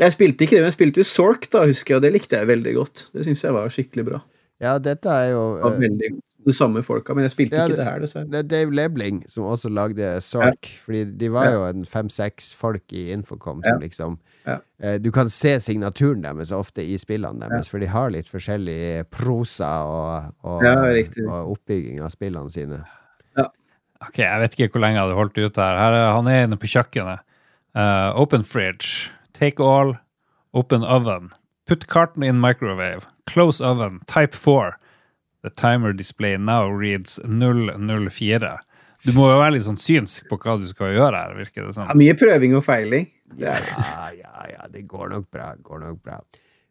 [0.00, 2.40] jeg spilte ikke det, men jeg spilte jo Sork, da, husker jeg, og det likte
[2.40, 3.06] jeg veldig godt.
[3.12, 4.22] Det syns jeg var skikkelig bra.
[4.62, 7.78] Ja, dette er jo uh, veldig godt de samme folka, men jeg spilte ja, ikke
[7.78, 8.28] det her, dessverre.
[8.32, 10.78] Det er Dave Lebling som også lagde Sork, ja.
[10.84, 11.54] fordi de var ja.
[11.56, 14.16] jo en fem-seks folk i Infocom som liksom
[14.46, 19.06] eh, Du kan se signaturen deres ofte i spillene deres, for de har litt forskjellig
[19.14, 22.82] prosa og, og, og oppbygging av spillene sine.
[24.02, 25.78] Ok, jeg vet ikke hvor lenge jeg hadde holdt ut her.
[25.78, 27.22] her han er inne på kjøkkenet.
[27.78, 29.12] Uh, open fridge.
[29.32, 29.94] Take all.
[30.52, 31.30] Open oven.
[31.66, 33.06] Put carton in microwave.
[33.26, 34.00] Close oven.
[34.06, 34.74] Type 4.
[35.42, 38.52] The timer display now reads 004.
[39.02, 41.74] Du må jo være litt sånn synsk på hva du skal gjøre her, virker det
[41.74, 41.88] sånn.
[41.90, 43.08] Ja, mye prøving og feiling.
[43.40, 43.56] Ja,
[44.14, 45.52] ja, ja, det går nok bra.
[45.66, 46.20] Går nok bra.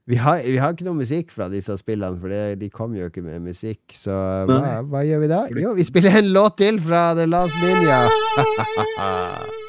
[0.10, 3.12] Vi har, vi har ikke noe musikk fra disse spillene, for det, de kom jo
[3.12, 3.84] ikke med musikk.
[3.96, 4.16] Så
[4.50, 5.42] hva, hva gjør vi da?
[5.62, 8.06] Jo, vi spiller en låt til fra The Last Ninja.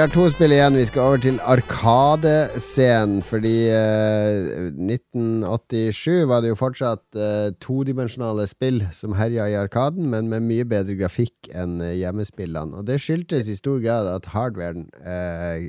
[0.00, 0.78] vi har to spill igjen.
[0.78, 3.18] Vi skal over til Arkadescenen.
[3.20, 10.32] Fordi eh, 1987 var det jo fortsatt eh, todimensjonale spill som herja i Arkaden, men
[10.32, 12.80] med mye bedre grafikk enn eh, hjemmespillene.
[12.80, 15.68] Og det skyldtes i stor grad at hardwaren eh,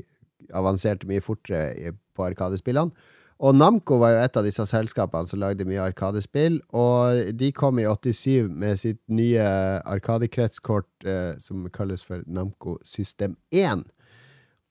[0.55, 2.95] avanserte mye fortere på Arkadespillene.
[3.43, 6.61] Og Namco var jo et av disse selskapene som lagde mye Arkadespill.
[6.71, 9.43] Og de kom i 87 med sitt nye
[9.83, 13.89] Arkadekretskort eh, som kalles for Namco System 1.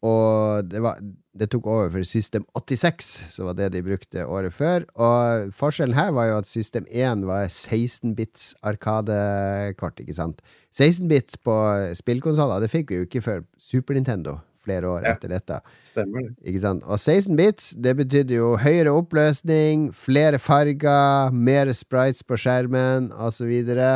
[0.06, 1.00] Og det, var,
[1.36, 4.86] det, tok over for System 86, som var det de brukte året før.
[4.96, 10.40] Og forskjellen her var jo at System 1 var 16-bits arkadekort, ikke sant.
[10.72, 11.56] 16-bits på
[12.00, 15.58] spillkonsoller, det fikk vi jo ikke før Super Nintendo flere år ja, etter dette.
[15.84, 16.34] Stemmer det.
[16.48, 16.84] Ikke sant?
[16.84, 23.48] Og 16 bits, det betydde jo høyere oppløsning, flere farger, mer sprites på skjermen, osv.
[23.50, 23.92] Bedre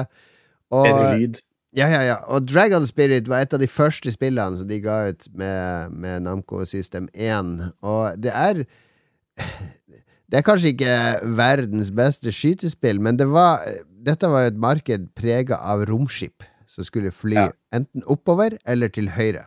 [0.74, 0.88] Og,
[1.20, 1.42] lyd.
[1.74, 2.16] Ja, ja, ja.
[2.30, 6.22] og Dragon Spirit var et av de første spillene som de ga ut med, med
[6.26, 7.72] Namco System 1.
[7.82, 8.64] Og det er
[10.30, 10.94] Det er kanskje ikke
[11.36, 13.60] verdens beste skytespill, men det var,
[14.06, 17.48] dette var jo et marked prega av romskip som skulle fly Ja.
[17.76, 19.44] enten oppover eller til høyre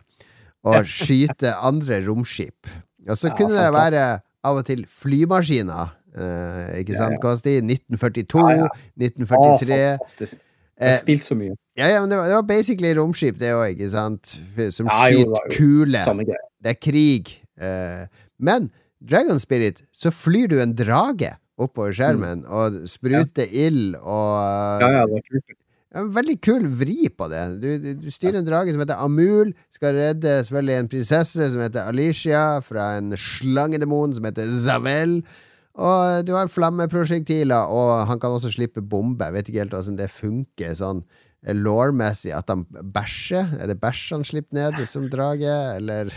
[0.64, 2.68] og skyte andre romskip.
[3.08, 4.04] Og så Ja, kunne det være
[4.44, 5.90] av og til flymaskiner.
[6.18, 7.18] eh, ikke sant?
[7.22, 8.66] Hva 1942, Ja, ja.
[8.66, 10.38] Å, 1943 fantastisk.
[10.78, 11.54] Jeg har Eh, spilt så mye.
[11.78, 14.34] Ja, ja, men det var, det var basically romskip, det òg, ikke sant?
[14.74, 16.02] Som Ja, skyter var jo kule.
[16.02, 16.42] Samme greie.
[16.64, 17.36] Det er krig.
[17.58, 18.08] Uh,
[18.42, 24.82] men Dragon Spirit, så flyr du en drage oppover skjermen og spruter ild og uh,
[24.82, 25.56] Ja, ja, det var kult.
[25.88, 27.42] Ja, veldig kul vri på det.
[27.62, 31.62] Du, du, du styrer en drage som heter Amul, skal redde selvfølgelig en prinsesse som
[31.64, 35.22] heter Alicia, fra en slangedemon som heter Zavel.
[35.78, 39.24] Og du har flammeprosjektiler, og han kan også slippe bombe.
[39.24, 41.04] Jeg vet ikke helt hvordan det funker sånn
[41.46, 43.52] law-messig, at han bæsjer.
[43.62, 46.10] Er det bæsj han slipper ned som drage, eller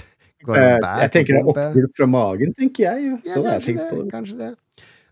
[0.46, 3.20] går han Eh, Jeg tenker det er oppgulp fra magen, tenker jeg.
[3.26, 4.12] Ja, Så er jeg kanskje det.
[4.12, 4.52] Kanskje det.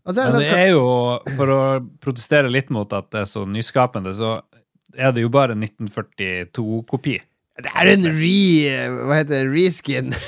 [0.06, 0.86] Og så er det, sånn, det sånn er jo,
[1.38, 1.60] for å
[2.02, 4.40] protestere litt mot at det er så nyskapende, så
[4.98, 7.19] er det jo bare 1942-kopi.
[7.60, 8.40] Det er en re...
[9.06, 9.49] Hva heter det?
[9.53, 10.14] Reskin.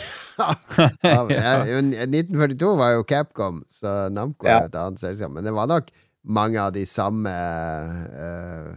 [1.03, 1.21] ja.
[1.23, 4.59] 1942 var jo Capcom, så Namco er Ja.
[4.61, 5.31] jo et annet selskap.
[5.33, 5.89] Men det var nok
[6.25, 8.71] mange av de samme eh,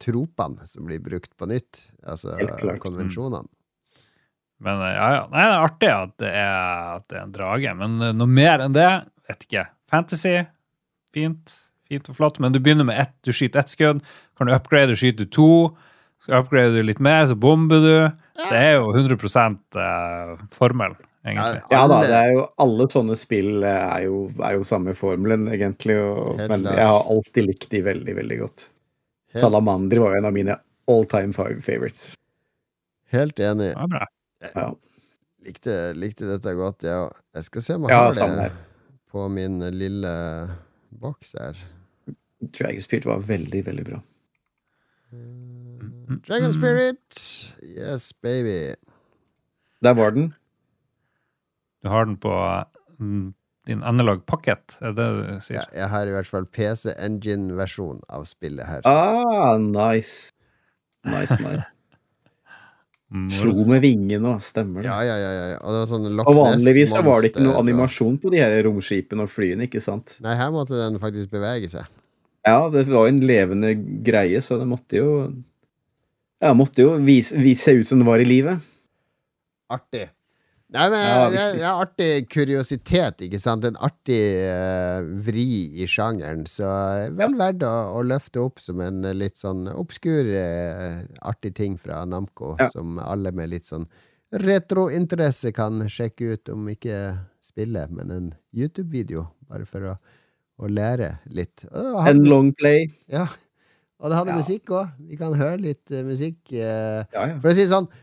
[0.00, 1.86] tropene som blir brukt på nytt.
[2.06, 2.36] Altså
[2.82, 3.48] konvensjonene.
[4.62, 5.22] Men eh, ja, ja.
[5.32, 6.56] Nei, det er artig at det er,
[6.96, 8.90] at det er en drage, men eh, noe mer enn det,
[9.28, 9.66] vet ikke.
[9.92, 10.36] Fantasy,
[11.12, 11.56] fint.
[11.90, 14.02] Fint og flott, men du begynner med ett, du skyter ett skudd.
[14.38, 15.72] Kan du upgrade og skyte to?
[16.22, 17.96] Skal upgrade du litt mer, så bomber du.
[18.38, 20.96] Det er jo 100 eh, formelen,
[21.26, 21.64] egentlig.
[21.74, 25.98] Ja da, det er jo alle sånne spill er jo, er jo samme formelen, egentlig.
[25.98, 28.68] Og, men jeg har alltid likt de veldig, veldig godt.
[29.32, 30.56] Helt- Salamander var en av mine
[30.90, 32.14] all time five favorites.
[33.12, 33.72] Helt enig.
[33.76, 34.06] Ja, bra.
[34.54, 34.72] Ja,
[35.42, 37.08] Likte, likte dette godt, ja.
[37.34, 38.52] Jeg skal se om jeg ja har det her.
[39.10, 40.12] på min lille
[41.02, 41.58] boks her.
[42.54, 43.98] Dragon Spirit var veldig, veldig bra.
[46.26, 47.18] Dragon Spirit,
[47.62, 48.74] yes baby.
[49.82, 50.32] Der var den.
[51.82, 52.32] Du har den på
[53.00, 53.34] mm,
[53.68, 55.60] din analog pocket, er det du sier?
[55.60, 58.82] Ja, jeg har i hvert fall PC Engine-versjon av spillet her.
[58.88, 60.32] Ah, nice.
[61.06, 61.68] Nice, nice.
[63.36, 64.88] Slo med vingen og stemmer det.
[64.88, 65.56] Ja, ja, ja, ja.
[65.60, 68.54] Og, det var sånn Og vanligvis så var det ikke noe animasjon på de her
[68.64, 70.16] romskipene og flyene, ikke sant?
[70.24, 71.90] Nei, her måtte den faktisk bevege seg.
[72.48, 73.74] Ja, det var jo en levende
[74.06, 75.10] greie, så det måtte jo
[76.42, 78.64] Ja, måtte jo vise, vise seg ut som det var i livet.
[79.70, 80.08] Artig.
[80.72, 83.66] Nei, men Ja, visst, det er artig kuriositet, ikke sant?
[83.68, 85.44] En artig uh, vri
[85.82, 86.46] i sjangeren.
[86.48, 86.64] Så
[87.18, 91.76] vel verdt å, å løfte opp som en eh, litt sånn obskur, uh, artig ting
[91.80, 92.70] fra Namco, Ja.
[92.72, 93.84] som alle med litt sånn
[94.32, 96.98] retrointeresse kan sjekke ut, om ikke
[97.44, 99.96] spillet, men en YouTube-video, bare for å,
[100.62, 101.66] å lære litt.
[101.72, 102.86] En long play.
[103.12, 103.26] Ja.
[104.02, 104.38] Og det hadde Ja.
[104.40, 104.88] musikk òg.
[105.10, 106.38] Vi kan høre litt uh, musikk.
[106.50, 107.38] eh, Ja, ja.
[107.38, 108.01] for å si sånn, eh,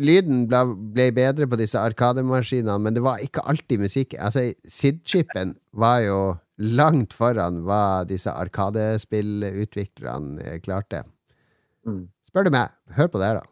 [0.00, 4.14] lyden ble, ble bedre på disse arkademaskinene, men det var ikke alltid musikk.
[4.18, 11.02] Altså, SID-chipen var jo langt foran hva disse arkadespillutviklerne eh, klarte.
[11.86, 12.08] Mm.
[12.26, 12.66] Spør du meg,
[12.96, 13.46] hør på det her, da.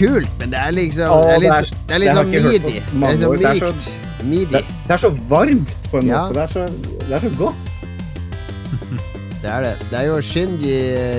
[0.00, 2.76] Kult, men det er liksom Åh, Det er litt, det er litt sånn midi.
[2.76, 3.90] Det er så- mykt.
[4.24, 4.44] Midi.
[4.52, 6.22] Det, det er så varmt på en Ja.
[6.26, 6.34] måte.
[6.34, 6.66] Det er så,
[7.08, 7.54] det er så godt.
[9.42, 9.76] Det er det.
[9.90, 10.74] Det er jo Shinji,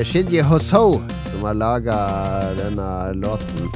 [0.05, 1.01] Shinji Hoso
[1.31, 1.95] som har laga
[2.59, 3.71] denne låten.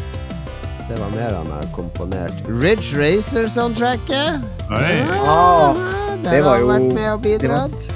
[0.85, 2.35] Se hva mer han har komponert.
[2.61, 4.43] Ridge Racer-soundtracket.
[4.69, 4.77] Ja,
[5.25, 5.73] Ah,
[6.21, 7.87] der det har var han vært med og bidratt.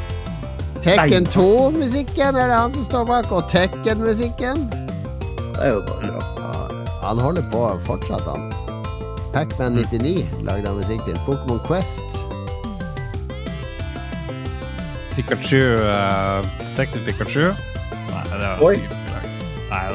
[0.82, 4.66] Tekken 2-musikken er det han som står bak, og Tekken-musikken.
[5.54, 6.19] Det er jo bare bra.
[7.02, 8.50] Han holder på fortsatt, han.
[9.34, 11.18] Pacman 99 lagde han musikk til.
[11.28, 12.18] Pokémon Quest.
[15.16, 16.40] Pikachu, uh,
[16.72, 17.46] Detective Pikachu.
[18.10, 18.76] Nei, det var Oi.
[18.76, 19.30] sikkert ikke lagt.
[19.70, 19.86] Nei.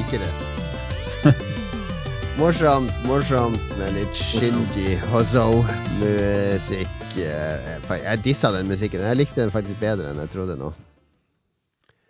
[0.02, 0.32] Ikke det.
[2.38, 6.88] Morsomt, morsomt, med litt Shinji Hozo-musikk.
[7.12, 9.02] Eh, Jeg dissa den musikken.
[9.04, 10.70] Jeg likte den faktisk bedre enn jeg trodde nå.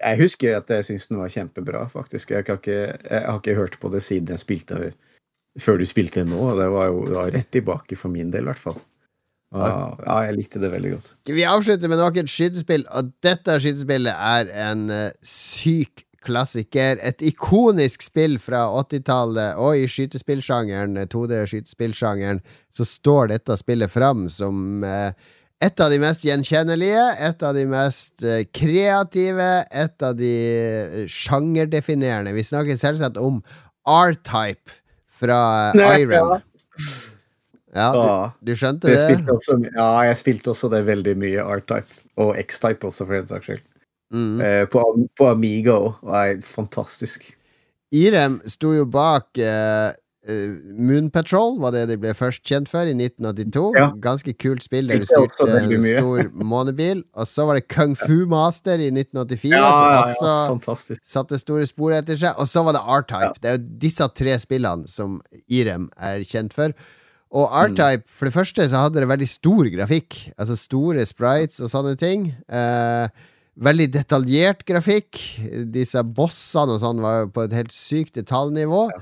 [0.03, 2.35] Jeg husker at jeg syns den var kjempebra, faktisk.
[2.35, 4.93] Jeg, ikke, jeg har ikke hørt på det siden jeg spilte
[5.61, 6.39] før du spilte nå.
[6.53, 8.81] og Det var jo det var rett tilbake for min del, i hvert fall.
[9.53, 11.11] Og, ja, jeg likte det veldig godt.
[11.29, 16.97] Vi avslutter med nok et skytespill, og dette skytespillet er en uh, syk klassiker.
[17.05, 22.41] Et ikonisk spill fra 80-tallet, og i skytespillsjangeren, 2D-skytespillsjangeren,
[22.73, 25.13] så står dette spillet fram som uh,
[25.63, 30.35] et av de mest gjenkjennelige, et av de mest uh, kreative, et av de
[31.11, 32.35] sjangerdefinerende.
[32.35, 33.41] Vi snakker selvsagt om
[33.87, 34.81] R-Type
[35.23, 35.41] fra
[35.97, 36.41] Iron.
[37.73, 38.99] Ja, du, du skjønte det?
[39.01, 42.03] Spilte også, ja, jeg spilte også det veldig mye R-Type.
[42.21, 43.63] Og X-Type også, for den saks skyld.
[44.13, 44.41] Mm.
[44.45, 44.83] Eh, på,
[45.17, 46.43] på, Amiga òg.
[46.45, 47.25] Fantastisk.
[47.97, 49.93] Irem sto jo bak eh,
[50.29, 53.65] eh, Moon Patrol, var det de ble først kjent for, i 1982.
[53.79, 53.89] Ja.
[54.03, 57.03] Ganske kult spill der du styrte en stor månebil.
[57.17, 61.97] Og så var det Kung Fu Master i 1984, ja, som også satte store spor
[61.99, 62.39] etter seg.
[62.39, 63.37] Og så var det R-Type.
[63.43, 66.77] Det er jo disse tre spillene som Irem er kjent for.
[67.33, 70.19] Og R-Type, for det første så hadde det veldig stor grafikk.
[70.37, 72.29] Altså store sprites og sånne ting.
[72.53, 73.09] Uh,
[73.61, 75.19] veldig detaljert grafikk.
[75.73, 78.85] Disse bossene og sånn var på et helt sykt detaljnivå.
[78.93, 79.01] Ja.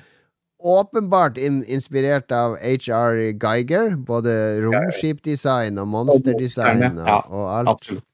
[0.60, 3.96] Åpenbart in inspirert av HR Geiger.
[3.96, 4.32] Både
[4.64, 7.74] romskipdesign og monsterdesign og, og alt.
[7.74, 8.06] Absolutt.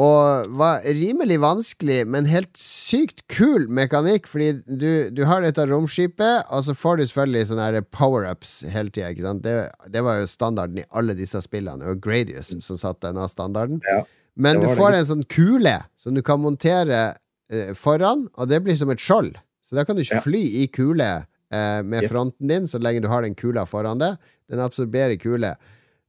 [0.00, 6.46] Og var rimelig vanskelig, men helt sykt kul mekanikk, fordi du, du har dette romskipet,
[6.48, 9.34] og så får du selvfølgelig sånne power-ups hele tida.
[9.42, 9.56] Det,
[9.90, 11.84] det, var jo standarden i alle disse spillene.
[11.90, 13.82] Var Gradius som satte denne standarden.
[13.90, 14.04] Ja,
[14.40, 15.02] men du får det.
[15.02, 17.02] en sånn kule som du kan montere
[17.50, 19.34] eh, foran, og det blir som et skjold.
[19.70, 21.06] Så da kan du ikke fly i kule
[21.54, 24.18] eh, med fronten din, så lenge du har den kula foran deg.
[24.50, 25.54] Den absorberer kule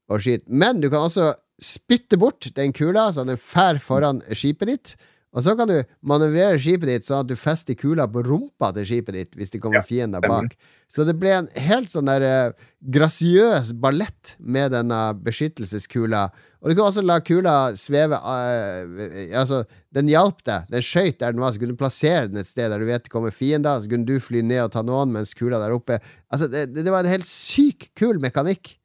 [0.10, 0.48] og skyter.
[0.50, 4.96] Men du kan også spytte bort den kula, så den fær foran skipet ditt.
[5.32, 8.88] Og så kan du manøvrere skipet ditt sånn at du fester kula på rumpa til
[8.90, 10.58] skipet ditt hvis det kommer ja, fiender bak.
[10.92, 16.32] Så det ble en helt sånn der uh, grasiøs ballett med denne beskyttelseskula.
[16.62, 18.98] Og du kan også la kula sveve uh,
[19.38, 19.64] Altså,
[19.96, 20.68] den hjalp deg.
[20.70, 23.06] Den skøyt der den var, så kunne du plassere den et sted der du vet
[23.08, 25.98] det kommer fiender, så kunne du fly ned og ta noen mens kula der oppe
[26.32, 28.76] Altså, det, det var en helt syk kul mekanikk.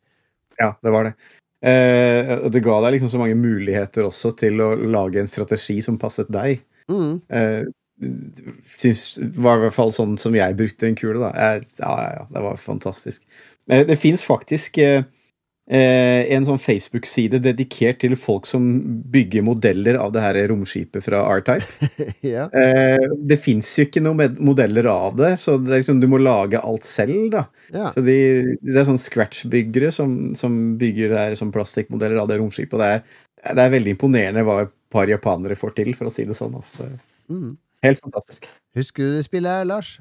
[0.57, 1.17] Ja, det var det.
[1.67, 5.77] Eh, og det ga deg liksom så mange muligheter også til å lage en strategi
[5.85, 6.63] som passet deg.
[6.89, 7.19] Mm.
[7.29, 7.69] Eh,
[8.73, 9.05] synes,
[9.37, 11.21] var i hvert fall sånn som jeg brukte en kule.
[11.21, 11.31] da.
[11.37, 13.23] Jeg, ja, ja, ja, det var fantastisk.
[13.69, 15.05] Eh, det fins faktisk eh, Eh,
[15.67, 18.63] en sånn Facebook-side dedikert til folk som
[19.11, 21.89] bygger modeller av det her romskipet fra R-Type.
[22.35, 22.47] ja.
[22.55, 26.63] eh, det fins jo ikke noen modeller av det, så det liksom, du må lage
[26.63, 27.33] alt selv.
[27.35, 27.45] da.
[27.75, 27.91] Ja.
[27.97, 28.19] Så de,
[28.63, 32.79] Det er sånn Scratch-byggere som, som, bygger det her som plastikkmodeller av det romskipet.
[32.79, 33.05] og det er,
[33.51, 36.55] det er, veldig imponerende hva et par japanere får til, for å si det sånn.
[36.63, 36.93] Altså.
[37.27, 37.57] Mm.
[37.87, 38.47] Helt fantastisk.
[38.79, 39.97] Husker du det spillet, Lars?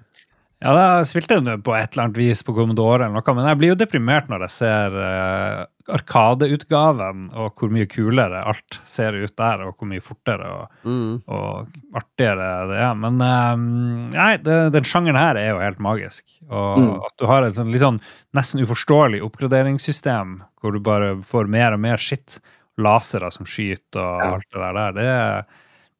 [0.63, 3.59] Ja, da spilte jeg på et eller annet vis på Commodore, eller noe, men jeg
[3.59, 9.35] blir jo deprimert når jeg ser uh, Arkadeutgaven og hvor mye kulere alt ser ut
[9.37, 11.11] der, og hvor mye fortere og, mm.
[11.27, 12.95] og artigere det er.
[13.03, 13.67] Men um,
[14.15, 16.23] nei, det, den sjangeren her er jo helt magisk.
[16.47, 16.89] Og mm.
[17.09, 18.01] at du har et sånn, litt sånn
[18.37, 22.39] nesten uforståelig oppgraderingssystem hvor du bare får mer og mer skitt.
[22.81, 24.31] Lasere som skyter og ja.
[24.33, 24.95] alt det der.
[24.97, 25.45] Det er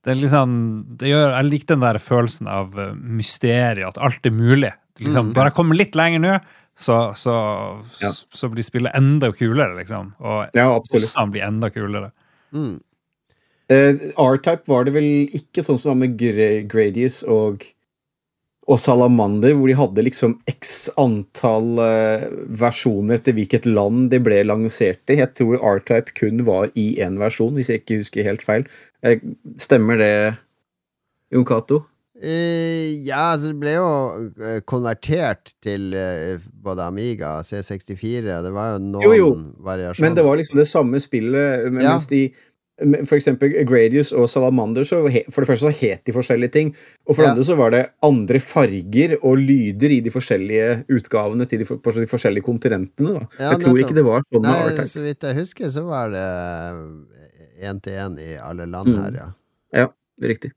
[0.06, 0.52] det liksom,
[1.00, 4.72] det gjør, Jeg liker den der følelsen av eh, mysteriet, at alt er mulig.
[5.02, 5.36] Liksom, mm.
[5.36, 6.36] Bare jeg kommer litt lenger nå,
[6.78, 7.36] så, så,
[8.04, 8.12] ja.
[8.12, 10.14] så, blir spillet enda kulere, liksom.
[10.22, 12.12] Og ja, bossene blir enda kulere.
[12.56, 12.76] Mm.
[13.72, 16.20] Uh, R-Type var det vel ikke sånn som var med
[16.70, 17.64] Gradius og,
[18.70, 22.28] og Salamander, hvor de hadde liksom x antall uh,
[22.62, 25.18] versjoner etter hvilket land de ble lansert i.
[25.24, 28.70] Jeg tror R-Type kun var i én versjon, hvis jeg ikke husker helt feil.
[29.06, 29.22] Eh,
[29.62, 30.14] stemmer det,
[31.34, 31.84] Jon Cato?
[32.16, 33.88] Uh, ja, altså det ble jo
[34.40, 38.40] uh, konvertert til uh, både Amiga og C64.
[38.46, 39.30] Det var jo noen jo, jo.
[39.68, 40.08] variasjoner.
[40.08, 41.68] Men det var liksom det samme spillet.
[41.68, 41.96] Men, ja.
[41.98, 42.30] Mens de
[43.08, 44.98] for eksempel Gradius og Salamander, så
[45.32, 46.74] for det første så het de forskjellige ting.
[47.08, 47.36] Og for det ja.
[47.36, 51.94] andre så var det andre farger og lyder i de forskjellige utgavene til de, på
[51.96, 53.14] de forskjellige kontinentene.
[53.16, 53.30] Da.
[53.40, 56.28] Ja, jeg tror ikke det var sånn Nei, Så vidt jeg husker, så var det
[57.60, 59.02] én til én i alle land mm.
[59.02, 59.32] her, ja.
[59.76, 59.88] Ja,
[60.22, 60.52] riktig.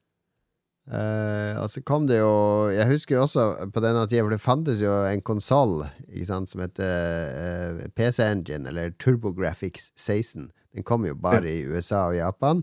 [0.89, 3.43] Uh, og så kom det jo Jeg husker jo også
[3.75, 5.83] på denne tida, for det fantes jo en konsoll
[6.25, 10.49] som heter eh, PC Engine, eller TurboGrafx 16.
[10.73, 12.63] Den kom jo bare i USA og Japan,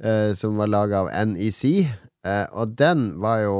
[0.00, 1.84] uh, som var laga av NEC.
[2.22, 3.56] Og den var jo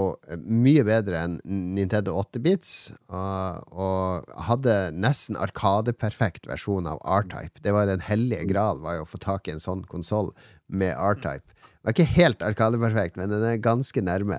[0.46, 1.32] mye bedre enn
[1.74, 7.58] Nintendo 8-bits, og, og, hadde nesten arkadeperfekt versjon av R-Type.
[7.64, 10.30] Det var den hellige gral, var jo å få tak i en sånn konsoll
[10.70, 11.50] med R-Type.
[11.82, 14.38] Den var ikke helt Arkadeperfekt, men den er ganske nærme.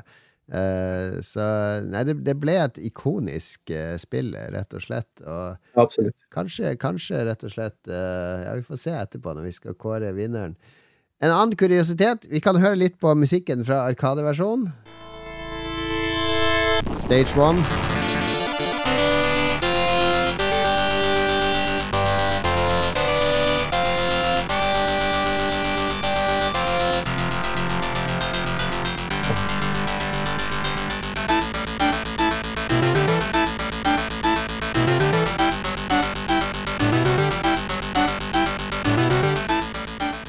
[0.51, 1.43] Eh, så
[1.87, 5.23] nei, det, det ble et ikonisk eh, spill, rett og slett.
[5.23, 6.25] Og Absolutt.
[6.33, 10.11] kanskje, kanskje rett og slett eh, Ja, vi får se etterpå når vi skal kåre
[10.15, 10.55] vinneren.
[11.21, 12.25] En annen kuriositet.
[12.31, 14.71] Vi kan høre litt på musikken fra Arkadeversjonen.
[16.97, 18.02] Stage one.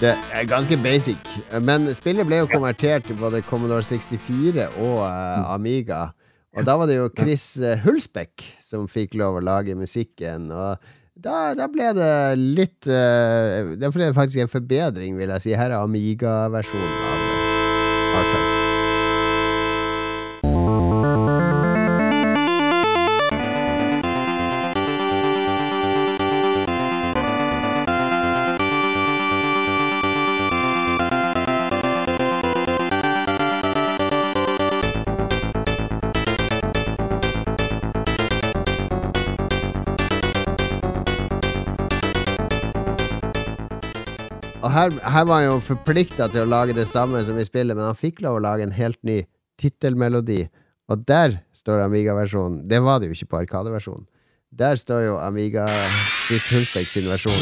[0.04, 1.20] Det er ganske basic,
[1.64, 6.10] men spillet ble jo konvertert til både Commodore 64 og uh, Amiga.
[6.52, 10.52] Og da var det jo Chris eh, Hulsbeck som fikk lov å lage musikken.
[10.52, 10.76] Og
[11.16, 15.56] da, da ble det litt uh, Det ble faktisk en forbedring, vil jeg si.
[15.56, 17.30] Her er Amiga-versjonen av
[18.20, 18.43] Artime.
[44.74, 47.86] Her, her var han jo forplikta til å lage det samme som i spillet, men
[47.86, 49.22] han fikk lov å lage en helt ny
[49.60, 50.44] tittelmelodi.
[50.90, 52.64] Og der står Amiga-versjonen.
[52.68, 54.06] Det var det jo ikke på Arkade-versjonen.
[54.54, 55.66] Der står jo Amiga
[56.26, 57.38] Chris Hulsbeck sin versjon.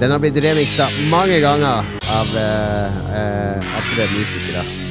[0.00, 1.82] Den har blitt remixa mange ganger
[2.14, 4.87] av uh, uh, andre musikere.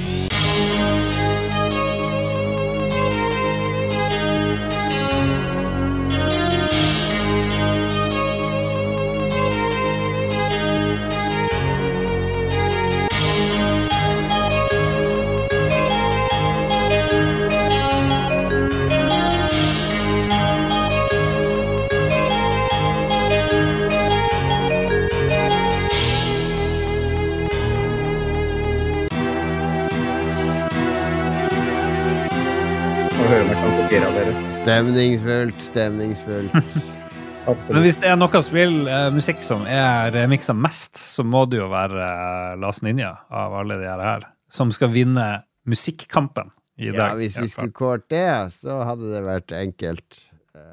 [33.88, 34.34] Av dere.
[34.52, 36.54] Stemningsfullt, stemningsfullt.
[37.72, 41.62] Men hvis det er noe spill, uh, musikk som er remiksa mest, så må det
[41.62, 45.28] jo være uh, Las Ninja av alle de her, som skal vinne
[45.68, 47.16] musikkampen i Ja, dag.
[47.22, 48.28] hvis vi skulle kåret det,
[48.58, 50.20] så hadde det vært enkelt.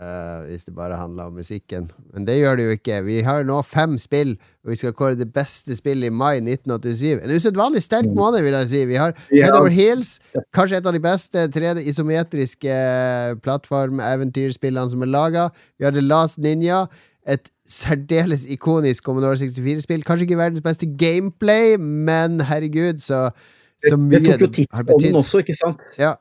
[0.00, 1.88] Eh, hvis det bare handla om musikken.
[2.14, 2.98] Men det gjør det jo ikke.
[3.06, 4.34] Vi har nå fem spill,
[4.64, 7.24] og vi skal kåre det beste spillet i mai 1987.
[7.24, 8.84] En usedvanlig sterk måned, vil jeg si.
[8.90, 9.16] Vi har.
[9.32, 10.18] Head Over Heels,
[10.54, 12.76] kanskje et av de beste 3D isometriske
[13.44, 15.48] plattform-eventyrspillene som er laga.
[15.78, 16.86] Vi har The Last Ninja.
[17.24, 20.02] Et særdeles ikonisk Commodore 64-spill.
[20.04, 23.30] Kanskje ikke verdens beste gameplay, men herregud, så,
[23.88, 25.80] så mye Det tok jo tidsånden også, ikke sant?
[25.98, 26.18] Ja.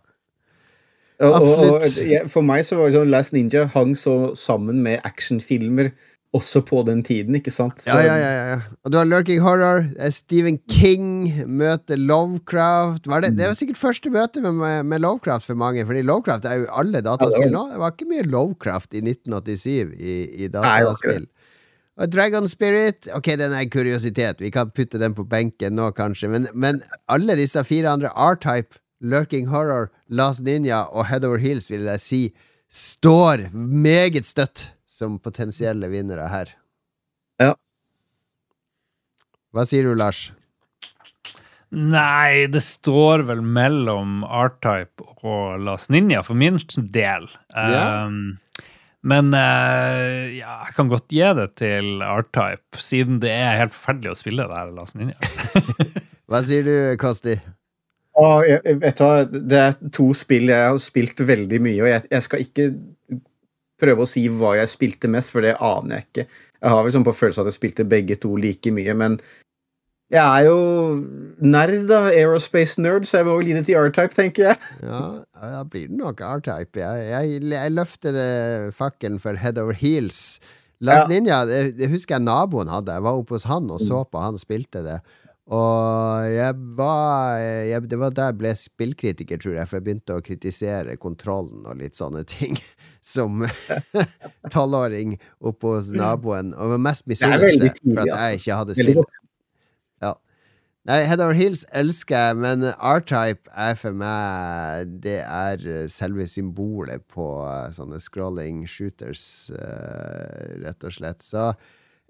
[1.19, 2.31] Og, og, og, Absolutt.
[2.33, 5.91] for meg så var det sånn Last Ninja hang så sammen med actionfilmer
[6.33, 7.83] også på den tiden, ikke sant?
[7.83, 8.59] Så, Ja, ja, ja, ja.
[8.83, 9.85] Og du har Lurking Horror.
[9.99, 13.07] eh, Stephen King møter Lovecraft.
[13.07, 16.63] Var det, det var sikkert første møte med, med, Lovecraft for mange, fordi Lovecraft er
[16.63, 17.67] jo alle dataspill nå.
[17.71, 21.29] Det var ikke mye Lovecraft i 1987 i, i dataspill.
[22.01, 24.41] Og Dragon Spirit Ok, den er en kuriositet.
[24.41, 26.31] Vi kan putte den på benken nå, kanskje.
[26.33, 31.67] Men, men alle disse fire andre R-Type, Lurking Horror, Last Ninja og Head Over Heels,
[31.71, 32.21] vil jeg si,
[32.71, 36.53] står meget støtt som potensielle vinnere her.
[37.41, 37.51] Ja.
[39.53, 40.29] Hva sier du, Lars?
[41.73, 46.59] Nei, det står vel mellom R-Type og Las Ninja for min
[46.93, 47.25] del.
[47.49, 48.05] Ja.
[48.05, 48.37] Um,
[49.03, 54.13] men uh, ja, jeg kan godt gi det til R-Type, siden det er helt forferdelig
[54.13, 55.17] å spille det her Las Ninja.
[56.29, 57.35] Hva sier du, Kosti?
[58.13, 61.89] Å, jeg, jeg vet du det er to spill jeg har spilt veldig mye, og
[61.89, 62.67] jeg, jeg skal ikke
[63.81, 66.27] prøve å si hva jeg spilte mest, for det aner jeg ikke.
[66.63, 69.17] Jeg har vel sånn på følelse at jeg spilte begge to like mye, men
[70.13, 70.57] jeg er jo
[71.41, 72.03] nerd, da.
[72.11, 74.59] Aerospace nerd, så jeg må jo lide til R-Type, tenker jeg.
[74.85, 74.99] Ja,
[75.41, 76.77] da blir det nok R-Type.
[76.77, 78.19] Jeg, jeg, jeg løfter
[78.77, 80.37] fakken for Head Over Heels.
[80.83, 81.15] Last Ja.
[81.15, 82.93] Ninja, det, det husker jeg naboen hadde.
[82.93, 84.99] Jeg var oppe hos han og så på han spilte det.
[85.51, 90.15] Og jeg var jeg, Det var da jeg ble spillkritiker, tror jeg, for jeg begynte
[90.15, 92.55] å kritisere kontrollen og litt sånne ting.
[93.13, 93.43] Som
[94.53, 96.53] tolvåring oppe hos naboen.
[96.55, 98.21] Og var mest misunnelse for at altså.
[98.21, 99.03] jeg ikke hadde spill.
[100.03, 100.13] Ja.
[100.87, 105.61] Nei, Head Over Heels elsker jeg, men R-Type er for meg Det er
[105.91, 109.25] selve symbolet på eh, sånne scrolling shooters,
[109.55, 111.23] eh, rett og slett.
[111.23, 111.51] Så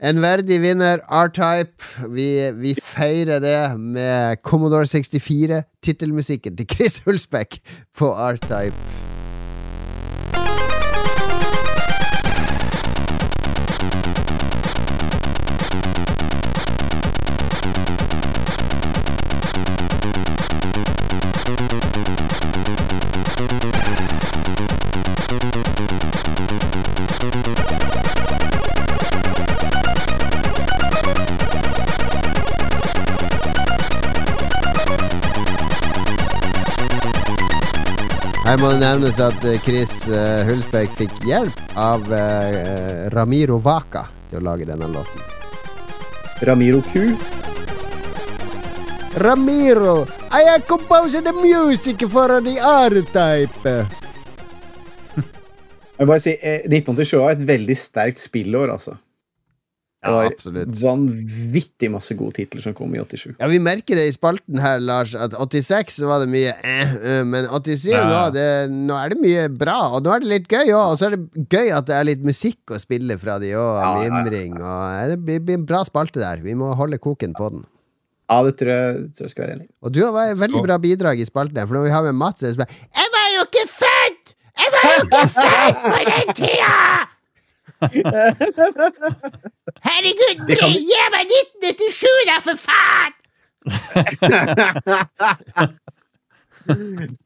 [0.04, 2.10] En verdig vinner, R-Type.
[2.12, 2.26] Vi,
[2.60, 7.62] vi feirer det med Commodore 64, tittelmusikken til Chris Hulsbeck
[7.96, 8.76] på R-Type.
[38.54, 44.04] Her må det nevnes at eh, Chris eh, Hulsbeck fikk hjelp av eh, Ramiro Vaca
[44.30, 45.24] til å lage denne låten.
[46.46, 47.16] Ramiro Q.
[49.26, 53.74] Ramiro, I have composed the music for the R-Type.
[55.18, 59.00] Jeg vil bare si, eh, 1987 var et veldig sterkt spillår, altså.
[60.04, 60.72] Det Ja, var absolutt.
[60.82, 63.38] vanvittig masse gode titler som kom i 87.
[63.40, 67.24] Ja, Vi merker det i spalten her, Lars, at 86 var det mye eh, eh,
[67.24, 68.02] men 87 Ja.
[68.10, 70.92] nå, det, nå er det mye bra, og nå er det litt gøy òg.
[70.92, 73.80] Og så er det gøy at det er litt musikk å spille fra de òg,
[73.80, 74.10] Ja, ja, ja.
[74.20, 74.58] mimring.
[74.60, 76.44] Og eh, det blir, blir en bra spalte der.
[76.44, 77.64] Vi må holde koken på den.
[78.30, 79.68] Ja, det tror jeg, tror jeg skal være enig.
[79.84, 82.04] Og du har vært et veldig bra bidrag i spalten, her, for når vi har
[82.08, 84.36] med Mats, så er det sånn Jeg var jo ikke født!
[84.60, 86.78] Jeg var jo ikke født på den tida!
[89.84, 91.28] Herregud, Det kan- gi meg
[91.62, 93.12] 1997, da, for faen!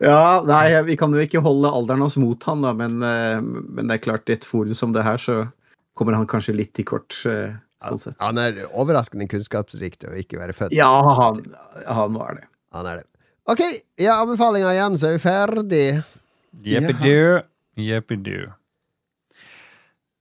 [0.02, 3.86] Ja, nei, vi kan jo ikke holde alderen hans mot han, da, men, eh, men
[3.90, 5.36] det er klart, i et forum som det her, så
[5.98, 7.14] kommer han kanskje litt i kort.
[7.30, 7.52] eh,
[7.86, 8.16] Sånn sett.
[8.24, 10.74] Han er overraskende kunnskapsrik til å ikke være født.
[10.74, 10.90] Ja,
[11.20, 11.44] han,
[11.86, 12.48] han var det.
[12.74, 13.08] Han er det.
[13.48, 13.62] Ok,
[14.02, 15.86] ja, anbefalinga igjen, så er vi ferdig.
[16.66, 17.44] Jeppidu,
[17.78, 18.48] jeppidu.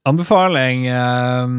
[0.07, 1.55] Anbefaling eh,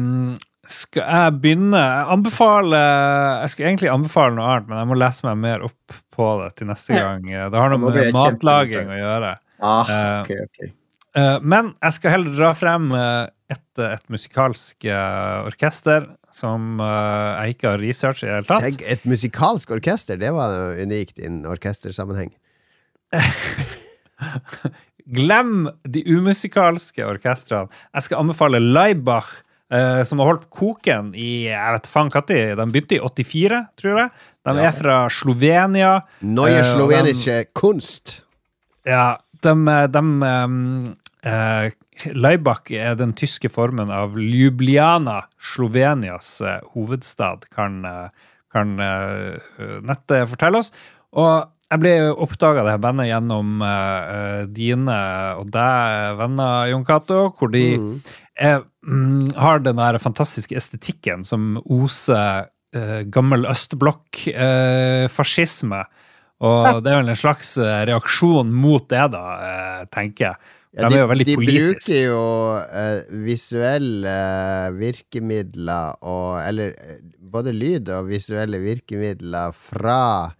[0.72, 5.28] Skal jeg begynne Jeg anbefaler Jeg skulle egentlig anbefale noe annet, men jeg må lese
[5.28, 7.04] meg mer opp på det til neste Ja.
[7.12, 7.28] gang.
[7.52, 9.34] Det har noe med matlaging å gjøre.
[9.62, 9.90] Ah,
[10.22, 10.46] okay, okay.
[10.48, 10.72] ok.
[11.18, 17.30] Eh, men jeg skal heller dra frem eh, et, et musikalsk eh, orkester som eh,
[17.46, 18.66] jeg ikke har researchet i det hele tatt.
[18.66, 22.34] Tenk, et musikalsk orkester, det var unikt i en orkestersammenheng.
[25.08, 27.70] Glem de umusikalske orkestrene.
[27.94, 29.38] Jeg skal anbefale Leibach,
[29.72, 32.54] eh, som har holdt koken i jeg vet faen når.
[32.58, 34.10] De begynte i 84, tror jeg.
[34.44, 34.68] De Ja.
[34.68, 35.94] er fra Slovenia.
[36.20, 38.20] Neue Eh, og kunst.
[38.86, 39.54] Ja, de,
[39.88, 41.70] de eh,
[42.14, 48.08] Leibach er den tyske formen av Ljubljana, Slovenias eh, hovedstad, kan, eh,
[48.52, 48.76] kan
[49.84, 50.70] nettet fortelle oss.
[51.12, 54.98] Og jeg ble oppdaga det her bandet gjennom eh, eh, dine
[55.40, 58.02] og deg, venner, Jon Cato, hvor de Mm.
[58.40, 62.46] er, mm, har den der fantastiske estetikken som oser
[62.76, 65.84] uh, gammel østblokk-fascisme.
[66.40, 70.36] og det er vel en slags eh, reaksjon mot det, da, eh, tenker jeg.
[70.78, 72.22] De, er jo veldig de bruker jo
[72.60, 74.18] eh, visuelle
[74.76, 80.32] virkemidler og Eller eh, både lyd og visuelle virkemidler fra uh,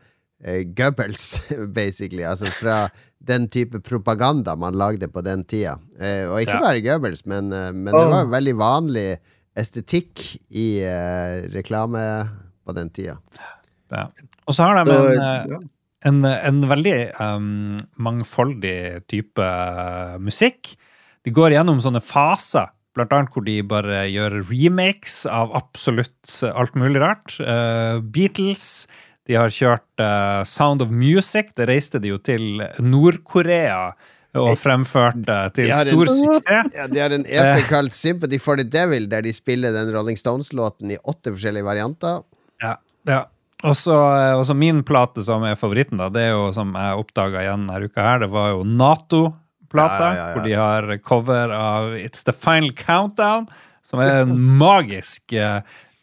[0.77, 1.40] Goebbels,
[1.74, 2.23] basically.
[2.23, 2.86] Altså fra
[3.28, 5.77] den type propaganda man lagde på den tida.
[6.01, 6.60] Eh, og ikke Ja.
[6.62, 9.09] bare Goebbels, men, eh, men det var jo veldig vanlig
[9.59, 10.23] estetikk
[10.55, 12.05] i eh, reklame
[12.65, 13.16] på den tida.
[13.90, 14.06] Ja.
[14.47, 15.59] Og så har de en, eh,
[16.06, 20.77] en, en veldig um, mangfoldig type eh, musikk.
[21.27, 26.78] De går gjennom sånne faser, blant annet hvor de bare gjør remakes av absolutt alt
[26.78, 27.35] mulig rart.
[27.43, 28.86] Uh, Beatles.
[29.29, 31.51] De har kjørt uh, Sound of Music.
[31.57, 33.91] Det reiste de jo til Nord-Korea
[34.39, 36.75] og fremførte til De en- stor suksess.
[36.77, 40.17] Ja, De har en EP kalt Sympathy for the Devil, der de spiller den Rolling
[40.21, 42.23] Stones-låten i åtte forskjellige varianter.
[42.63, 42.77] Ja,
[43.09, 43.25] ja.
[43.67, 47.65] Og så min plate som er favoritten, da, det er jo som jeg oppdaga igjen
[47.67, 52.33] denne uka her, det var jo Nato-plata, Ja, hvor de har cover av It's The
[52.37, 53.49] Final Countdown,
[53.83, 55.59] som er en magisk eh,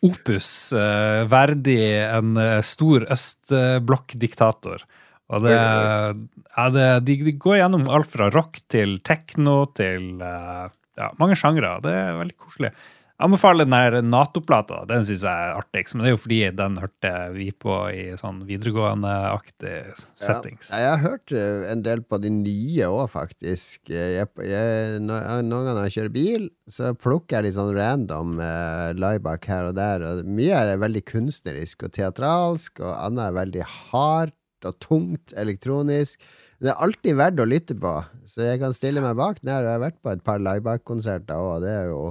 [0.05, 4.85] opus eh, verdig en eh, stor østblokk-diktator.
[5.33, 10.67] Og det, ja, det de, de går gjennom alt fra rock til tekno til eh,
[10.99, 11.77] ja, mange sjangre.
[11.83, 12.71] Det er veldig koselig.
[13.15, 14.81] Anbefaler den der Nato-plata.
[14.89, 15.95] Den syns jeg er artigst.
[15.95, 20.73] Men det er jo fordi den hørte vi på i sånn videregående-aktig settings.
[20.73, 23.87] Ja, jeg har hørt eh, en del på de nye òg, faktisk.
[23.87, 28.91] Jeg, jeg, noen ganger når jeg kjører bil, så plukker jeg litt sånn random uh,
[28.99, 30.03] Laibak her og der.
[30.03, 36.19] Og mye er veldig kunstnerisk og teatralsk, og annet er veldig hardt og tungt elektronisk.
[36.59, 37.95] Det er alltid verdt å lytte på,
[38.27, 39.63] så jeg kan stille meg bak den her.
[39.63, 42.07] Jeg har vært på et par Laibak-konserter òg, og det er jo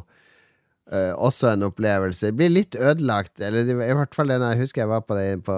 [0.93, 2.31] eh, også en opplevelse.
[2.31, 5.28] Det blir litt ødelagt, eller i hvert fall den jeg husker jeg var på det
[5.47, 5.56] på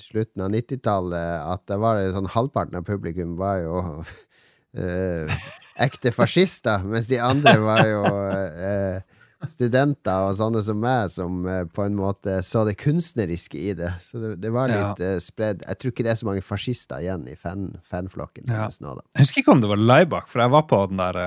[0.00, 5.38] slutten av 90-tallet, at det var sånn halvparten av publikum var jo uh,
[5.86, 9.00] ekte fascister, mens de andre var jo uh,
[9.48, 11.38] studenter og sånne som meg, som
[11.72, 13.92] på en måte så det kunstneriske i det.
[14.04, 15.64] Så det, det var litt eh, spredd.
[15.64, 18.66] Jeg tror ikke det er så mange fascister igjen i fan, fanflokken Ja.
[18.84, 18.98] nå.
[19.14, 21.20] Jeg husker ikke om det var Laibach, for jeg var på den der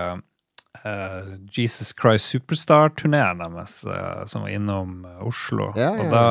[0.82, 5.72] eh, Jesus Christ Superstar-turneen deres, eh, som var innom eh, Oslo.
[5.78, 6.24] Ja, ja, Og da,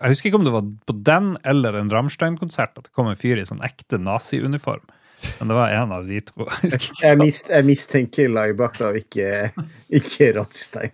[0.00, 3.18] jeg husker ikke om det var på den eller en Rammstein-konsert at det kom en
[3.20, 4.84] fyr i sånn ekte nazi-uniform.
[5.38, 6.44] Men det var en av de to.
[6.62, 7.00] Jeg husker.
[7.00, 9.30] Jeg, mis, jeg mistenker og ikke,
[9.88, 10.92] ikke Rammstein.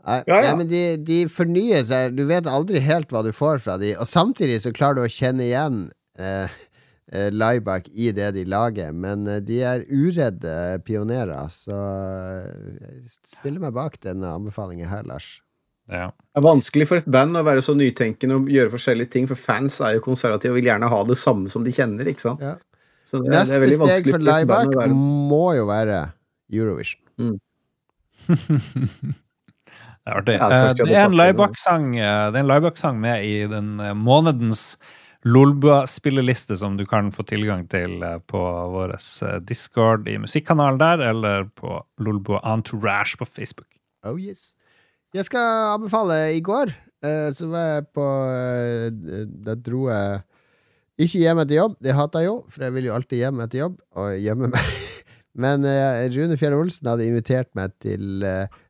[0.00, 0.40] Nei, Ja, ja.
[0.48, 2.16] nei, men de, de fornyer seg.
[2.16, 5.12] Du vet aldri helt hva du får fra de, og samtidig så klarer du å
[5.12, 5.82] kjenne igjen
[6.18, 6.60] eh,
[7.12, 8.92] eh, Laibach i det de lager.
[8.92, 10.54] Men eh, de er uredde
[10.86, 12.48] pionerer, så eh,
[12.80, 15.38] jeg stiller meg bak denne anbefalingen her, Lars.
[15.90, 16.08] Ja.
[16.14, 19.38] Det er vanskelig for et band å være så nytenkende og gjøre forskjellige ting, for
[19.38, 22.10] fans er jo konservative og vil gjerne ha det samme som de kjenner.
[22.10, 22.44] ikke sant?
[22.44, 22.54] Ja.
[23.08, 26.04] Så det, det Neste er steg for være må jo være
[26.54, 27.34] Eurovision.
[30.00, 30.34] Det er artig.
[30.40, 31.14] Ja, Eh, det er en
[31.94, 34.78] eh, Det er Laibach-sang med i den eh, månedens
[35.28, 38.40] Lolbua-spilleliste som du kan få tilgang til eh, på
[38.72, 43.68] vår eh, Discord i musikkanalen der, eller på Lolbua Entourage på Facebook.
[44.06, 44.54] Oh yes.
[45.12, 48.04] Jeg skal anbefale I går eh, så var jeg på
[49.42, 50.20] Da dro jeg
[51.00, 51.74] ikke hjem etter jobb.
[51.80, 54.72] Det hater jeg jo, for jeg vil jo alltid hjem etter jobb og gjemme meg.
[55.42, 55.64] Men
[56.12, 58.20] Rune Fjell Olsen hadde invitert meg til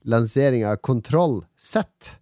[0.07, 2.20] lansering av Kontroll Z.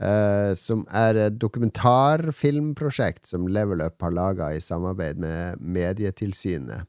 [0.00, 6.88] eh, som er et dokumentarfilmprosjekt som Level Up har laga i samarbeid med Medietilsynet.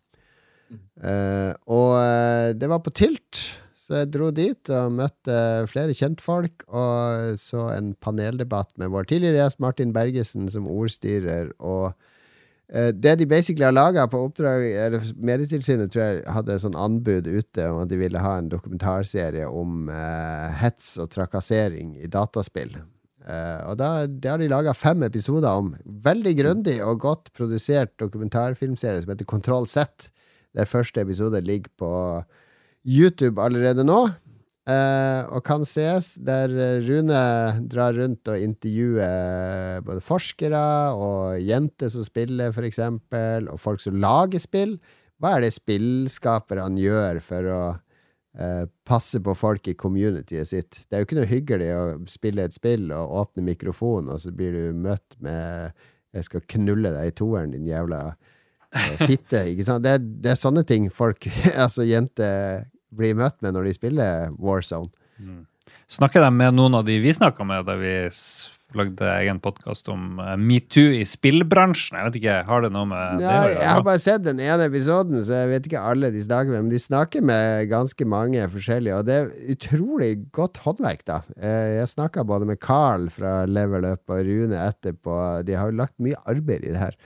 [0.99, 3.39] Uh, og uh, det var på Tilt,
[3.77, 5.37] så jeg dro dit og møtte
[5.71, 11.53] flere kjentfolk, og så en paneldebatt med vår tidligere gjest Martin Bergesen som ordstyrer.
[11.59, 11.95] og
[12.67, 17.69] det de basically har laga på oppdrag eller Medietilsynet tror jeg hadde sånn anbud ute
[17.71, 22.75] om at de ville ha en dokumentarserie om eh, hets og trakassering i dataspill.
[23.27, 25.73] Eh, og da, det har de laga fem episoder om.
[25.83, 30.11] Veldig grundig og godt produsert dokumentarfilmserie som heter Kontroll Z.
[30.55, 31.91] Der første episode ligger på
[32.87, 34.07] YouTube allerede nå.
[34.67, 37.19] Uh, og kan ses, der eh, Rune
[37.71, 43.95] drar rundt og intervjuer både forskere og jenter som spiller, for eksempel, og folk som
[43.95, 44.75] lager spill.
[45.23, 47.61] Hva er det spillskaperne gjør for å
[48.39, 50.79] eh, passe på folk i communityet sitt?
[50.85, 54.33] Det er jo ikke noe hyggelig å spille et spill og åpne mikrofonen, og så
[54.35, 55.73] blir du møtt med
[56.13, 58.15] 'jeg skal knulle deg i toeren, din jævla
[58.71, 59.45] eh, fitte'.
[59.53, 59.83] Ikke sant?
[59.83, 61.27] Det, er, det er sånne ting folk,
[61.63, 62.65] altså jenter,
[62.95, 64.89] blir møtt med når de spiller Warzone.
[65.91, 67.93] Snakker de med noen av de vi snakka med da vi
[68.75, 71.95] lagde egen podkast om eh, metoo i spillbransjen?
[71.99, 74.41] Jeg vet ikke, Har det noe med det Ja, å jeg har bare sett den
[74.43, 76.65] ene episoden, så jeg vet ikke alle de snakker med.
[76.65, 81.21] Men de snakker med ganske mange forskjellige, og det er utrolig godt håndverk, da.
[81.39, 85.19] Eh, Jeg snakka både med Carl fra Level Up og Rune etterpå.
[85.47, 86.97] De har jo lagt mye arbeid i det her.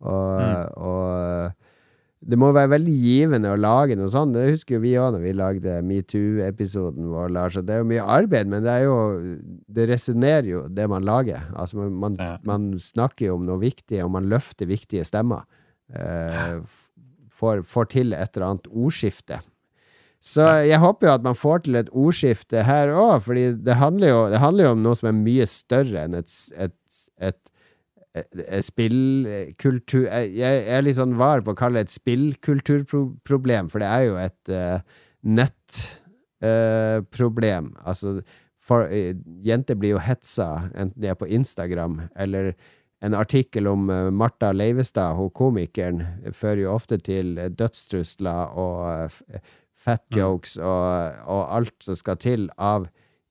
[0.00, 1.52] Og, og
[2.20, 4.34] det må være veldig givende å lage noe sånt.
[4.36, 7.56] Det husker jo vi òg når vi lagde metoo-episoden vår, Lars.
[7.56, 8.96] Og det er jo mye arbeid, men det er jo
[9.70, 11.46] Det resonnerer jo, det man lager.
[11.56, 12.36] Altså, man, man, Ja.
[12.44, 15.46] man snakker jo om noe viktig, og man løfter viktige stemmer.
[15.94, 16.60] Eh,
[17.32, 19.40] får, får til et eller annet ordskifte.
[20.20, 24.08] Så jeg håper jo at man får til et ordskifte her òg, fordi det handler,
[24.12, 26.76] jo, det handler jo om noe som er mye større enn et, et,
[27.16, 27.49] et
[28.66, 33.90] spillkultur jeg, jeg er litt sånn var på å kalle det et spillkulturproblem, for det
[33.90, 34.78] er jo et uh,
[36.42, 37.66] nettproblem.
[37.84, 38.06] altså,
[38.58, 39.14] for, uh,
[39.46, 42.44] jenter blir jo hetsa, enten de er på Instagram eller
[43.00, 46.02] en artikkel om Marta Leivestad, hun komikeren,
[46.36, 49.40] fører jo ofte til eh, dødstrusler og eh,
[49.80, 52.90] fat jokes og, og alt som skal til av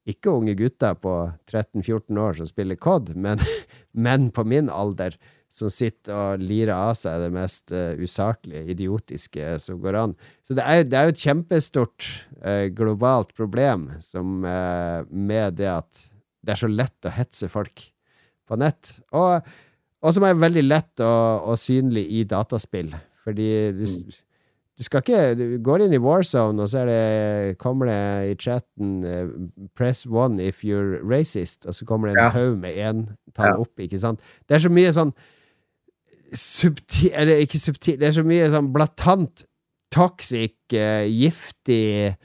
[0.09, 1.15] ikke unge gutter på
[1.49, 3.41] 13-14 år som spiller COD, men
[4.05, 5.17] menn på min alder
[5.49, 10.13] som sitter og lirer av seg det mest uh, usaklige, idiotiske som går an.
[10.45, 12.09] Så det er, det er jo et kjempestort
[12.45, 16.05] uh, globalt problem som, uh, med det at
[16.45, 17.87] det er så lett å hetse folk
[18.49, 18.93] på nett.
[19.17, 19.41] Og,
[20.05, 22.93] og som er veldig lett og, og synlig i dataspill.
[23.25, 23.85] Fordi du,
[24.79, 29.03] du skal ikke Du går inn i Warzone, og så det, kommer det i chatten
[29.03, 29.27] eh,
[29.75, 32.29] 'Press one if you're racist', og så kommer det en Ja.
[32.29, 33.59] haug med entall Ja.
[33.59, 34.19] opp, ikke sant?
[34.47, 35.11] Det er så mye sånn
[36.33, 39.43] subtil Eller ikke subtil, det er så mye sånn blatant
[39.91, 42.15] toxic, uh, giftig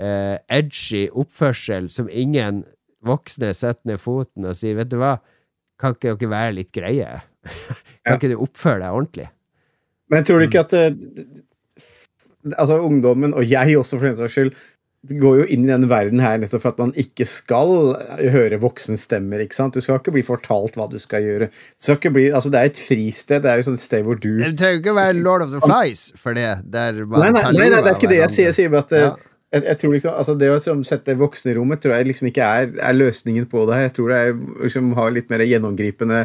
[0.00, 2.64] uh, edgy oppførsel som ingen
[3.06, 5.20] voksne setter ned foten og sier 'vet du hva',
[5.78, 7.22] kan ikke dere være litt greie?
[8.04, 8.16] kan Ja.
[8.16, 9.28] ikke du oppføre deg ordentlig?
[10.10, 10.90] Men jeg tror du ikke at eh,
[12.58, 14.54] Altså, ungdommen, og jeg også for den saks skyld,
[15.20, 17.68] går jo inn i denne verden her nettopp for at man ikke skal
[18.32, 19.42] høre voksne stemmer.
[19.44, 19.76] ikke sant?
[19.76, 21.48] Du skal ikke bli fortalt hva du skal gjøre.
[21.52, 23.42] Du skal ikke bli, altså Det er et fristed.
[23.44, 25.44] Det er jo sånn et sted hvor du Det trenger jo ikke å være Lord
[25.44, 26.48] of the Flies for det.
[26.72, 28.48] Der man Nei, nei, nei, nei, det er ikke det jeg sier.
[28.48, 29.12] Jeg sier bare at eh, Ja.
[29.58, 32.30] jeg, jeg tror liksom, altså Det å liksom sette voksne i rommet tror jeg liksom
[32.32, 33.88] ikke er, er løsningen på det her.
[33.90, 34.34] Jeg tror det er
[34.64, 36.24] liksom har litt mer gjennomgripende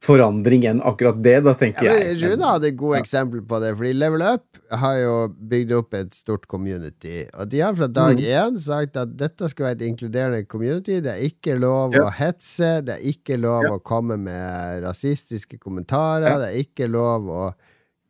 [0.00, 2.30] forandring enn akkurat det, da, tenker Ja, men jeg.
[2.30, 5.14] Rune hadde et godt eksempel på det, fordi Level Up har jo
[5.50, 7.24] bygd opp et stort community.
[7.34, 8.22] Og de har fra dag Mm.
[8.22, 11.00] én sagt at dette skal være et inkluderende community.
[11.00, 12.04] Det er ikke lov Ja.
[12.06, 13.70] å hetse, det er ikke lov Ja.
[13.70, 16.38] å komme med rasistiske kommentarer, Ja.
[16.38, 17.54] det er ikke lov å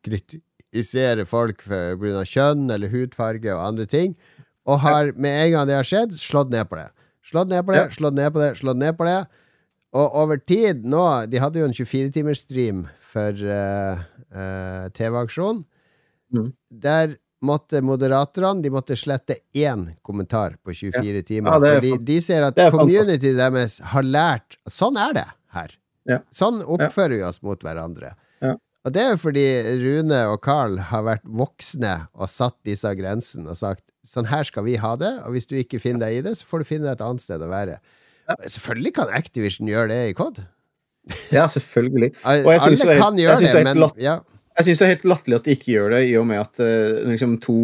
[0.05, 4.15] kritisere folk for kjønn eller hudfarge og andre ting.
[4.67, 6.91] Og har med en gang det har skjedd, slått ned på det.
[7.25, 7.87] Slått ned på det, Ja.
[7.89, 9.27] slått ned på det, slått ned på det.
[9.97, 11.01] Og over tid nå
[11.31, 14.03] De hadde jo en 24-timersstream for uh,
[14.93, 15.63] TV-aksjonen.
[16.29, 16.51] Mm.
[16.69, 21.55] Der måtte moderatorene De måtte slette én kommentar på 24 timer.
[21.55, 25.75] Ja, fordi de ser at community deres har lært Sånn er det her.
[26.09, 26.19] Ja.
[26.33, 28.13] Sånn oppfører vi oss mot hverandre.
[28.43, 28.55] Ja.
[28.85, 29.45] Og det er jo fordi
[29.81, 34.65] Rune og Carl har vært voksne og satt disse grensene og sagt sånn her skal
[34.65, 36.87] vi ha det, og hvis du ikke finner deg i det, så får du finne
[36.87, 37.79] deg et annet sted å være.
[38.45, 40.41] Selvfølgelig kan Activision gjøre det i COD.
[41.33, 42.11] Ja, selvfølgelig.
[42.45, 42.99] Og jeg syns Alle det det,
[44.81, 47.07] det er helt er latterlig at de ikke gjør det, i og med at uh,
[47.07, 47.59] liksom to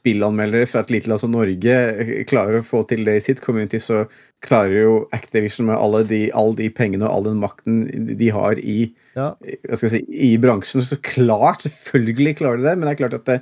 [0.00, 3.42] spillanmeldere fra et lite land som Norge eh, klarer å få til det i sitt
[3.44, 4.04] community, så
[4.44, 7.82] klarer jo Activision med alle de, all de pengene og all den makten
[8.20, 9.34] de har i, Ja.
[9.76, 10.84] si, i bransjen.
[10.86, 13.38] Så klart, selvfølgelig klarer de det, men det er klart at det,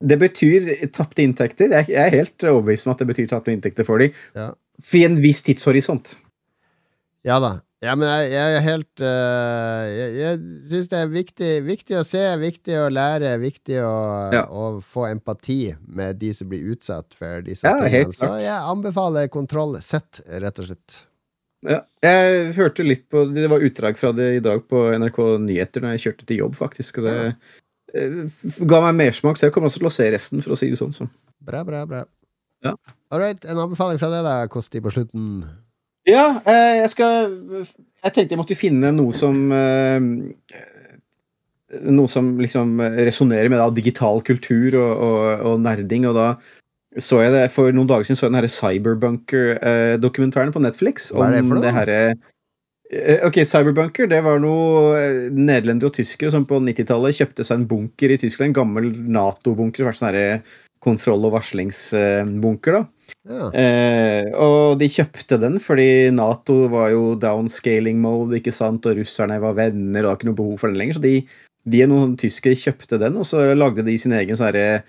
[0.00, 1.70] det betyr tapte inntekter.
[1.76, 4.16] Jeg er helt overbevist om at det betyr tapte inntekter for dem.
[4.34, 4.50] Ja.
[4.84, 6.16] For i en viss tidshorisont.
[7.26, 7.58] Ja da.
[7.80, 12.02] Ja, men jeg, jeg er helt uh, Jeg, jeg syns det er viktig, viktig å
[12.04, 13.94] se, viktig å lære, viktig å,
[14.34, 14.42] Ja.
[14.52, 18.12] å få empati med de som blir utsatt for disse Ja, tingene.
[18.16, 20.98] Så jeg anbefaler kontroll sett, rett og slett.
[21.64, 21.80] Ja.
[22.04, 25.96] Jeg hørte litt på Det var utdrag fra det i dag på NRK Nyheter når
[25.96, 27.00] jeg kjørte til jobb, faktisk.
[27.00, 28.28] Og det ja.
[28.68, 30.80] ga meg mersmak, så jeg kommer også til å se resten, for å si det
[30.80, 30.92] sånn.
[30.96, 31.08] Så.
[31.48, 32.04] Bra, bra, bra.
[32.66, 32.74] Ja.
[33.10, 35.42] All right, en anbefaling fra deg, da, Kosti, på slutten.
[36.08, 37.26] Ja, eh, jeg skal
[38.00, 40.00] Jeg tenkte jeg måtte finne noe som eh,
[41.92, 46.30] Noe som liksom resonnerer med da, digital kultur og, og, og nerding, og da
[46.98, 51.12] så jeg det For noen dager siden så jeg den herre Cyberbunker-dokumentaren på Netflix.
[51.14, 51.62] Hva er det for noe?
[51.62, 51.92] det her,
[52.90, 54.98] Eh, Ok, Cyberbunker det var noe
[55.30, 58.50] nederlendere og tyskere som på 90-tallet kjøpte seg en bunker i Tyskland.
[58.50, 59.86] En gammel Nato-bunker.
[59.86, 60.10] vært sånn
[60.82, 62.78] kontroll- og varslingsbunker.
[62.78, 62.86] da.
[63.28, 63.50] Ja.
[63.52, 69.40] Eh, og de kjøpte den fordi Nato var jo downscaling mode, ikke sant, og russerne
[69.42, 70.98] var venner, og det var ikke noe behov for den lenger.
[70.98, 71.14] Så de,
[71.74, 74.82] de noen tyskere kjøpte den, og så lagde de sin egen sånn herre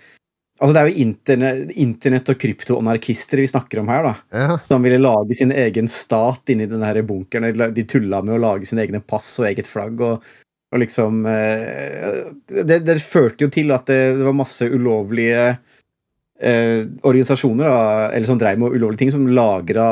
[0.62, 4.12] Altså, det er jo internett, internet og kryptoanarkister vi snakker om her, da.
[4.36, 4.58] ja.
[4.68, 7.48] Som ville lage sin egen stat inni den her bunkeren.
[7.74, 9.98] De tulla med å lage sine egne pass og eget flagg.
[9.98, 10.22] og,
[10.70, 12.20] og liksom eh,
[12.62, 15.56] det, det førte jo til at det, det var masse ulovlige
[16.42, 19.86] eh, organisasjoner da, eller som dreiv med ulovlige ting, som lagra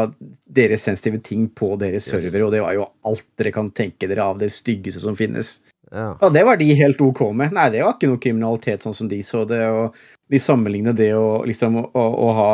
[0.50, 2.10] deres sensitive ting på deres Yes.
[2.16, 5.60] servere, og det var jo alt dere kan tenke dere av det styggeste som finnes.
[5.92, 6.12] ja.
[6.20, 7.52] Og det var de helt ok med.
[7.56, 9.62] Nei, det var ikke noe kriminalitet sånn som de så det.
[9.68, 9.94] og
[10.30, 12.52] De sammenligna det å liksom å, å ha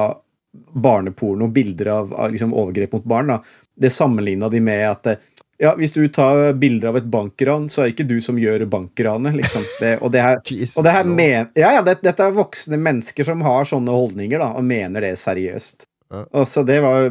[0.73, 3.41] barneporno, bilder av, av liksom overgrep mot barn, da.
[3.77, 5.19] Det sammenligna de med at eh,
[5.63, 8.67] ja, hvis du tar bilder av et bankran, så er det ikke du som gjør
[8.71, 9.65] bankranet, liksom.
[9.81, 12.79] Det, og det her, Jesus og det her men, ja, ja, det, dette er voksne
[12.81, 15.89] mennesker som har sånne holdninger, da, og mener det seriøst.
[16.13, 16.23] Ja.
[16.23, 17.09] Og, så det var,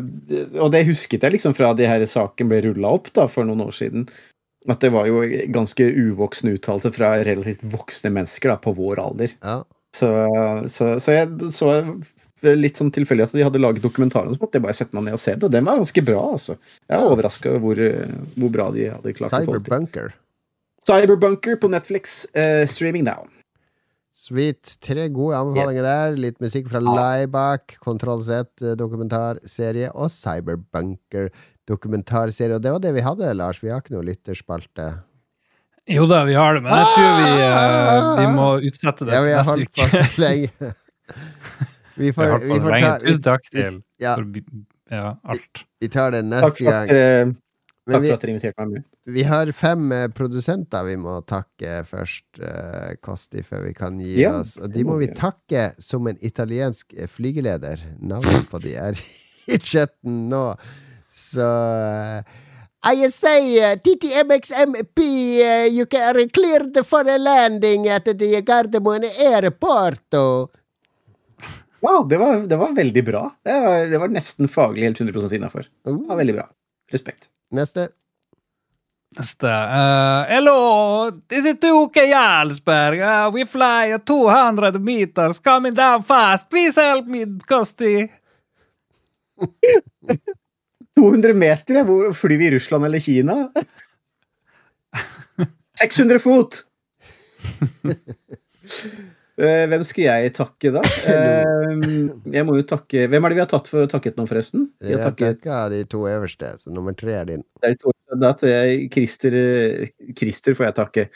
[0.62, 3.66] og det husket jeg liksom fra de her saken ble rulla opp da, for noen
[3.66, 4.06] år siden.
[4.72, 5.22] At det var jo
[5.54, 9.36] ganske uvoksne uttalelser fra relativt voksne mennesker da, på vår alder.
[9.44, 9.60] Ja.
[9.96, 10.10] Så,
[10.72, 11.76] så, så jeg så
[12.54, 15.18] litt sånn tilfeldig at de hadde laget dokumentaren, så måtte jeg bare sette meg ned
[15.18, 15.44] og se det.
[15.48, 16.58] Og den var ganske bra, altså.
[16.86, 17.10] Jeg er Ja.
[17.10, 17.82] overraska over hvor,
[18.38, 19.64] hvor bra de hadde klart å få til.
[19.64, 20.14] Cyberbunker.
[20.86, 23.26] Cyberbunker på Netflix, Uh, streaming now.
[24.16, 24.78] Sweet.
[24.80, 26.16] Tre gode anbefalinger der.
[26.16, 31.30] Litt musikk fra Laibach, Kontroll Z eh, dokumentarserie og Cyberbunker
[31.68, 32.56] dokumentarserie.
[32.56, 33.60] Og det var det vi hadde, Lars.
[33.62, 35.04] Vi har ikke noe lytterspalte.
[35.86, 39.22] Jo da, vi har det, men jeg tror vi, eh, vi må utsette det Ja,
[39.22, 40.50] vi har holdt på så lenge.
[41.96, 44.28] Vi får, vi får ta, Tusen takk til ja, for
[44.92, 45.66] ja, alt.
[45.80, 46.92] vi tar det neste gang.
[46.92, 47.42] Takk,
[47.86, 48.86] Takk vi, for at dere inviterte meg med.
[49.16, 54.16] vi har fem eh, produsenter vi må takke først, eh, Kosti, før vi kan gi
[54.24, 54.56] Ja, oss.
[54.58, 57.84] Og de må vi takke som en italiensk eh, flygeleder.
[58.02, 58.98] Navnet på de er
[59.54, 60.48] i chatten nå.
[61.08, 62.42] Så eh,
[62.86, 69.06] I say, uh, TTMXMP, uh, you can clear the for a landing at the Gardermoen
[69.06, 70.04] airport.
[71.86, 73.36] Wow, det var, det var veldig bra.
[73.44, 75.68] Det var, det var nesten faglig helt 100 innafor.
[75.86, 76.48] Det var veldig bra.
[76.92, 77.30] Respekt.
[77.52, 77.88] neste.
[79.18, 79.48] Neste.
[79.48, 83.00] Uh, hello, this is Duke Jarlsberg.
[83.00, 86.50] Uh, we fly 200 meters coming down fast.
[86.50, 88.08] Please help me, Kosti.
[90.96, 91.84] 200 meter?
[91.84, 93.52] Hvor Flyr vi i Russland eller Kina?
[95.80, 96.64] 600 fot!
[99.38, 100.82] Eh, Hvem skal jeg takke, da?
[101.12, 101.72] Eh,
[102.38, 104.70] Jeg må jo takke Hvem er det vi har tatt for takket nå, forresten?
[104.80, 105.44] Vi Jeg har takket
[105.74, 107.44] de to øverste, så nummer tre er din.
[107.62, 107.92] det er de to,
[108.22, 111.08] da tar jeg Christer eh, Christer får jeg takke.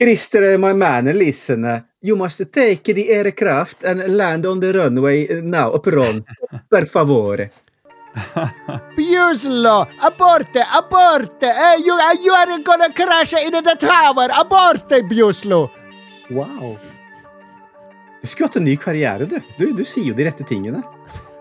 [0.00, 1.64] Christer, my man, listen.
[1.68, 6.24] eh, You must take the aircraft and land on the runway now, upon.
[6.70, 7.50] Per favore.
[8.96, 9.84] Bjuslo!
[10.08, 10.64] Aborte!
[10.64, 11.44] Aborte!
[11.46, 14.28] Uh, you, uh, you are gonna crash into the tower!
[14.32, 15.68] Aborte, Bjuslo!
[16.30, 16.78] Wow.
[18.20, 19.38] Du skulle hatt en ny karriere, du.
[19.58, 20.82] Du, du sier jo de rette tingene.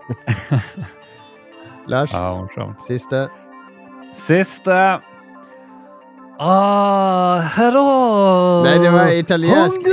[1.90, 2.82] Lars, Ja, morsomt.
[2.86, 3.26] siste.
[4.16, 4.78] Siste.
[6.40, 8.64] Ah, hello.
[8.64, 9.90] Nei, det var italiensk.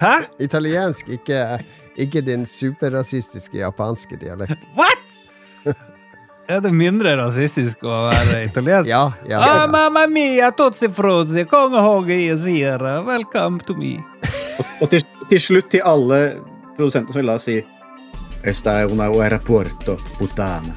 [0.00, 0.12] Hæ?
[0.40, 1.40] Italiensk, ikke,
[2.00, 4.68] ikke din superrasistiske japanske dialekt.
[4.78, 5.18] What?
[6.50, 8.88] Er det mindre rasistisk å være italiensk?
[8.90, 9.38] Ja, ja.
[9.42, 13.96] Ah, mamma mia, tozzi frozzi, kongehoge i sira, welcome to me.
[14.80, 16.20] Og til, til slutt til alle
[16.76, 17.60] produsentene så la oss si
[18.40, 20.72] Esta er una aeroporto, putana.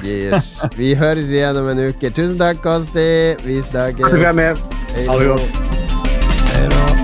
[0.00, 0.62] Yes.
[0.80, 2.08] Vi høres igjen om en uke.
[2.08, 3.36] Tusen takk, Kosti.
[3.44, 4.08] Vi snakkes.
[4.08, 4.68] For er med.
[5.04, 7.03] Ha det godt.